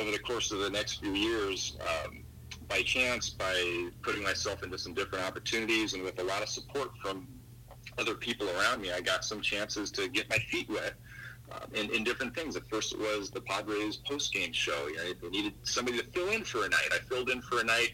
over 0.00 0.10
the 0.10 0.18
course 0.18 0.50
of 0.50 0.60
the 0.60 0.70
next 0.70 1.00
few 1.00 1.12
years, 1.12 1.76
um, 1.80 2.22
by 2.68 2.82
chance, 2.82 3.30
by 3.30 3.90
putting 4.02 4.22
myself 4.22 4.62
into 4.62 4.78
some 4.78 4.94
different 4.94 5.24
opportunities, 5.24 5.92
and 5.92 6.02
with 6.02 6.18
a 6.20 6.24
lot 6.24 6.42
of 6.42 6.48
support 6.48 6.90
from 7.02 7.28
other 7.98 8.14
people 8.14 8.48
around 8.50 8.80
me, 8.80 8.92
I 8.92 9.00
got 9.00 9.24
some 9.24 9.40
chances 9.42 9.90
to 9.92 10.08
get 10.08 10.28
my 10.30 10.38
feet 10.38 10.68
wet 10.70 10.94
Uh, 11.52 11.60
in, 11.74 11.88
in, 11.94 12.02
different 12.02 12.34
things. 12.34 12.56
At 12.56 12.68
first, 12.68 12.92
it 12.92 12.98
was 12.98 13.30
the 13.30 13.40
Padres 13.40 13.98
post-game 13.98 14.52
show. 14.52 14.88
You 14.88 14.96
know, 14.96 15.02
they 15.22 15.28
needed 15.28 15.52
somebody 15.62 15.98
to 15.98 16.04
fill 16.06 16.30
in 16.30 16.42
for 16.42 16.64
a 16.64 16.68
night. 16.68 16.88
I 16.92 16.98
filled 17.08 17.30
in 17.30 17.40
for 17.40 17.60
a 17.60 17.64
night. 17.64 17.92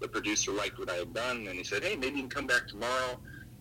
The 0.00 0.08
producer 0.08 0.52
liked 0.52 0.78
what 0.78 0.90
I 0.90 0.94
had 0.94 1.12
done, 1.12 1.46
and 1.46 1.50
he 1.50 1.64
said, 1.64 1.84
"Hey, 1.84 1.96
maybe 1.96 2.16
you 2.16 2.22
can 2.22 2.30
come 2.30 2.46
back 2.46 2.66
tomorrow." 2.66 3.20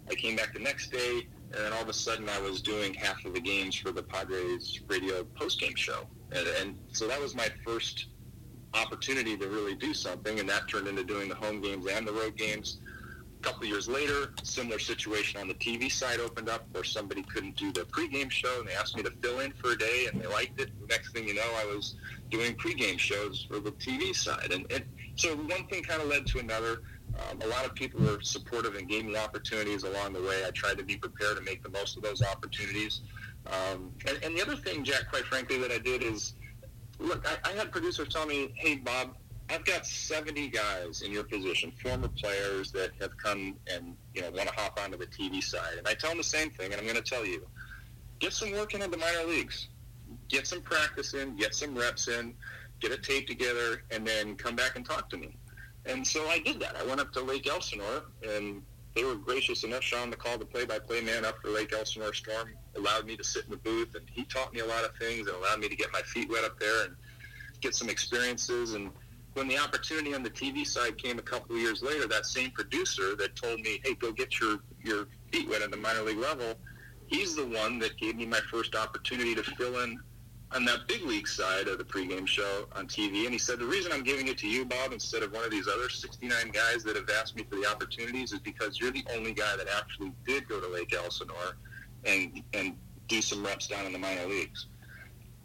I 0.10 0.16
came 0.16 0.38
back 0.38 0.54
the 0.54 0.60
next 0.60 0.92
day, 0.92 1.28
and 1.52 1.66
then 1.66 1.74
all 1.74 1.82
of 1.82 1.90
a 1.90 1.94
sudden, 1.94 2.30
I 2.30 2.40
was 2.40 2.62
doing 2.62 2.94
half 2.94 3.26
of 3.26 3.34
the 3.34 3.42
games 3.42 3.76
for 3.76 3.92
the 3.92 4.04
Padres 4.04 4.80
radio 4.88 5.26
post-game 5.36 5.76
show, 5.76 6.08
and, 6.32 6.48
and 6.62 6.78
so 6.94 7.06
that 7.10 7.20
was 7.20 7.36
my 7.36 7.50
first 7.66 8.08
opportunity 8.74 9.38
to 9.38 9.48
really 9.48 9.76
do 9.76 9.94
something, 9.94 10.40
and 10.40 10.50
that 10.50 10.70
turned 10.70 10.88
into 10.88 11.04
doing 11.04 11.28
the 11.28 11.36
home 11.36 11.62
games 11.62 11.86
and 11.88 12.08
the 12.08 12.14
road 12.14 12.38
games 12.38 12.80
couple 13.44 13.66
years 13.66 13.88
later, 13.88 14.34
similar 14.42 14.80
situation 14.80 15.40
on 15.40 15.48
the 15.48 15.54
TV 15.56 15.92
side 15.92 16.20
opened 16.20 16.50
up 16.50 16.66
where 16.72 16.84
somebody 16.84 17.22
couldn't 17.24 17.56
do 17.58 17.72
the 17.74 17.82
pregame 17.82 18.32
show, 18.32 18.60
and 18.60 18.68
they 18.68 18.74
asked 18.74 18.96
me 18.96 19.04
to 19.04 19.12
fill 19.22 19.42
in 19.42 19.52
for 19.52 19.72
a 19.72 19.78
day, 19.78 20.08
and 20.12 20.22
they 20.22 20.28
liked 20.28 20.60
it. 20.60 20.70
Next 20.90 21.12
thing 21.12 21.28
you 21.28 21.36
know, 21.36 21.50
I 21.58 21.66
was 21.66 21.96
doing 22.32 22.56
pregame 22.56 22.98
shows 22.98 23.46
for 23.50 23.60
the 23.60 23.72
TV 23.72 24.16
side, 24.16 24.52
and, 24.52 24.66
and 24.72 24.84
so 25.16 25.36
one 25.36 25.68
thing 25.68 25.84
kind 25.84 26.02
of 26.02 26.08
led 26.08 26.26
to 26.28 26.40
another. 26.40 26.82
Um, 27.30 27.42
a 27.42 27.48
lot 27.48 27.64
of 27.64 27.76
people 27.76 28.02
were 28.02 28.22
supportive 28.22 28.74
and 28.76 28.90
gave 28.90 29.06
me 29.06 29.16
opportunities 29.16 29.84
along 29.84 30.14
the 30.14 30.22
way. 30.22 30.44
I 30.48 30.50
tried 30.50 30.80
to 30.80 30.84
be 30.84 30.98
prepared 30.98 31.38
to 31.38 31.44
make 31.44 31.62
the 31.62 31.70
most 31.70 31.96
of 31.96 32.02
those 32.02 32.24
opportunities. 32.24 33.02
Um, 33.46 33.92
and, 34.08 34.18
and 34.24 34.36
the 34.36 34.42
other 34.42 34.56
thing, 34.56 34.84
Jack, 34.84 35.10
quite 35.12 35.26
frankly, 35.26 35.60
that 35.60 35.72
I 35.72 35.78
did 35.78 36.02
is, 36.02 36.34
look, 36.98 37.24
I, 37.28 37.52
I 37.52 37.54
had 37.54 37.72
producers 37.72 38.08
tell 38.12 38.26
me, 38.26 38.54
"Hey, 38.56 38.78
Bob, 38.78 39.16
I've 39.50 39.66
got 39.66 39.86
70 39.86 40.50
guys 40.50 41.02
in 41.02 41.12
your 41.12 41.24
position, 41.24 41.72
former 41.82 42.08
players 42.08 42.72
that 42.72 42.92
have 43.00 43.18
come 43.18 43.56
and 43.72 43.96
you 44.14 44.22
know 44.22 44.32
want 44.32 44.48
to 44.50 44.56
hop 44.56 44.80
onto 44.82 44.98
the 44.98 45.06
TV 45.08 45.44
side, 45.44 45.78
and 45.78 45.88
I 45.88 45.94
tell 45.94 46.10
them 46.10 46.18
the 46.18 46.24
same 46.24 46.50
thing, 46.50 46.72
and 46.72 46.80
I'm 46.80 46.88
going 46.88 47.02
to 47.02 47.02
tell 47.02 47.26
you: 47.26 47.46
get 48.20 48.34
some 48.34 48.52
work 48.52 48.74
in 48.74 48.82
at 48.82 48.92
the 48.92 48.98
minor 48.98 49.26
leagues, 49.28 49.68
get 50.30 50.48
some 50.48 50.62
practice 50.62 51.14
in, 51.14 51.36
get 51.36 51.54
some 51.54 51.76
reps 51.76 52.08
in, 52.08 52.34
get 52.80 52.92
a 52.92 52.98
tape 52.98 53.28
together, 53.28 53.84
and 53.92 54.08
then 54.08 54.36
come 54.36 54.56
back 54.56 54.76
and 54.76 54.86
talk 54.86 55.10
to 55.10 55.18
me. 55.18 55.36
And 55.86 56.08
so 56.08 56.26
I 56.28 56.40
did 56.40 56.60
that. 56.62 56.78
I 56.78 56.86
went 56.86 57.02
up 57.02 57.12
to 57.14 57.22
Lake 57.22 57.48
Elsinore, 57.48 58.04
and 58.28 58.64
they 58.96 59.04
were 59.04 59.16
gracious 59.16 59.64
enough. 59.64 59.84
Sean, 59.84 60.10
to 60.12 60.18
call 60.18 60.38
the 60.38 60.46
play-by-play 60.46 61.02
man 61.02 61.26
up 61.26 61.36
for 61.42 61.50
Lake 61.50 61.74
Elsinore 61.74 62.14
Storm, 62.14 62.54
allowed 62.78 63.06
me 63.06 63.18
to 63.18 63.24
sit 63.24 63.44
in 63.44 63.52
the 63.52 63.58
booth, 63.58 63.94
and 63.96 64.06
he 64.10 64.24
taught 64.24 64.54
me 64.54 64.62
a 64.62 64.66
lot 64.66 64.86
of 64.86 64.96
things 64.96 65.28
and 65.28 65.36
allowed 65.36 65.60
me 65.60 65.68
to 65.68 65.76
get 65.76 65.92
my 65.92 66.02
feet 66.04 66.30
wet 66.30 66.46
up 66.46 66.58
there 66.60 66.86
and 66.86 66.96
get 67.60 67.76
some 67.76 67.90
experiences 67.90 68.74
and 68.74 68.92
when 69.34 69.48
the 69.48 69.58
opportunity 69.58 70.14
on 70.14 70.24
the 70.24 70.30
TV 70.30 70.66
side 70.66 70.98
came 70.98 71.18
a 71.20 71.22
couple 71.22 71.56
of 71.56 71.62
years 71.62 71.82
later, 71.82 72.08
that 72.08 72.26
same 72.26 72.52
producer 72.52 73.16
that 73.16 73.36
told 73.36 73.60
me, 73.62 73.82
"Hey, 73.84 73.96
go 73.96 74.12
get 74.12 74.40
your 74.40 74.60
your 74.84 75.08
feet 75.32 75.48
wet 75.50 75.62
at 75.62 75.72
the 75.72 75.78
minor 75.78 76.02
league 76.02 76.18
level," 76.18 76.60
he's 77.08 77.36
the 77.36 77.46
one 77.46 77.80
that 77.80 77.98
gave 77.98 78.16
me 78.16 78.26
my 78.26 78.42
first 78.52 78.76
opportunity 78.76 79.36
to 79.36 79.44
fill 79.44 79.80
in 79.80 80.02
on 80.52 80.66
that 80.66 80.88
big 80.88 81.02
league 81.04 81.28
side 81.28 81.68
of 81.68 81.80
the 81.80 81.84
pregame 81.84 82.28
show 82.28 82.68
on 82.74 82.88
TV. 82.88 83.26
And 83.26 83.34
he 83.34 83.40
said, 83.40 83.60
"The 83.60 83.66
reason 83.66 83.92
I'm 83.92 84.04
giving 84.04 84.28
it 84.28 84.38
to 84.40 84.48
you, 84.48 84.66
Bob, 84.66 84.94
instead 84.94 85.24
of 85.24 85.32
one 85.32 85.44
of 85.44 85.52
these 85.52 85.68
other 85.68 85.90
69 85.90 86.50
guys 86.50 86.84
that 86.84 86.96
have 86.96 87.10
asked 87.10 87.36
me 87.36 87.44
for 87.50 87.56
the 87.56 87.66
opportunities, 87.66 88.34
is 88.34 88.40
because 88.40 88.80
you're 88.80 88.92
the 88.92 89.06
only 89.16 89.34
guy 89.34 89.56
that 89.56 89.68
actually 89.68 90.14
did 90.28 90.48
go 90.48 90.60
to 90.60 90.68
Lake 90.68 90.94
Elsinore 90.94 91.58
and 92.06 92.44
and 92.54 92.78
do 93.08 93.22
some 93.22 93.44
reps 93.44 93.68
down 93.68 93.86
in 93.86 93.94
the 93.94 94.00
minor 94.00 94.28
leagues." 94.28 94.68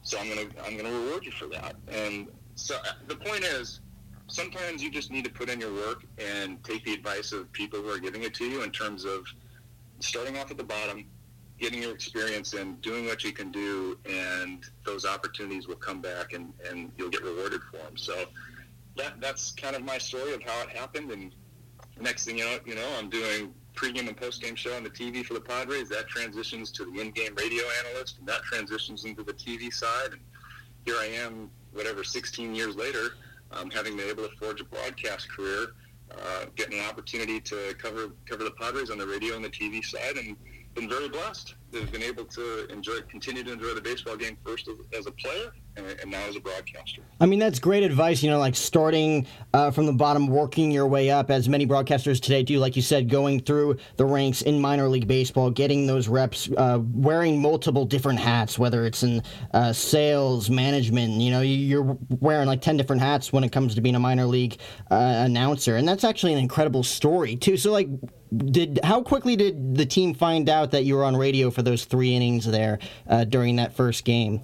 So 0.02 0.18
I'm 0.18 0.28
gonna 0.28 0.48
I'm 0.64 0.76
gonna 0.76 0.92
reward 0.92 1.24
you 1.24 1.32
for 1.32 1.46
that. 1.46 1.76
And 1.88 2.28
so 2.58 2.74
uh, 2.76 2.92
the 3.06 3.14
point 3.14 3.44
is, 3.44 3.80
sometimes 4.26 4.82
you 4.82 4.90
just 4.90 5.10
need 5.12 5.24
to 5.24 5.30
put 5.30 5.48
in 5.48 5.60
your 5.60 5.72
work 5.72 6.04
and 6.18 6.62
take 6.64 6.84
the 6.84 6.92
advice 6.92 7.32
of 7.32 7.50
people 7.52 7.80
who 7.80 7.88
are 7.88 8.00
giving 8.00 8.24
it 8.24 8.34
to 8.34 8.44
you 8.44 8.62
in 8.62 8.70
terms 8.70 9.04
of 9.04 9.24
starting 10.00 10.36
off 10.36 10.50
at 10.50 10.56
the 10.58 10.64
bottom, 10.64 11.06
getting 11.58 11.82
your 11.82 11.92
experience 11.92 12.54
and 12.54 12.80
doing 12.82 13.06
what 13.06 13.22
you 13.22 13.32
can 13.32 13.52
do, 13.52 13.96
and 14.08 14.64
those 14.84 15.04
opportunities 15.04 15.68
will 15.68 15.76
come 15.76 16.00
back 16.00 16.32
and, 16.32 16.52
and 16.68 16.90
you'll 16.98 17.10
get 17.10 17.22
rewarded 17.22 17.60
for 17.70 17.78
them. 17.78 17.96
So 17.96 18.24
that 18.96 19.20
that's 19.20 19.52
kind 19.52 19.76
of 19.76 19.84
my 19.84 19.98
story 19.98 20.34
of 20.34 20.42
how 20.42 20.60
it 20.62 20.70
happened. 20.70 21.12
And 21.12 21.34
next 22.00 22.24
thing 22.24 22.38
you 22.38 22.44
know, 22.44 22.58
you 22.66 22.74
know, 22.74 22.88
I'm 22.98 23.08
doing 23.08 23.54
pregame 23.74 24.08
and 24.08 24.16
postgame 24.16 24.56
show 24.56 24.74
on 24.76 24.82
the 24.82 24.90
TV 24.90 25.24
for 25.24 25.34
the 25.34 25.40
Padres. 25.40 25.88
That 25.90 26.08
transitions 26.08 26.72
to 26.72 26.84
the 26.84 27.00
in-game 27.00 27.36
radio 27.36 27.62
analyst, 27.84 28.18
and 28.18 28.26
that 28.26 28.42
transitions 28.42 29.04
into 29.04 29.22
the 29.22 29.32
TV 29.32 29.72
side. 29.72 30.12
And 30.12 30.20
here 30.84 30.96
I 30.96 31.06
am 31.06 31.50
whatever 31.78 32.02
16 32.02 32.54
years 32.56 32.74
later, 32.74 33.14
um, 33.52 33.70
having 33.70 33.96
been 33.96 34.10
able 34.10 34.28
to 34.28 34.36
forge 34.36 34.60
a 34.60 34.64
broadcast 34.64 35.30
career, 35.30 35.68
uh, 36.10 36.46
getting 36.56 36.80
an 36.80 36.86
opportunity 36.86 37.40
to 37.40 37.74
cover 37.78 38.10
cover 38.26 38.42
the 38.44 38.50
Padres 38.50 38.90
on 38.90 38.98
the 38.98 39.06
radio 39.06 39.36
and 39.36 39.44
the 39.44 39.48
TV 39.48 39.82
side, 39.84 40.16
and 40.16 40.36
been 40.74 40.88
very 40.88 41.08
blessed. 41.08 41.54
They've 41.70 41.90
been 41.90 42.02
able 42.02 42.24
to 42.24 42.66
enjoy, 42.66 43.00
continue 43.08 43.44
to 43.44 43.52
enjoy 43.52 43.74
the 43.74 43.80
baseball 43.80 44.16
game 44.16 44.36
first 44.44 44.68
as 44.96 45.06
a 45.06 45.12
player, 45.12 45.52
and, 45.78 46.10
now 46.10 46.20
as 46.28 46.36
a 46.36 46.40
broadcaster. 46.40 47.02
I 47.20 47.26
mean, 47.26 47.38
that's 47.38 47.58
great 47.58 47.82
advice. 47.82 48.22
You 48.22 48.30
know, 48.30 48.38
like 48.38 48.56
starting 48.56 49.26
uh, 49.52 49.70
from 49.70 49.86
the 49.86 49.92
bottom, 49.92 50.26
working 50.26 50.70
your 50.70 50.86
way 50.86 51.10
up, 51.10 51.30
as 51.30 51.48
many 51.48 51.66
broadcasters 51.66 52.20
today 52.20 52.42
do. 52.42 52.58
Like 52.58 52.76
you 52.76 52.82
said, 52.82 53.08
going 53.08 53.40
through 53.40 53.76
the 53.96 54.04
ranks 54.04 54.42
in 54.42 54.60
minor 54.60 54.88
league 54.88 55.06
baseball, 55.06 55.50
getting 55.50 55.86
those 55.86 56.08
reps, 56.08 56.50
uh, 56.56 56.80
wearing 56.92 57.40
multiple 57.40 57.84
different 57.84 58.18
hats, 58.18 58.58
whether 58.58 58.86
it's 58.86 59.02
in 59.02 59.22
uh, 59.54 59.72
sales, 59.72 60.50
management. 60.50 61.14
You 61.14 61.30
know, 61.30 61.40
you're 61.40 61.96
wearing 62.20 62.46
like 62.46 62.62
ten 62.62 62.76
different 62.76 63.02
hats 63.02 63.32
when 63.32 63.44
it 63.44 63.52
comes 63.52 63.74
to 63.74 63.80
being 63.80 63.94
a 63.94 64.00
minor 64.00 64.24
league 64.26 64.58
uh, 64.90 65.22
announcer, 65.24 65.76
and 65.76 65.86
that's 65.86 66.04
actually 66.04 66.32
an 66.32 66.38
incredible 66.38 66.82
story 66.82 67.36
too. 67.36 67.56
So, 67.56 67.72
like, 67.72 67.88
did 68.36 68.80
how 68.84 69.02
quickly 69.02 69.36
did 69.36 69.74
the 69.74 69.86
team 69.86 70.14
find 70.14 70.48
out 70.48 70.70
that 70.72 70.84
you 70.84 70.96
were 70.96 71.04
on 71.04 71.16
radio 71.16 71.50
for 71.50 71.62
those 71.62 71.84
three 71.84 72.14
innings 72.14 72.44
there 72.44 72.78
uh, 73.08 73.24
during 73.24 73.56
that 73.56 73.74
first 73.74 74.04
game? 74.04 74.40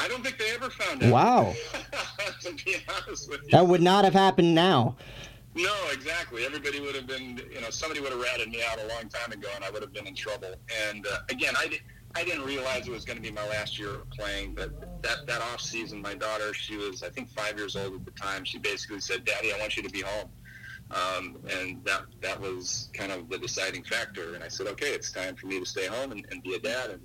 I 0.00 0.08
don't 0.08 0.24
think 0.24 0.38
they 0.38 0.50
ever 0.52 0.70
found 0.70 1.02
out. 1.02 1.12
Wow. 1.12 1.54
to 2.40 2.52
be 2.64 2.76
honest 2.88 3.28
with 3.28 3.42
you. 3.42 3.50
That 3.50 3.66
would 3.66 3.82
not 3.82 4.04
have 4.04 4.14
happened 4.14 4.54
now. 4.54 4.96
No, 5.54 5.74
exactly. 5.92 6.46
Everybody 6.46 6.80
would 6.80 6.94
have 6.94 7.06
been, 7.06 7.40
you 7.52 7.60
know, 7.60 7.70
somebody 7.70 8.00
would 8.00 8.12
have 8.12 8.20
ratted 8.20 8.48
me 8.48 8.62
out 8.70 8.78
a 8.78 8.86
long 8.86 9.08
time 9.08 9.32
ago, 9.32 9.48
and 9.54 9.64
I 9.64 9.70
would 9.70 9.82
have 9.82 9.92
been 9.92 10.06
in 10.06 10.14
trouble. 10.14 10.54
And 10.88 11.06
uh, 11.06 11.18
again, 11.28 11.54
I, 11.58 11.66
did, 11.66 11.80
I 12.14 12.24
didn't 12.24 12.44
realize 12.44 12.86
it 12.86 12.92
was 12.92 13.04
going 13.04 13.16
to 13.18 13.22
be 13.22 13.30
my 13.30 13.46
last 13.48 13.78
year 13.78 13.90
of 13.90 14.10
playing. 14.10 14.54
But 14.54 15.02
that 15.02 15.26
that 15.26 15.42
off 15.52 15.60
season, 15.60 16.00
my 16.00 16.14
daughter, 16.14 16.54
she 16.54 16.76
was, 16.76 17.02
I 17.02 17.10
think, 17.10 17.28
five 17.30 17.58
years 17.58 17.76
old 17.76 17.94
at 17.94 18.04
the 18.04 18.12
time. 18.12 18.44
She 18.44 18.58
basically 18.58 19.00
said, 19.00 19.24
"Daddy, 19.24 19.52
I 19.52 19.58
want 19.58 19.76
you 19.76 19.82
to 19.82 19.90
be 19.90 20.02
home." 20.02 20.30
Um, 20.92 21.38
and 21.48 21.84
that 21.84 22.02
that 22.20 22.40
was 22.40 22.88
kind 22.94 23.12
of 23.12 23.28
the 23.28 23.38
deciding 23.38 23.84
factor. 23.84 24.34
And 24.34 24.42
I 24.42 24.48
said, 24.48 24.66
okay, 24.68 24.88
it's 24.88 25.12
time 25.12 25.36
for 25.36 25.46
me 25.46 25.60
to 25.60 25.66
stay 25.66 25.86
home 25.86 26.10
and, 26.10 26.26
and 26.30 26.42
be 26.42 26.54
a 26.54 26.58
dad 26.58 26.90
and, 26.90 27.00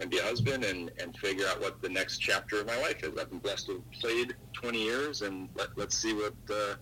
and 0.00 0.10
be 0.10 0.18
a 0.18 0.22
husband 0.22 0.64
and, 0.64 0.90
and 0.98 1.16
figure 1.18 1.46
out 1.46 1.60
what 1.60 1.80
the 1.82 1.88
next 1.88 2.18
chapter 2.18 2.60
of 2.60 2.66
my 2.66 2.76
life 2.80 3.02
is. 3.02 3.10
I've 3.18 3.30
been 3.30 3.38
blessed 3.38 3.66
to 3.66 3.74
have 3.74 4.00
played 4.00 4.34
20 4.54 4.82
years, 4.82 5.22
and 5.22 5.48
let, 5.54 5.76
let's 5.76 5.96
see 5.96 6.14
what 6.14 6.34
uh, 6.50 6.74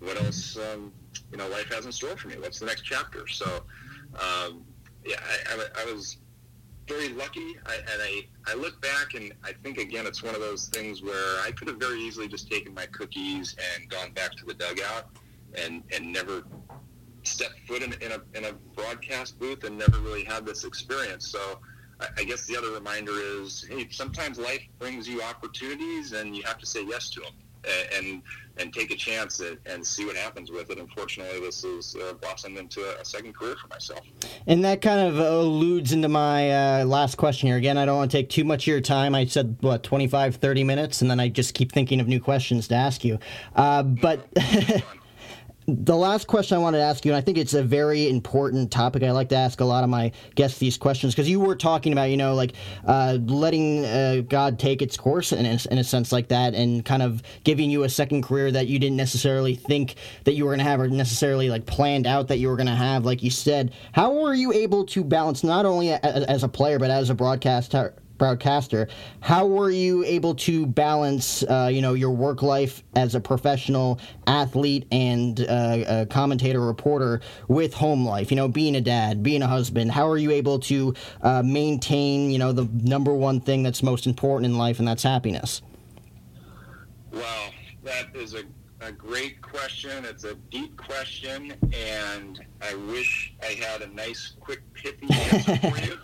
what 0.00 0.20
else 0.22 0.56
um, 0.56 0.92
you 1.30 1.38
know 1.38 1.48
life 1.48 1.72
has 1.72 1.86
in 1.86 1.92
store 1.92 2.16
for 2.16 2.28
me. 2.28 2.36
What's 2.38 2.60
the 2.60 2.66
next 2.66 2.82
chapter? 2.82 3.26
So, 3.26 3.64
um, 4.14 4.64
yeah, 5.04 5.16
I, 5.20 5.54
I, 5.54 5.82
I, 5.82 5.92
was 5.92 6.18
very 6.88 7.08
lucky, 7.08 7.56
I, 7.66 7.74
and 7.74 8.02
I 8.02 8.26
I 8.46 8.54
look 8.54 8.80
back 8.80 9.14
and 9.14 9.32
I 9.44 9.52
think 9.64 9.78
again 9.78 10.06
it's 10.06 10.22
one 10.22 10.34
of 10.34 10.40
those 10.40 10.68
things 10.68 11.02
where 11.02 11.40
I 11.42 11.50
could 11.50 11.68
have 11.68 11.78
very 11.78 12.00
easily 12.00 12.28
just 12.28 12.50
taken 12.50 12.74
my 12.74 12.86
cookies 12.86 13.56
and 13.74 13.88
gone 13.88 14.12
back 14.12 14.32
to 14.32 14.44
the 14.44 14.54
dugout 14.54 15.06
and 15.54 15.82
and 15.92 16.12
never 16.12 16.44
stepped 17.24 17.58
foot 17.66 17.82
in, 17.82 17.92
in, 17.94 18.12
a, 18.12 18.38
in 18.38 18.44
a 18.44 18.52
broadcast 18.76 19.36
booth 19.40 19.64
and 19.64 19.76
never 19.76 19.98
really 19.98 20.22
had 20.22 20.46
this 20.46 20.62
experience. 20.62 21.26
So 21.26 21.58
I, 22.16 22.24
guess 22.24 22.44
the 22.46 22.56
other 22.56 22.72
reminder 22.72 23.12
is, 23.14 23.66
hey, 23.68 23.88
sometimes 23.90 24.38
life 24.38 24.62
brings 24.78 25.08
you 25.08 25.22
opportunities 25.22 26.12
and 26.12 26.36
you 26.36 26.42
have 26.44 26.58
to 26.58 26.66
say 26.66 26.84
yes 26.84 27.08
to 27.10 27.20
them 27.20 27.32
and 27.96 28.22
and 28.58 28.72
take 28.72 28.90
a 28.90 28.96
chance 28.96 29.40
at, 29.40 29.58
and 29.66 29.86
see 29.86 30.06
what 30.06 30.16
happens 30.16 30.50
with 30.50 30.70
it. 30.70 30.78
Unfortunately, 30.78 31.40
this 31.40 31.62
has 31.62 31.94
uh, 31.94 32.14
blossomed 32.14 32.56
into 32.56 32.80
a, 32.80 33.02
a, 33.02 33.04
second 33.04 33.34
career 33.34 33.54
for 33.60 33.68
myself. 33.68 34.00
And 34.46 34.64
that 34.64 34.80
kind 34.80 34.98
of 34.98 35.18
alludes 35.18 35.92
into 35.92 36.08
my 36.08 36.80
uh, 36.80 36.84
last 36.86 37.16
question 37.16 37.48
here. 37.48 37.58
Again, 37.58 37.76
I 37.76 37.84
don't 37.84 37.98
want 37.98 38.10
to 38.10 38.16
take 38.16 38.30
too 38.30 38.44
much 38.44 38.62
of 38.62 38.68
your 38.68 38.80
time. 38.80 39.14
I 39.14 39.26
said, 39.26 39.58
what, 39.60 39.82
25, 39.82 40.36
30 40.36 40.64
minutes? 40.64 41.02
And 41.02 41.10
then 41.10 41.20
I 41.20 41.28
just 41.28 41.52
keep 41.52 41.70
thinking 41.70 42.00
of 42.00 42.08
new 42.08 42.18
questions 42.18 42.66
to 42.68 42.74
ask 42.74 43.04
you. 43.04 43.18
Uh, 43.54 43.82
but. 43.82 44.26
the 45.68 45.96
last 45.96 46.28
question 46.28 46.56
I 46.56 46.60
wanted 46.60 46.78
to 46.78 46.84
ask 46.84 47.04
you, 47.04 47.10
and 47.10 47.16
I 47.16 47.20
think 47.20 47.38
it's 47.38 47.54
a 47.54 47.62
very 47.62 48.08
important 48.08 48.70
topic. 48.70 49.02
I 49.02 49.10
like 49.10 49.28
to 49.30 49.36
ask 49.36 49.60
a 49.60 49.64
lot 49.64 49.82
of 49.82 49.90
my 49.90 50.12
guests 50.36 50.58
these 50.58 50.78
questions 50.78 51.12
because 51.12 51.28
you 51.28 51.40
were 51.40 51.56
talking 51.56 51.92
about, 51.92 52.04
you 52.04 52.16
know, 52.16 52.34
like 52.34 52.52
uh, 52.86 53.18
letting 53.24 53.84
uh, 53.84 54.22
God 54.28 54.60
take 54.60 54.80
its 54.80 54.96
course 54.96 55.32
in 55.32 55.44
a, 55.44 55.58
in 55.70 55.78
a 55.78 55.84
sense 55.84 56.12
like 56.12 56.28
that, 56.28 56.54
and 56.54 56.84
kind 56.84 57.02
of 57.02 57.22
giving 57.42 57.70
you 57.70 57.82
a 57.82 57.88
second 57.88 58.22
career 58.22 58.52
that 58.52 58.68
you 58.68 58.78
didn't 58.78 58.96
necessarily 58.96 59.56
think 59.56 59.96
that 60.24 60.34
you 60.34 60.44
were 60.44 60.50
going 60.50 60.58
to 60.58 60.64
have, 60.64 60.80
or 60.80 60.88
necessarily 60.88 61.50
like 61.50 61.66
planned 61.66 62.06
out 62.06 62.28
that 62.28 62.38
you 62.38 62.48
were 62.48 62.56
going 62.56 62.66
to 62.66 62.74
have. 62.74 63.04
Like 63.04 63.22
you 63.22 63.30
said, 63.30 63.74
how 63.92 64.12
were 64.12 64.34
you 64.34 64.52
able 64.52 64.84
to 64.86 65.02
balance 65.02 65.42
not 65.42 65.66
only 65.66 65.90
as 65.90 66.44
a 66.44 66.48
player 66.48 66.78
but 66.78 66.90
as 66.90 67.10
a 67.10 67.14
broadcaster? 67.14 67.94
Broadcaster. 68.18 68.88
How 69.20 69.46
were 69.46 69.70
you 69.70 70.04
able 70.04 70.34
to 70.36 70.66
balance, 70.66 71.42
uh, 71.42 71.70
you 71.72 71.82
know, 71.82 71.94
your 71.94 72.10
work 72.10 72.42
life 72.42 72.82
as 72.94 73.14
a 73.14 73.20
professional 73.20 74.00
athlete 74.26 74.86
and 74.90 75.40
uh, 75.40 75.84
a 75.86 76.06
commentator, 76.06 76.60
reporter 76.60 77.20
with 77.48 77.74
home 77.74 78.06
life? 78.06 78.30
You 78.30 78.36
know, 78.36 78.48
being 78.48 78.76
a 78.76 78.80
dad, 78.80 79.22
being 79.22 79.42
a 79.42 79.48
husband. 79.48 79.92
How 79.92 80.08
are 80.08 80.18
you 80.18 80.30
able 80.30 80.58
to 80.60 80.94
uh, 81.22 81.42
maintain, 81.44 82.30
you 82.30 82.38
know, 82.38 82.52
the 82.52 82.68
number 82.72 83.14
one 83.14 83.40
thing 83.40 83.62
that's 83.62 83.82
most 83.82 84.06
important 84.06 84.50
in 84.50 84.58
life, 84.58 84.78
and 84.78 84.86
that's 84.88 85.02
happiness? 85.02 85.62
Well, 87.12 87.50
that 87.84 88.14
is 88.14 88.34
a 88.34 88.42
a 88.80 88.92
great 88.92 89.40
question. 89.42 90.04
It's 90.04 90.24
a 90.24 90.34
deep 90.34 90.76
question, 90.76 91.54
and 91.72 92.44
I 92.60 92.74
wish 92.74 93.34
I 93.42 93.52
had 93.52 93.82
a 93.82 93.88
nice, 93.88 94.34
quick, 94.38 94.60
pithy 94.74 95.06
answer 95.12 95.56
for 95.56 95.78
you. 95.78 95.98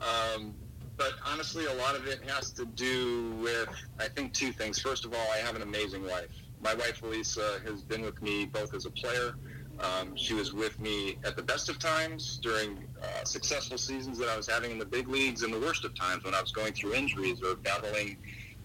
um, 0.00 0.54
but 0.98 1.14
honestly, 1.24 1.64
a 1.66 1.74
lot 1.74 1.94
of 1.94 2.06
it 2.06 2.20
has 2.28 2.50
to 2.50 2.66
do 2.66 3.30
with, 3.40 3.68
I 3.98 4.08
think, 4.08 4.34
two 4.34 4.52
things. 4.52 4.80
First 4.80 5.04
of 5.04 5.14
all, 5.14 5.26
I 5.32 5.38
have 5.38 5.54
an 5.56 5.62
amazing 5.62 6.04
wife. 6.04 6.28
My 6.60 6.74
wife, 6.74 7.02
Elisa, 7.02 7.60
has 7.64 7.82
been 7.82 8.02
with 8.02 8.20
me 8.20 8.46
both 8.46 8.74
as 8.74 8.84
a 8.84 8.90
player. 8.90 9.34
Um, 9.78 10.16
she 10.16 10.34
was 10.34 10.52
with 10.52 10.78
me 10.80 11.18
at 11.24 11.36
the 11.36 11.42
best 11.42 11.68
of 11.68 11.78
times 11.78 12.40
during 12.42 12.84
uh, 13.00 13.24
successful 13.24 13.78
seasons 13.78 14.18
that 14.18 14.28
I 14.28 14.36
was 14.36 14.48
having 14.48 14.72
in 14.72 14.78
the 14.78 14.84
big 14.84 15.06
leagues, 15.06 15.44
and 15.44 15.54
the 15.54 15.60
worst 15.60 15.84
of 15.84 15.94
times 15.94 16.24
when 16.24 16.34
I 16.34 16.40
was 16.40 16.50
going 16.50 16.72
through 16.72 16.94
injuries 16.94 17.40
or 17.42 17.54
battling 17.54 18.16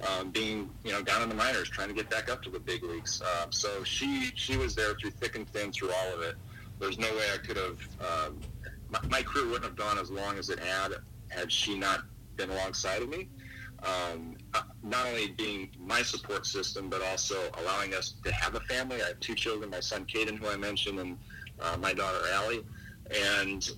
um, 0.07 0.31
being 0.31 0.71
you 0.83 0.91
know 0.91 1.03
down 1.03 1.21
in 1.21 1.29
the 1.29 1.35
minors, 1.35 1.69
trying 1.69 1.89
to 1.89 1.93
get 1.93 2.09
back 2.09 2.31
up 2.31 2.41
to 2.43 2.49
the 2.49 2.59
big 2.59 2.83
leagues. 2.83 3.21
Um, 3.21 3.51
so 3.51 3.83
she 3.83 4.31
she 4.33 4.57
was 4.57 4.73
there 4.73 4.95
through 4.95 5.11
thick 5.11 5.35
and 5.35 5.47
thin 5.49 5.71
through 5.71 5.91
all 5.91 6.13
of 6.15 6.21
it. 6.21 6.35
There's 6.79 6.97
no 6.97 7.11
way 7.11 7.27
I 7.31 7.37
could 7.37 7.57
have. 7.57 7.79
Um, 8.01 8.39
my, 8.89 8.99
my 9.07 9.21
career 9.21 9.45
wouldn't 9.45 9.65
have 9.65 9.75
gone 9.75 9.99
as 9.99 10.09
long 10.09 10.39
as 10.39 10.49
it 10.49 10.57
had 10.57 10.93
had 11.29 11.51
she 11.51 11.77
not 11.77 12.03
been 12.35 12.49
alongside 12.49 13.01
of 13.01 13.09
me. 13.09 13.29
Um, 13.83 14.37
not 14.81 15.07
only 15.07 15.31
being 15.31 15.69
my 15.77 16.01
support 16.01 16.45
system, 16.45 16.89
but 16.89 17.01
also 17.01 17.35
allowing 17.61 17.93
us 17.93 18.15
to 18.23 18.31
have 18.31 18.55
a 18.55 18.61
family. 18.61 19.01
I 19.01 19.07
have 19.09 19.19
two 19.19 19.35
children, 19.35 19.69
my 19.69 19.81
son 19.81 20.05
Caden, 20.05 20.37
who 20.37 20.47
I 20.47 20.55
mentioned, 20.55 20.99
and 20.99 21.17
uh, 21.59 21.77
my 21.77 21.93
daughter 21.93 22.19
Allie. 22.31 22.63
And 23.13 23.69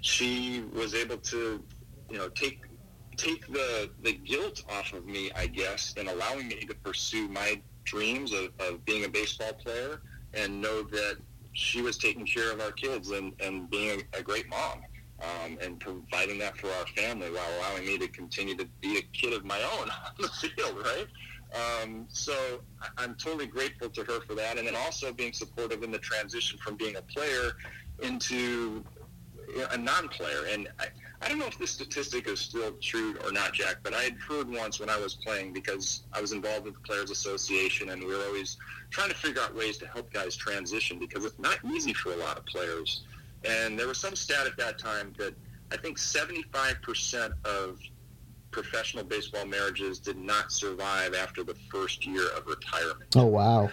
she 0.00 0.64
was 0.72 0.94
able 0.94 1.18
to, 1.18 1.62
you 2.08 2.18
know, 2.18 2.28
take 2.30 2.62
take 3.16 3.46
the 3.52 3.90
the 4.02 4.14
guilt 4.14 4.64
off 4.70 4.94
of 4.94 5.04
me, 5.04 5.30
I 5.36 5.46
guess, 5.46 5.94
and 5.98 6.08
allowing 6.08 6.48
me 6.48 6.64
to 6.64 6.74
pursue 6.76 7.28
my 7.28 7.60
dreams 7.84 8.32
of, 8.32 8.50
of 8.60 8.84
being 8.84 9.04
a 9.04 9.08
baseball 9.08 9.52
player 9.52 10.00
and 10.32 10.60
know 10.60 10.82
that 10.84 11.16
she 11.52 11.82
was 11.82 11.98
taking 11.98 12.24
care 12.24 12.52
of 12.52 12.60
our 12.60 12.72
kids 12.72 13.10
and, 13.10 13.34
and 13.40 13.68
being 13.68 14.02
a, 14.14 14.20
a 14.20 14.22
great 14.22 14.48
mom 14.48 14.80
um, 15.22 15.58
and 15.62 15.78
providing 15.78 16.38
that 16.38 16.56
for 16.56 16.68
our 16.68 16.86
family 16.88 17.30
while 17.30 17.46
allowing 17.58 17.86
me 17.86 17.98
to 17.98 18.08
continue 18.08 18.56
to 18.56 18.66
be 18.80 18.98
a 18.98 19.02
kid 19.12 19.32
of 19.32 19.44
my 19.44 19.60
own 19.78 19.90
on 20.06 20.12
the 20.18 20.28
field, 20.28 20.76
right? 20.84 21.06
Um, 21.52 22.06
so 22.08 22.62
I'm 22.96 23.14
totally 23.16 23.46
grateful 23.46 23.88
to 23.90 24.04
her 24.04 24.20
for 24.20 24.34
that, 24.34 24.58
and 24.58 24.66
then 24.66 24.76
also 24.76 25.12
being 25.12 25.32
supportive 25.32 25.82
in 25.82 25.90
the 25.90 25.98
transition 25.98 26.58
from 26.58 26.76
being 26.76 26.96
a 26.96 27.02
player 27.02 27.52
into 28.02 28.84
a 29.72 29.76
non-player. 29.76 30.44
And 30.52 30.68
I, 30.78 30.86
I 31.22 31.28
don't 31.28 31.38
know 31.38 31.46
if 31.46 31.58
this 31.58 31.72
statistic 31.72 32.28
is 32.28 32.38
still 32.38 32.72
true 32.80 33.16
or 33.24 33.32
not, 33.32 33.52
Jack, 33.52 33.78
but 33.82 33.94
I 33.94 34.02
had 34.02 34.14
heard 34.14 34.48
once 34.48 34.78
when 34.78 34.88
I 34.88 34.96
was 34.96 35.14
playing 35.14 35.52
because 35.52 36.04
I 36.12 36.20
was 36.20 36.32
involved 36.32 36.66
with 36.66 36.74
the 36.74 36.80
Players 36.80 37.10
Association, 37.10 37.90
and 37.90 38.00
we 38.02 38.14
were 38.14 38.24
always 38.26 38.56
trying 38.90 39.08
to 39.08 39.16
figure 39.16 39.42
out 39.42 39.54
ways 39.54 39.76
to 39.78 39.86
help 39.86 40.12
guys 40.12 40.36
transition 40.36 40.98
because 40.98 41.24
it's 41.24 41.38
not 41.38 41.58
easy 41.72 41.92
for 41.94 42.12
a 42.12 42.16
lot 42.16 42.38
of 42.38 42.46
players 42.46 43.02
and 43.44 43.78
there 43.78 43.86
was 43.86 43.98
some 43.98 44.16
stat 44.16 44.46
at 44.46 44.56
that 44.56 44.78
time 44.78 45.12
that 45.18 45.34
I 45.72 45.76
think 45.76 45.98
75% 45.98 47.32
of 47.44 47.78
professional 48.50 49.04
baseball 49.04 49.46
marriages 49.46 49.98
did 49.98 50.16
not 50.16 50.52
survive 50.52 51.14
after 51.14 51.44
the 51.44 51.54
first 51.70 52.04
year 52.06 52.28
of 52.36 52.46
retirement. 52.46 53.16
Oh, 53.16 53.26
wow. 53.26 53.70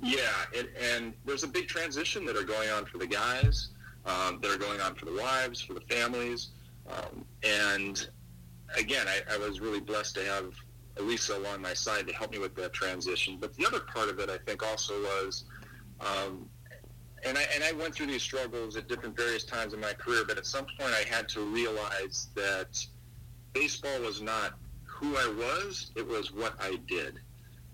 Yeah, 0.00 0.20
it, 0.52 0.70
and 0.80 1.14
there's 1.24 1.42
a 1.42 1.48
big 1.48 1.68
transition 1.68 2.24
that 2.26 2.36
are 2.36 2.44
going 2.44 2.70
on 2.70 2.84
for 2.84 2.98
the 2.98 3.06
guys, 3.06 3.70
um, 4.04 4.38
that 4.40 4.50
are 4.50 4.58
going 4.58 4.80
on 4.80 4.94
for 4.94 5.06
the 5.06 5.14
wives, 5.14 5.60
for 5.60 5.74
the 5.74 5.80
families. 5.80 6.48
Um, 6.88 7.24
and 7.42 8.08
again, 8.76 9.06
I, 9.08 9.34
I, 9.34 9.38
was 9.38 9.60
really 9.60 9.80
blessed 9.80 10.14
to 10.16 10.24
have 10.24 10.52
Elisa 10.98 11.36
along 11.36 11.62
my 11.62 11.74
side 11.74 12.06
to 12.06 12.14
help 12.14 12.30
me 12.30 12.38
with 12.38 12.54
that 12.56 12.72
transition. 12.72 13.38
But 13.40 13.54
the 13.54 13.66
other 13.66 13.80
part 13.80 14.08
of 14.08 14.20
it, 14.20 14.30
I 14.30 14.38
think, 14.38 14.64
also 14.64 14.94
was 15.02 15.44
um, 16.00 16.48
and 17.26 17.36
I 17.36 17.42
and 17.54 17.64
I 17.64 17.72
went 17.72 17.94
through 17.94 18.06
these 18.06 18.22
struggles 18.22 18.76
at 18.76 18.88
different 18.88 19.16
various 19.16 19.44
times 19.44 19.74
in 19.74 19.80
my 19.80 19.92
career, 19.92 20.24
but 20.26 20.38
at 20.38 20.46
some 20.46 20.66
point 20.78 20.92
I 20.94 21.02
had 21.08 21.28
to 21.30 21.40
realize 21.40 22.28
that 22.34 22.84
baseball 23.52 24.00
was 24.00 24.22
not 24.22 24.54
who 24.84 25.16
I 25.16 25.26
was; 25.36 25.90
it 25.96 26.06
was 26.06 26.32
what 26.32 26.54
I 26.60 26.78
did. 26.86 27.18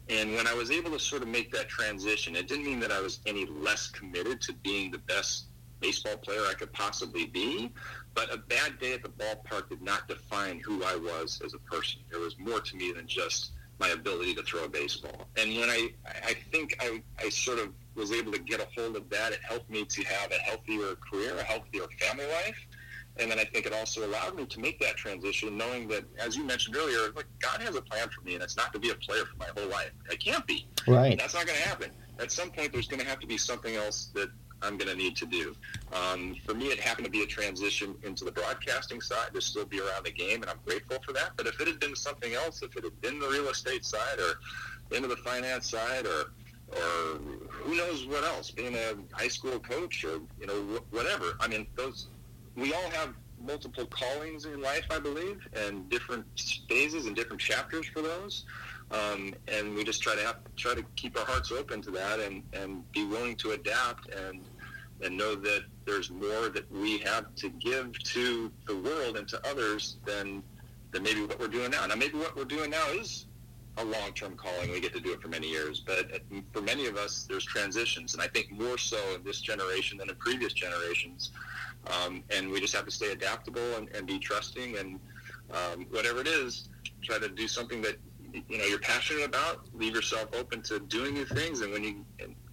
And 0.08 0.34
when 0.34 0.46
I 0.46 0.54
was 0.54 0.70
able 0.70 0.90
to 0.90 0.98
sort 0.98 1.22
of 1.22 1.28
make 1.28 1.52
that 1.52 1.68
transition, 1.68 2.34
it 2.34 2.48
didn't 2.48 2.64
mean 2.64 2.80
that 2.80 2.90
I 2.90 3.00
was 3.00 3.20
any 3.26 3.46
less 3.46 3.88
committed 3.88 4.40
to 4.42 4.52
being 4.54 4.90
the 4.90 4.98
best 4.98 5.44
baseball 5.80 6.16
player 6.16 6.42
I 6.48 6.54
could 6.54 6.72
possibly 6.72 7.26
be. 7.26 7.70
But 8.14 8.32
a 8.32 8.36
bad 8.36 8.78
day 8.78 8.94
at 8.94 9.02
the 9.02 9.08
ballpark 9.08 9.68
did 9.68 9.80
not 9.80 10.08
define 10.08 10.60
who 10.60 10.82
I 10.84 10.96
was 10.96 11.40
as 11.44 11.54
a 11.54 11.58
person. 11.58 12.00
There 12.10 12.20
was 12.20 12.38
more 12.38 12.60
to 12.60 12.76
me 12.76 12.92
than 12.92 13.06
just 13.06 13.52
my 13.78 13.88
ability 13.88 14.34
to 14.34 14.42
throw 14.42 14.64
a 14.64 14.68
baseball. 14.68 15.28
And 15.36 15.56
when 15.56 15.70
I, 15.70 15.90
I 16.06 16.34
think 16.52 16.76
I, 16.80 17.02
I 17.18 17.28
sort 17.30 17.58
of 17.58 17.70
was 17.94 18.12
able 18.12 18.32
to 18.32 18.38
get 18.38 18.60
a 18.60 18.66
hold 18.76 18.96
of 18.96 19.08
that, 19.10 19.32
it 19.32 19.40
helped 19.46 19.70
me 19.70 19.84
to 19.84 20.02
have 20.04 20.30
a 20.30 20.36
healthier 20.36 20.94
career, 20.96 21.36
a 21.38 21.42
healthier 21.42 21.84
family 22.00 22.26
life. 22.26 22.56
And 23.18 23.30
then 23.30 23.38
I 23.38 23.44
think 23.44 23.66
it 23.66 23.74
also 23.74 24.06
allowed 24.06 24.36
me 24.36 24.46
to 24.46 24.60
make 24.60 24.80
that 24.80 24.96
transition, 24.96 25.56
knowing 25.58 25.86
that, 25.88 26.04
as 26.18 26.34
you 26.34 26.44
mentioned 26.44 26.76
earlier, 26.76 27.12
look, 27.14 27.26
God 27.40 27.60
has 27.60 27.76
a 27.76 27.82
plan 27.82 28.08
for 28.08 28.22
me, 28.22 28.34
and 28.34 28.42
it's 28.42 28.56
not 28.56 28.72
to 28.72 28.78
be 28.78 28.88
a 28.90 28.94
player 28.94 29.24
for 29.26 29.36
my 29.36 29.48
whole 29.56 29.70
life. 29.70 29.90
I 30.10 30.16
can't 30.16 30.46
be. 30.46 30.66
Right. 30.88 31.18
That's 31.18 31.34
not 31.34 31.46
going 31.46 31.58
to 31.58 31.68
happen. 31.68 31.90
At 32.18 32.32
some 32.32 32.50
point, 32.50 32.72
there's 32.72 32.88
going 32.88 33.00
to 33.00 33.06
have 33.06 33.20
to 33.20 33.26
be 33.26 33.36
something 33.36 33.74
else 33.74 34.10
that 34.14 34.30
I'm 34.62 34.78
going 34.78 34.90
to 34.90 34.96
need 34.96 35.16
to 35.16 35.26
do. 35.26 35.54
Um, 35.92 36.36
for 36.46 36.54
me, 36.54 36.66
it 36.66 36.80
happened 36.80 37.04
to 37.04 37.10
be 37.10 37.22
a 37.22 37.26
transition 37.26 37.96
into 38.04 38.24
the 38.24 38.32
broadcasting 38.32 39.00
side 39.00 39.34
to 39.34 39.40
still 39.40 39.66
be 39.66 39.80
around 39.80 40.06
the 40.06 40.12
game, 40.12 40.40
and 40.40 40.50
I'm 40.50 40.60
grateful 40.64 40.98
for 41.04 41.12
that. 41.12 41.32
But 41.36 41.46
if 41.46 41.60
it 41.60 41.66
had 41.66 41.80
been 41.80 41.96
something 41.96 42.32
else, 42.32 42.62
if 42.62 42.74
it 42.76 42.84
had 42.84 42.98
been 43.00 43.18
the 43.18 43.28
real 43.28 43.48
estate 43.48 43.84
side 43.84 44.18
or 44.18 44.96
into 44.96 45.08
the 45.08 45.16
finance 45.16 45.70
side 45.70 46.06
or 46.06 46.32
or 46.76 47.18
who 47.50 47.76
knows 47.76 48.06
what 48.06 48.24
else, 48.24 48.50
being 48.50 48.74
a 48.74 48.94
high 49.12 49.28
school 49.28 49.58
coach 49.60 50.04
or 50.04 50.20
you 50.40 50.46
know 50.46 50.82
whatever. 50.90 51.36
I 51.40 51.48
mean, 51.48 51.66
those 51.76 52.08
we 52.56 52.72
all 52.72 52.90
have 52.90 53.14
multiple 53.40 53.86
callings 53.86 54.44
in 54.44 54.60
life, 54.60 54.86
I 54.90 54.98
believe, 54.98 55.46
and 55.54 55.88
different 55.88 56.24
phases 56.68 57.06
and 57.06 57.16
different 57.16 57.40
chapters 57.40 57.86
for 57.88 58.02
those. 58.02 58.44
Um, 58.90 59.34
and 59.48 59.74
we 59.74 59.84
just 59.84 60.02
try 60.02 60.14
to 60.14 60.22
have, 60.22 60.36
try 60.56 60.74
to 60.74 60.84
keep 60.96 61.18
our 61.18 61.24
hearts 61.24 61.50
open 61.50 61.80
to 61.82 61.90
that 61.92 62.20
and, 62.20 62.42
and 62.52 62.90
be 62.92 63.04
willing 63.04 63.36
to 63.36 63.52
adapt 63.52 64.12
and 64.14 64.42
and 65.00 65.16
know 65.16 65.34
that 65.34 65.64
there's 65.84 66.10
more 66.10 66.48
that 66.48 66.70
we 66.70 66.98
have 66.98 67.34
to 67.34 67.48
give 67.48 67.98
to 68.04 68.52
the 68.68 68.76
world 68.76 69.16
and 69.16 69.26
to 69.28 69.48
others 69.48 69.96
than 70.04 70.42
than 70.92 71.02
maybe 71.02 71.22
what 71.22 71.40
we're 71.40 71.48
doing 71.48 71.70
now. 71.70 71.86
Now, 71.86 71.96
maybe 71.96 72.18
what 72.18 72.36
we're 72.36 72.44
doing 72.44 72.70
now 72.70 72.86
is 72.90 73.26
a 73.78 73.84
long-term 73.84 74.36
calling. 74.36 74.70
We 74.70 74.80
get 74.80 74.92
to 74.94 75.00
do 75.00 75.12
it 75.12 75.22
for 75.22 75.28
many 75.28 75.48
years, 75.48 75.80
but 75.80 76.22
for 76.52 76.60
many 76.60 76.86
of 76.86 76.96
us, 76.96 77.26
there's 77.28 77.44
transitions, 77.44 78.14
and 78.14 78.22
I 78.22 78.28
think 78.28 78.50
more 78.50 78.76
so 78.76 78.98
in 79.14 79.24
this 79.24 79.40
generation 79.40 79.98
than 79.98 80.10
in 80.10 80.16
previous 80.16 80.52
generations. 80.52 81.30
Um, 81.86 82.22
and 82.30 82.50
we 82.50 82.60
just 82.60 82.74
have 82.74 82.84
to 82.84 82.90
stay 82.90 83.12
adaptable 83.12 83.76
and, 83.76 83.88
and 83.94 84.06
be 84.06 84.18
trusting, 84.18 84.76
and 84.76 85.00
um, 85.50 85.86
whatever 85.90 86.20
it 86.20 86.28
is, 86.28 86.68
try 87.02 87.18
to 87.18 87.28
do 87.28 87.48
something 87.48 87.82
that 87.82 87.96
you 88.48 88.58
know 88.58 88.64
you're 88.64 88.78
passionate 88.78 89.24
about. 89.24 89.66
Leave 89.74 89.94
yourself 89.94 90.28
open 90.38 90.62
to 90.62 90.78
doing 90.80 91.14
new 91.14 91.24
things, 91.24 91.60
and 91.60 91.72
when 91.72 91.82
you 91.82 92.04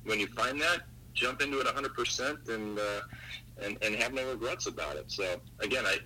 when 0.04 0.20
you 0.20 0.28
find 0.28 0.60
that, 0.62 0.82
jump 1.14 1.42
into 1.42 1.60
it 1.60 1.68
100% 1.68 2.50
and, 2.50 2.80
uh, 2.80 3.02
and, 3.62 3.78
and 3.84 3.96
have 3.96 4.14
no 4.14 4.28
regrets 4.30 4.68
about 4.68 4.96
it. 4.96 5.06
So 5.08 5.40
again, 5.60 5.84
I, 5.86 5.98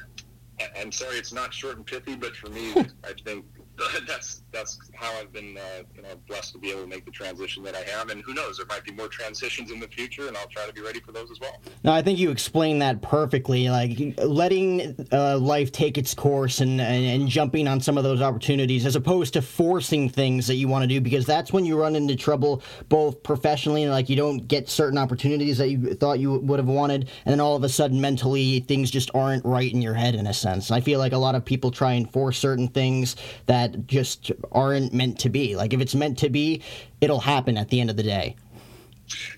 I'm 0.80 0.92
sorry 0.92 1.18
it's 1.18 1.34
not 1.34 1.54
short 1.54 1.78
and 1.78 1.86
pithy, 1.86 2.16
but 2.16 2.36
for 2.36 2.50
me, 2.50 2.74
I 3.04 3.14
think 3.24 3.46
that's 4.08 4.44
that's 4.52 4.80
how 4.94 5.12
I've 5.20 5.34
been, 5.34 5.58
uh, 5.58 5.84
you 5.96 6.04
know, 6.04 6.10
blessed 6.28 6.54
to 6.54 6.60
be 6.60 6.70
able 6.70 6.82
to 6.82 6.88
make 6.88 7.06
the 7.06 7.12
transition 7.12 7.64
that 7.64 7.76
I 7.76 7.82
have. 7.90 8.10
And 8.10 8.22
who 8.22 8.34
knows, 8.34 8.58
there 8.58 8.68
might 8.68 8.84
be 8.84 8.92
more 8.92 9.08
transitions 9.08 9.72
in 9.72 9.80
the 9.80 9.88
future, 9.88 10.28
and 10.28 10.38
I'll 10.38 10.48
try 10.48 10.68
to 10.68 10.74
be 10.74 10.82
ready 10.82 11.00
for 11.00 11.12
those 11.12 11.32
as 11.32 11.40
well. 11.40 11.60
No, 11.84 11.92
I 11.92 12.04
think 12.04 12.20
you 12.20 12.30
explained 12.30 12.82
that 12.84 13.02
perfectly. 13.02 13.70
Like 13.70 14.16
letting 14.18 15.08
uh, 15.12 15.40
life 15.40 15.72
take 15.72 15.98
its 15.98 16.14
course 16.14 16.62
and, 16.62 16.80
and, 16.80 17.04
and 17.04 17.28
jumping 17.28 17.68
on 17.68 17.82
some 17.82 17.98
of 17.98 18.04
those 18.04 18.22
opportunities, 18.22 18.86
as 18.86 18.96
opposed 18.96 19.34
to 19.34 19.42
forcing 19.42 20.08
things 20.08 20.46
that 20.48 20.56
you 20.56 20.68
want 20.68 20.84
to 20.84 20.88
do, 20.88 21.02
because 21.02 21.26
that's 21.26 21.52
when 21.52 21.66
you 21.66 21.80
run 21.80 21.96
into 21.96 22.16
trouble, 22.16 22.62
both 22.90 23.24
professionally 23.24 23.84
and 23.84 23.92
like 23.92 24.08
you 24.08 24.16
don't 24.16 24.48
get 24.48 24.70
certain 24.70 25.00
opportunities 25.00 25.58
that 25.58 25.70
you 25.70 25.96
thought 25.96 26.20
you 26.20 26.38
would 26.40 26.60
have 26.60 26.68
wanted, 26.68 27.10
and 27.26 27.34
then 27.34 27.40
all 27.40 27.56
of 27.56 27.64
a 27.64 27.70
sudden 27.70 28.00
mentally 28.00 28.60
things 28.62 28.92
just 28.92 29.10
aren't 29.16 29.44
right 29.44 29.74
in 29.74 29.82
your 29.82 29.96
head 29.96 30.14
in 30.14 30.28
a 30.28 30.34
sense. 30.34 30.70
I 30.70 30.80
feel 30.80 31.00
like 31.00 31.14
a 31.14 31.18
lot 31.18 31.34
of 31.34 31.44
people 31.44 31.72
try 31.72 31.94
and 31.94 32.12
force 32.12 32.38
certain 32.38 32.68
things 32.68 33.16
that 33.48 33.63
just 33.68 34.32
aren't 34.52 34.94
meant 34.94 35.20
to 35.20 35.30
be. 35.30 35.56
Like 35.56 35.74
if 35.74 35.82
it's 35.82 35.96
meant 35.96 36.18
to 36.20 36.30
be, 36.30 36.62
it'll 37.02 37.20
happen 37.20 37.58
at 37.58 37.70
the 37.70 37.80
end 37.80 37.90
of 37.90 37.98
the 37.98 38.04
day. 38.04 38.36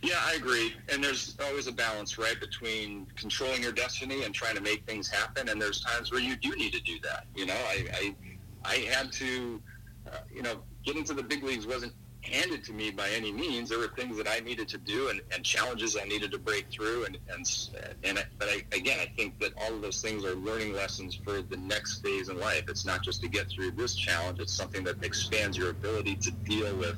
Yeah, 0.01 0.19
I 0.21 0.35
agree. 0.35 0.73
And 0.89 1.03
there's 1.03 1.35
always 1.43 1.67
a 1.67 1.71
balance, 1.71 2.17
right, 2.17 2.39
between 2.39 3.07
controlling 3.15 3.63
your 3.63 3.71
destiny 3.71 4.23
and 4.23 4.33
trying 4.33 4.55
to 4.55 4.61
make 4.61 4.85
things 4.85 5.09
happen. 5.09 5.49
And 5.49 5.61
there's 5.61 5.81
times 5.81 6.11
where 6.11 6.21
you 6.21 6.35
do 6.35 6.55
need 6.55 6.73
to 6.73 6.81
do 6.81 6.99
that. 7.03 7.25
You 7.35 7.47
know, 7.47 7.53
I 7.53 7.85
I, 7.93 8.15
I 8.63 8.75
had 8.75 9.11
to, 9.13 9.61
uh, 10.07 10.17
you 10.33 10.43
know, 10.43 10.61
getting 10.85 11.03
to 11.05 11.13
the 11.13 11.23
big 11.23 11.43
leagues 11.43 11.65
wasn't 11.65 11.93
handed 12.25 12.63
to 12.65 12.73
me 12.73 12.91
by 12.91 13.09
any 13.09 13.31
means. 13.31 13.69
There 13.69 13.79
were 13.79 13.89
things 13.89 14.17
that 14.17 14.27
I 14.27 14.39
needed 14.39 14.67
to 14.69 14.77
do 14.77 15.09
and, 15.09 15.21
and 15.33 15.43
challenges 15.43 15.97
I 16.01 16.05
needed 16.05 16.31
to 16.31 16.37
break 16.39 16.69
through. 16.69 17.05
And 17.05 17.17
and 17.29 17.69
and 18.03 18.19
I, 18.19 18.23
but 18.37 18.49
I, 18.49 18.63
again, 18.75 18.99
I 18.99 19.11
think 19.15 19.39
that 19.39 19.53
all 19.61 19.73
of 19.73 19.81
those 19.81 20.01
things 20.01 20.25
are 20.25 20.35
learning 20.35 20.73
lessons 20.73 21.15
for 21.15 21.41
the 21.41 21.57
next 21.57 22.01
phase 22.01 22.29
in 22.29 22.39
life. 22.39 22.65
It's 22.67 22.85
not 22.85 23.03
just 23.03 23.21
to 23.21 23.27
get 23.27 23.49
through 23.49 23.71
this 23.71 23.95
challenge. 23.95 24.39
It's 24.39 24.53
something 24.53 24.83
that 24.83 25.03
expands 25.03 25.57
your 25.57 25.69
ability 25.69 26.15
to 26.17 26.31
deal 26.31 26.75
with 26.75 26.97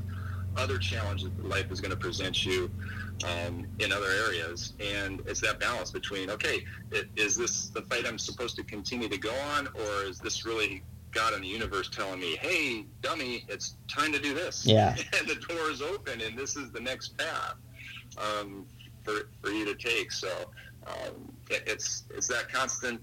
other 0.55 0.77
challenges 0.77 1.29
that 1.29 1.45
life 1.45 1.71
is 1.71 1.79
going 1.79 1.91
to 1.91 1.97
present 1.97 2.45
you 2.45 2.71
um, 3.25 3.67
in 3.79 3.91
other 3.91 4.09
areas. 4.25 4.73
And 4.79 5.21
it's 5.27 5.41
that 5.41 5.59
balance 5.59 5.91
between, 5.91 6.29
okay, 6.31 6.65
is 7.15 7.35
this 7.35 7.67
the 7.67 7.81
fight 7.83 8.07
I'm 8.07 8.17
supposed 8.17 8.55
to 8.57 8.63
continue 8.63 9.07
to 9.07 9.17
go 9.17 9.33
on, 9.55 9.67
or 9.67 10.03
is 10.03 10.19
this 10.19 10.45
really 10.45 10.83
God 11.11 11.33
in 11.33 11.41
the 11.41 11.47
universe 11.47 11.89
telling 11.89 12.19
me, 12.19 12.35
"Hey, 12.37 12.85
dummy, 13.01 13.45
it's 13.47 13.75
time 13.87 14.11
to 14.11 14.19
do 14.19 14.33
this." 14.33 14.65
Yeah. 14.65 14.95
and 15.17 15.27
the 15.27 15.35
door 15.35 15.69
is 15.69 15.81
open, 15.81 16.21
and 16.21 16.37
this 16.37 16.55
is 16.55 16.71
the 16.71 16.79
next 16.79 17.17
path 17.17 17.55
um, 18.17 18.65
for 19.03 19.29
for 19.41 19.49
you 19.49 19.65
to 19.65 19.75
take. 19.75 20.11
So 20.11 20.29
um, 20.85 21.31
it, 21.49 21.63
it's 21.65 22.03
it's 22.15 22.27
that 22.27 22.51
constant 22.51 23.01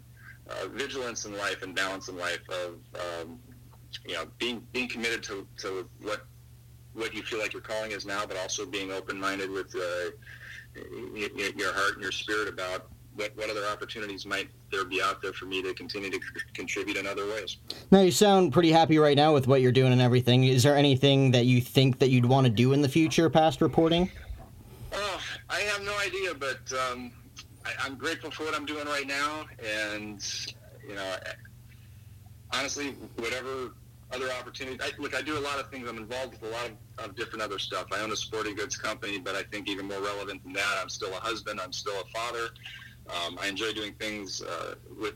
uh, 0.48 0.68
vigilance 0.68 1.24
in 1.24 1.36
life 1.36 1.62
and 1.62 1.74
balance 1.74 2.09
in 2.09 2.16
life 2.16 2.42
of 2.48 2.74
um, 2.94 3.38
you 4.07 4.14
know 4.14 4.26
being 4.38 4.66
being 4.72 4.88
committed 4.88 5.22
to, 5.24 5.46
to 5.59 5.88
what 6.02 6.26
what 6.94 7.12
you 7.14 7.22
feel 7.22 7.40
like 7.40 7.52
your 7.52 7.62
calling 7.62 7.90
is 7.90 8.07
now, 8.07 8.24
but 8.24 8.36
also 8.36 8.64
being 8.64 8.92
open 8.92 9.18
minded 9.18 9.50
with 9.50 9.74
uh, 9.74 10.11
your 11.57 11.72
heart 11.72 11.94
and 11.94 12.02
your 12.02 12.12
spirit 12.12 12.48
about 12.48 12.88
what, 13.15 13.37
what 13.37 13.51
other 13.51 13.65
opportunities 13.67 14.27
might 14.27 14.49
there 14.71 14.85
be 14.85 15.01
out 15.03 15.23
there 15.23 15.33
for 15.33 15.47
me 15.47 15.62
to 15.62 15.73
continue 15.75 16.11
to 16.11 16.17
c- 16.17 16.41
contribute 16.53 16.97
in 16.97 17.07
other 17.07 17.27
ways. 17.27 17.59
Now 17.91 18.01
you 18.01 18.11
sound 18.11 18.53
pretty 18.53 18.73
happy 18.73 18.99
right 18.99 19.17
now 19.17 19.33
with 19.33 19.47
what 19.47 19.61
you're 19.61 19.73
doing 19.73 19.93
and 19.93 20.01
everything. 20.01 20.45
Is 20.45 20.62
there 20.62 20.77
anything 20.77 21.31
that 21.33 21.47
you 21.47 21.61
think 21.61 21.99
that 22.01 22.11
you'd 22.11 22.27
want 22.27 22.47
to 22.47 22.53
do 22.53 22.73
in 22.73 22.83
the 22.83 22.89
future 22.89 23.31
past 23.31 23.61
reporting? 23.61 24.11
Oh, 24.93 25.21
I 25.49 25.61
have 25.61 25.83
no 25.83 25.97
idea, 25.99 26.35
but 26.35 26.73
um, 26.91 27.12
I, 27.65 27.87
am 27.87 27.97
grateful 27.97 28.31
for 28.31 28.45
what 28.45 28.55
I'm 28.55 28.67
doing 28.67 28.87
right 28.87 29.07
now, 29.07 29.47
and 29.65 30.25
you 30.87 30.95
know, 30.95 31.17
honestly, 32.53 32.91
whatever 33.17 33.73
other 34.12 34.31
opportunities. 34.33 34.81
I, 34.83 34.91
look, 35.01 35.15
I 35.15 35.23
do 35.23 35.37
a 35.37 35.41
lot 35.41 35.59
of 35.59 35.71
things. 35.71 35.89
I'm 35.89 35.97
involved 35.97 36.41
with 36.41 36.51
a 36.51 36.53
lot 36.53 36.67
of, 36.99 37.05
of, 37.05 37.17
different 37.17 37.43
other 37.43 37.59
stuff. 37.59 37.87
I 37.93 38.01
own 38.01 38.12
a 38.12 38.17
sporting 38.17 38.55
goods 38.55 38.77
company, 38.77 39.19
but 39.19 39.35
I 39.35 39.43
think 39.43 39.69
even 39.69 39.89
more 39.89 40.01
relevant 40.01 40.45
than 40.45 40.53
that, 40.53 40.79
I'm 40.81 40.89
still 40.89 41.12
a 41.12 41.21
husband. 41.21 41.61
I'm 41.61 41.73
still 41.73 42.01
a 42.01 42.05
father. 42.17 42.51
Um, 43.09 43.38
I 43.40 43.48
enjoy 43.48 43.72
doing 43.72 43.94
things 43.94 44.42
uh, 44.42 44.74
with 44.98 45.14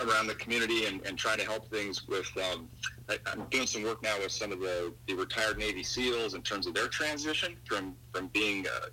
around 0.00 0.26
the 0.28 0.34
community 0.34 0.86
and, 0.86 1.04
and 1.06 1.18
trying 1.18 1.38
to 1.38 1.44
help 1.44 1.68
things 1.68 2.06
with. 2.06 2.30
Um, 2.36 2.68
I, 3.08 3.18
am 3.32 3.46
doing 3.50 3.66
some 3.66 3.82
work 3.82 4.02
now 4.02 4.18
with 4.18 4.32
some 4.32 4.52
of 4.52 4.60
the, 4.60 4.92
the 5.08 5.14
retired 5.14 5.58
Navy 5.58 5.82
SEALs 5.82 6.34
in 6.34 6.42
terms 6.42 6.66
of 6.66 6.74
their 6.74 6.88
transition 6.88 7.56
from 7.64 7.94
from 8.12 8.28
being 8.28 8.66
uh, 8.66 8.86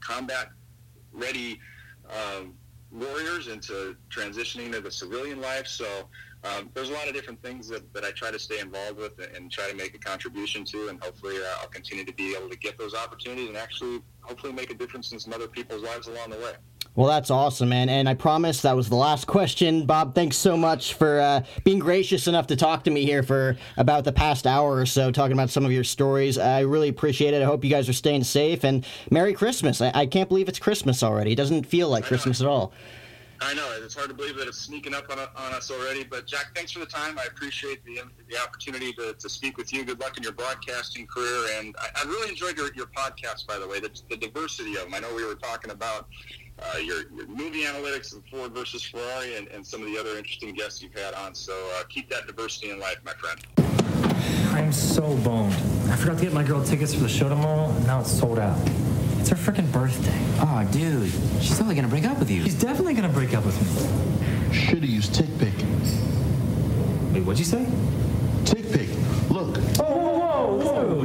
combat 0.00 0.50
ready 1.12 1.60
um, 2.10 2.54
warriors 2.90 3.48
into 3.48 3.96
transitioning 4.10 4.72
to 4.72 4.80
the 4.80 4.90
civilian 4.90 5.40
life. 5.40 5.66
So 5.66 5.86
um, 6.44 6.70
there's 6.74 6.90
a 6.90 6.92
lot 6.92 7.08
of 7.08 7.14
different 7.14 7.42
things 7.42 7.68
that, 7.68 7.92
that 7.94 8.04
I 8.04 8.10
try 8.10 8.30
to 8.30 8.38
stay 8.38 8.60
involved 8.60 8.98
with 8.98 9.18
and 9.34 9.50
try 9.50 9.68
to 9.68 9.74
make 9.74 9.94
a 9.94 9.98
contribution 9.98 10.64
to, 10.66 10.88
and 10.88 11.02
hopefully 11.02 11.36
uh, 11.36 11.62
I'll 11.62 11.68
continue 11.68 12.04
to 12.04 12.12
be 12.12 12.34
able 12.36 12.50
to 12.50 12.58
get 12.58 12.78
those 12.78 12.94
opportunities 12.94 13.48
and 13.48 13.56
actually 13.56 14.02
hopefully 14.24 14.52
make 14.52 14.70
a 14.70 14.74
difference 14.74 15.12
in 15.12 15.20
some 15.20 15.32
other 15.32 15.46
people's 15.46 15.82
lives 15.82 16.08
along 16.08 16.30
the 16.30 16.36
way. 16.36 16.52
Well, 16.96 17.08
that's 17.08 17.30
awesome, 17.30 17.70
man. 17.70 17.88
And 17.88 18.08
I 18.08 18.14
promise 18.14 18.62
that 18.62 18.76
was 18.76 18.88
the 18.88 18.94
last 18.94 19.26
question. 19.26 19.84
Bob, 19.84 20.14
thanks 20.14 20.36
so 20.36 20.56
much 20.56 20.94
for 20.94 21.18
uh, 21.20 21.42
being 21.64 21.80
gracious 21.80 22.28
enough 22.28 22.46
to 22.48 22.56
talk 22.56 22.84
to 22.84 22.90
me 22.90 23.04
here 23.04 23.24
for 23.24 23.56
about 23.76 24.04
the 24.04 24.12
past 24.12 24.46
hour 24.46 24.76
or 24.76 24.86
so, 24.86 25.10
talking 25.10 25.32
about 25.32 25.50
some 25.50 25.64
of 25.64 25.72
your 25.72 25.82
stories. 25.82 26.38
I 26.38 26.60
really 26.60 26.88
appreciate 26.88 27.34
it. 27.34 27.42
I 27.42 27.46
hope 27.46 27.64
you 27.64 27.70
guys 27.70 27.88
are 27.88 27.94
staying 27.94 28.22
safe 28.22 28.62
and 28.62 28.86
Merry 29.10 29.32
Christmas. 29.32 29.80
I, 29.80 29.90
I 29.92 30.06
can't 30.06 30.28
believe 30.28 30.48
it's 30.48 30.60
Christmas 30.60 31.02
already. 31.02 31.32
It 31.32 31.36
doesn't 31.36 31.64
feel 31.66 31.88
like 31.88 32.04
Christmas 32.04 32.40
at 32.40 32.46
all. 32.46 32.72
I 33.44 33.52
know 33.52 33.76
it's 33.76 33.94
hard 33.94 34.08
to 34.08 34.14
believe 34.14 34.36
that 34.36 34.48
it's 34.48 34.58
sneaking 34.58 34.94
up 34.94 35.10
on, 35.10 35.18
on 35.18 35.52
us 35.52 35.70
already. 35.70 36.02
But 36.02 36.26
Jack, 36.26 36.52
thanks 36.54 36.72
for 36.72 36.78
the 36.78 36.86
time. 36.86 37.18
I 37.18 37.24
appreciate 37.24 37.84
the, 37.84 38.00
the 38.30 38.38
opportunity 38.38 38.92
to, 38.94 39.12
to 39.12 39.28
speak 39.28 39.58
with 39.58 39.72
you. 39.72 39.84
Good 39.84 40.00
luck 40.00 40.16
in 40.16 40.22
your 40.22 40.32
broadcasting 40.32 41.06
career, 41.06 41.58
and 41.58 41.74
I, 41.78 41.88
I 42.02 42.04
really 42.04 42.30
enjoyed 42.30 42.56
your, 42.56 42.72
your 42.74 42.86
podcast. 42.86 43.46
By 43.46 43.58
the 43.58 43.68
way, 43.68 43.80
the, 43.80 43.90
the 44.08 44.16
diversity 44.16 44.76
of 44.76 44.84
them. 44.84 44.94
I 44.94 45.00
know 45.00 45.14
we 45.14 45.26
were 45.26 45.34
talking 45.34 45.72
about 45.72 46.08
uh, 46.58 46.78
your, 46.78 47.02
your, 47.14 47.26
movie 47.26 47.64
analytics 47.64 48.14
and 48.14 48.22
Ford 48.30 48.52
versus 48.52 48.82
Ferrari, 48.82 49.36
and, 49.36 49.48
and, 49.48 49.66
some 49.66 49.82
of 49.82 49.88
the 49.88 49.98
other 49.98 50.16
interesting 50.16 50.54
guests 50.54 50.80
you've 50.82 50.94
had 50.94 51.12
on. 51.14 51.34
So 51.34 51.52
uh, 51.74 51.84
keep 51.88 52.08
that 52.10 52.26
diversity 52.26 52.70
in 52.70 52.78
life, 52.78 52.98
my 53.04 53.12
friend. 53.12 53.40
I'm 54.54 54.72
so 54.72 55.16
boned. 55.18 55.52
I 55.90 55.96
forgot 55.96 56.18
to 56.18 56.24
get 56.24 56.32
my 56.32 56.44
girl 56.44 56.64
tickets 56.64 56.94
for 56.94 57.00
the 57.00 57.08
show 57.08 57.28
tomorrow, 57.28 57.70
and 57.70 57.86
now 57.86 58.00
it's 58.00 58.12
sold 58.12 58.38
out. 58.38 58.58
It's 59.24 59.30
her 59.30 59.52
freaking 59.52 59.72
birthday. 59.72 60.20
Oh, 60.40 60.68
dude. 60.70 61.10
She's 61.40 61.56
totally 61.56 61.74
gonna 61.74 61.88
break 61.88 62.04
up 62.04 62.18
with 62.18 62.30
you. 62.30 62.42
She's 62.42 62.60
definitely 62.60 62.92
gonna 62.92 63.08
break 63.08 63.32
up 63.32 63.46
with 63.46 63.56
me. 63.58 64.54
Should've 64.54 64.84
used 64.84 65.14
TickPick. 65.14 65.54
Wait, 67.14 67.22
what'd 67.22 67.38
you 67.38 67.46
say? 67.46 67.64
TickPick. 68.44 69.30
Look. 69.30 69.56
Oh, 69.80 69.96
whoa, 69.96 70.56
whoa, 70.58 71.04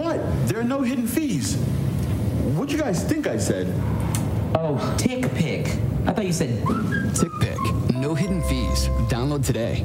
What? 0.00 0.48
There 0.48 0.60
are 0.60 0.64
no 0.64 0.80
hidden 0.80 1.06
fees. 1.06 1.56
What'd 2.56 2.72
you 2.72 2.78
guys 2.78 3.04
think 3.04 3.26
I 3.26 3.36
said? 3.36 3.66
Oh, 4.54 4.78
TickPick. 4.96 6.08
I 6.08 6.14
thought 6.14 6.24
you 6.24 6.32
said 6.32 6.58
TickPick. 7.12 7.92
No 7.92 8.14
hidden 8.14 8.40
fees. 8.44 8.88
Download 9.10 9.44
today. 9.44 9.84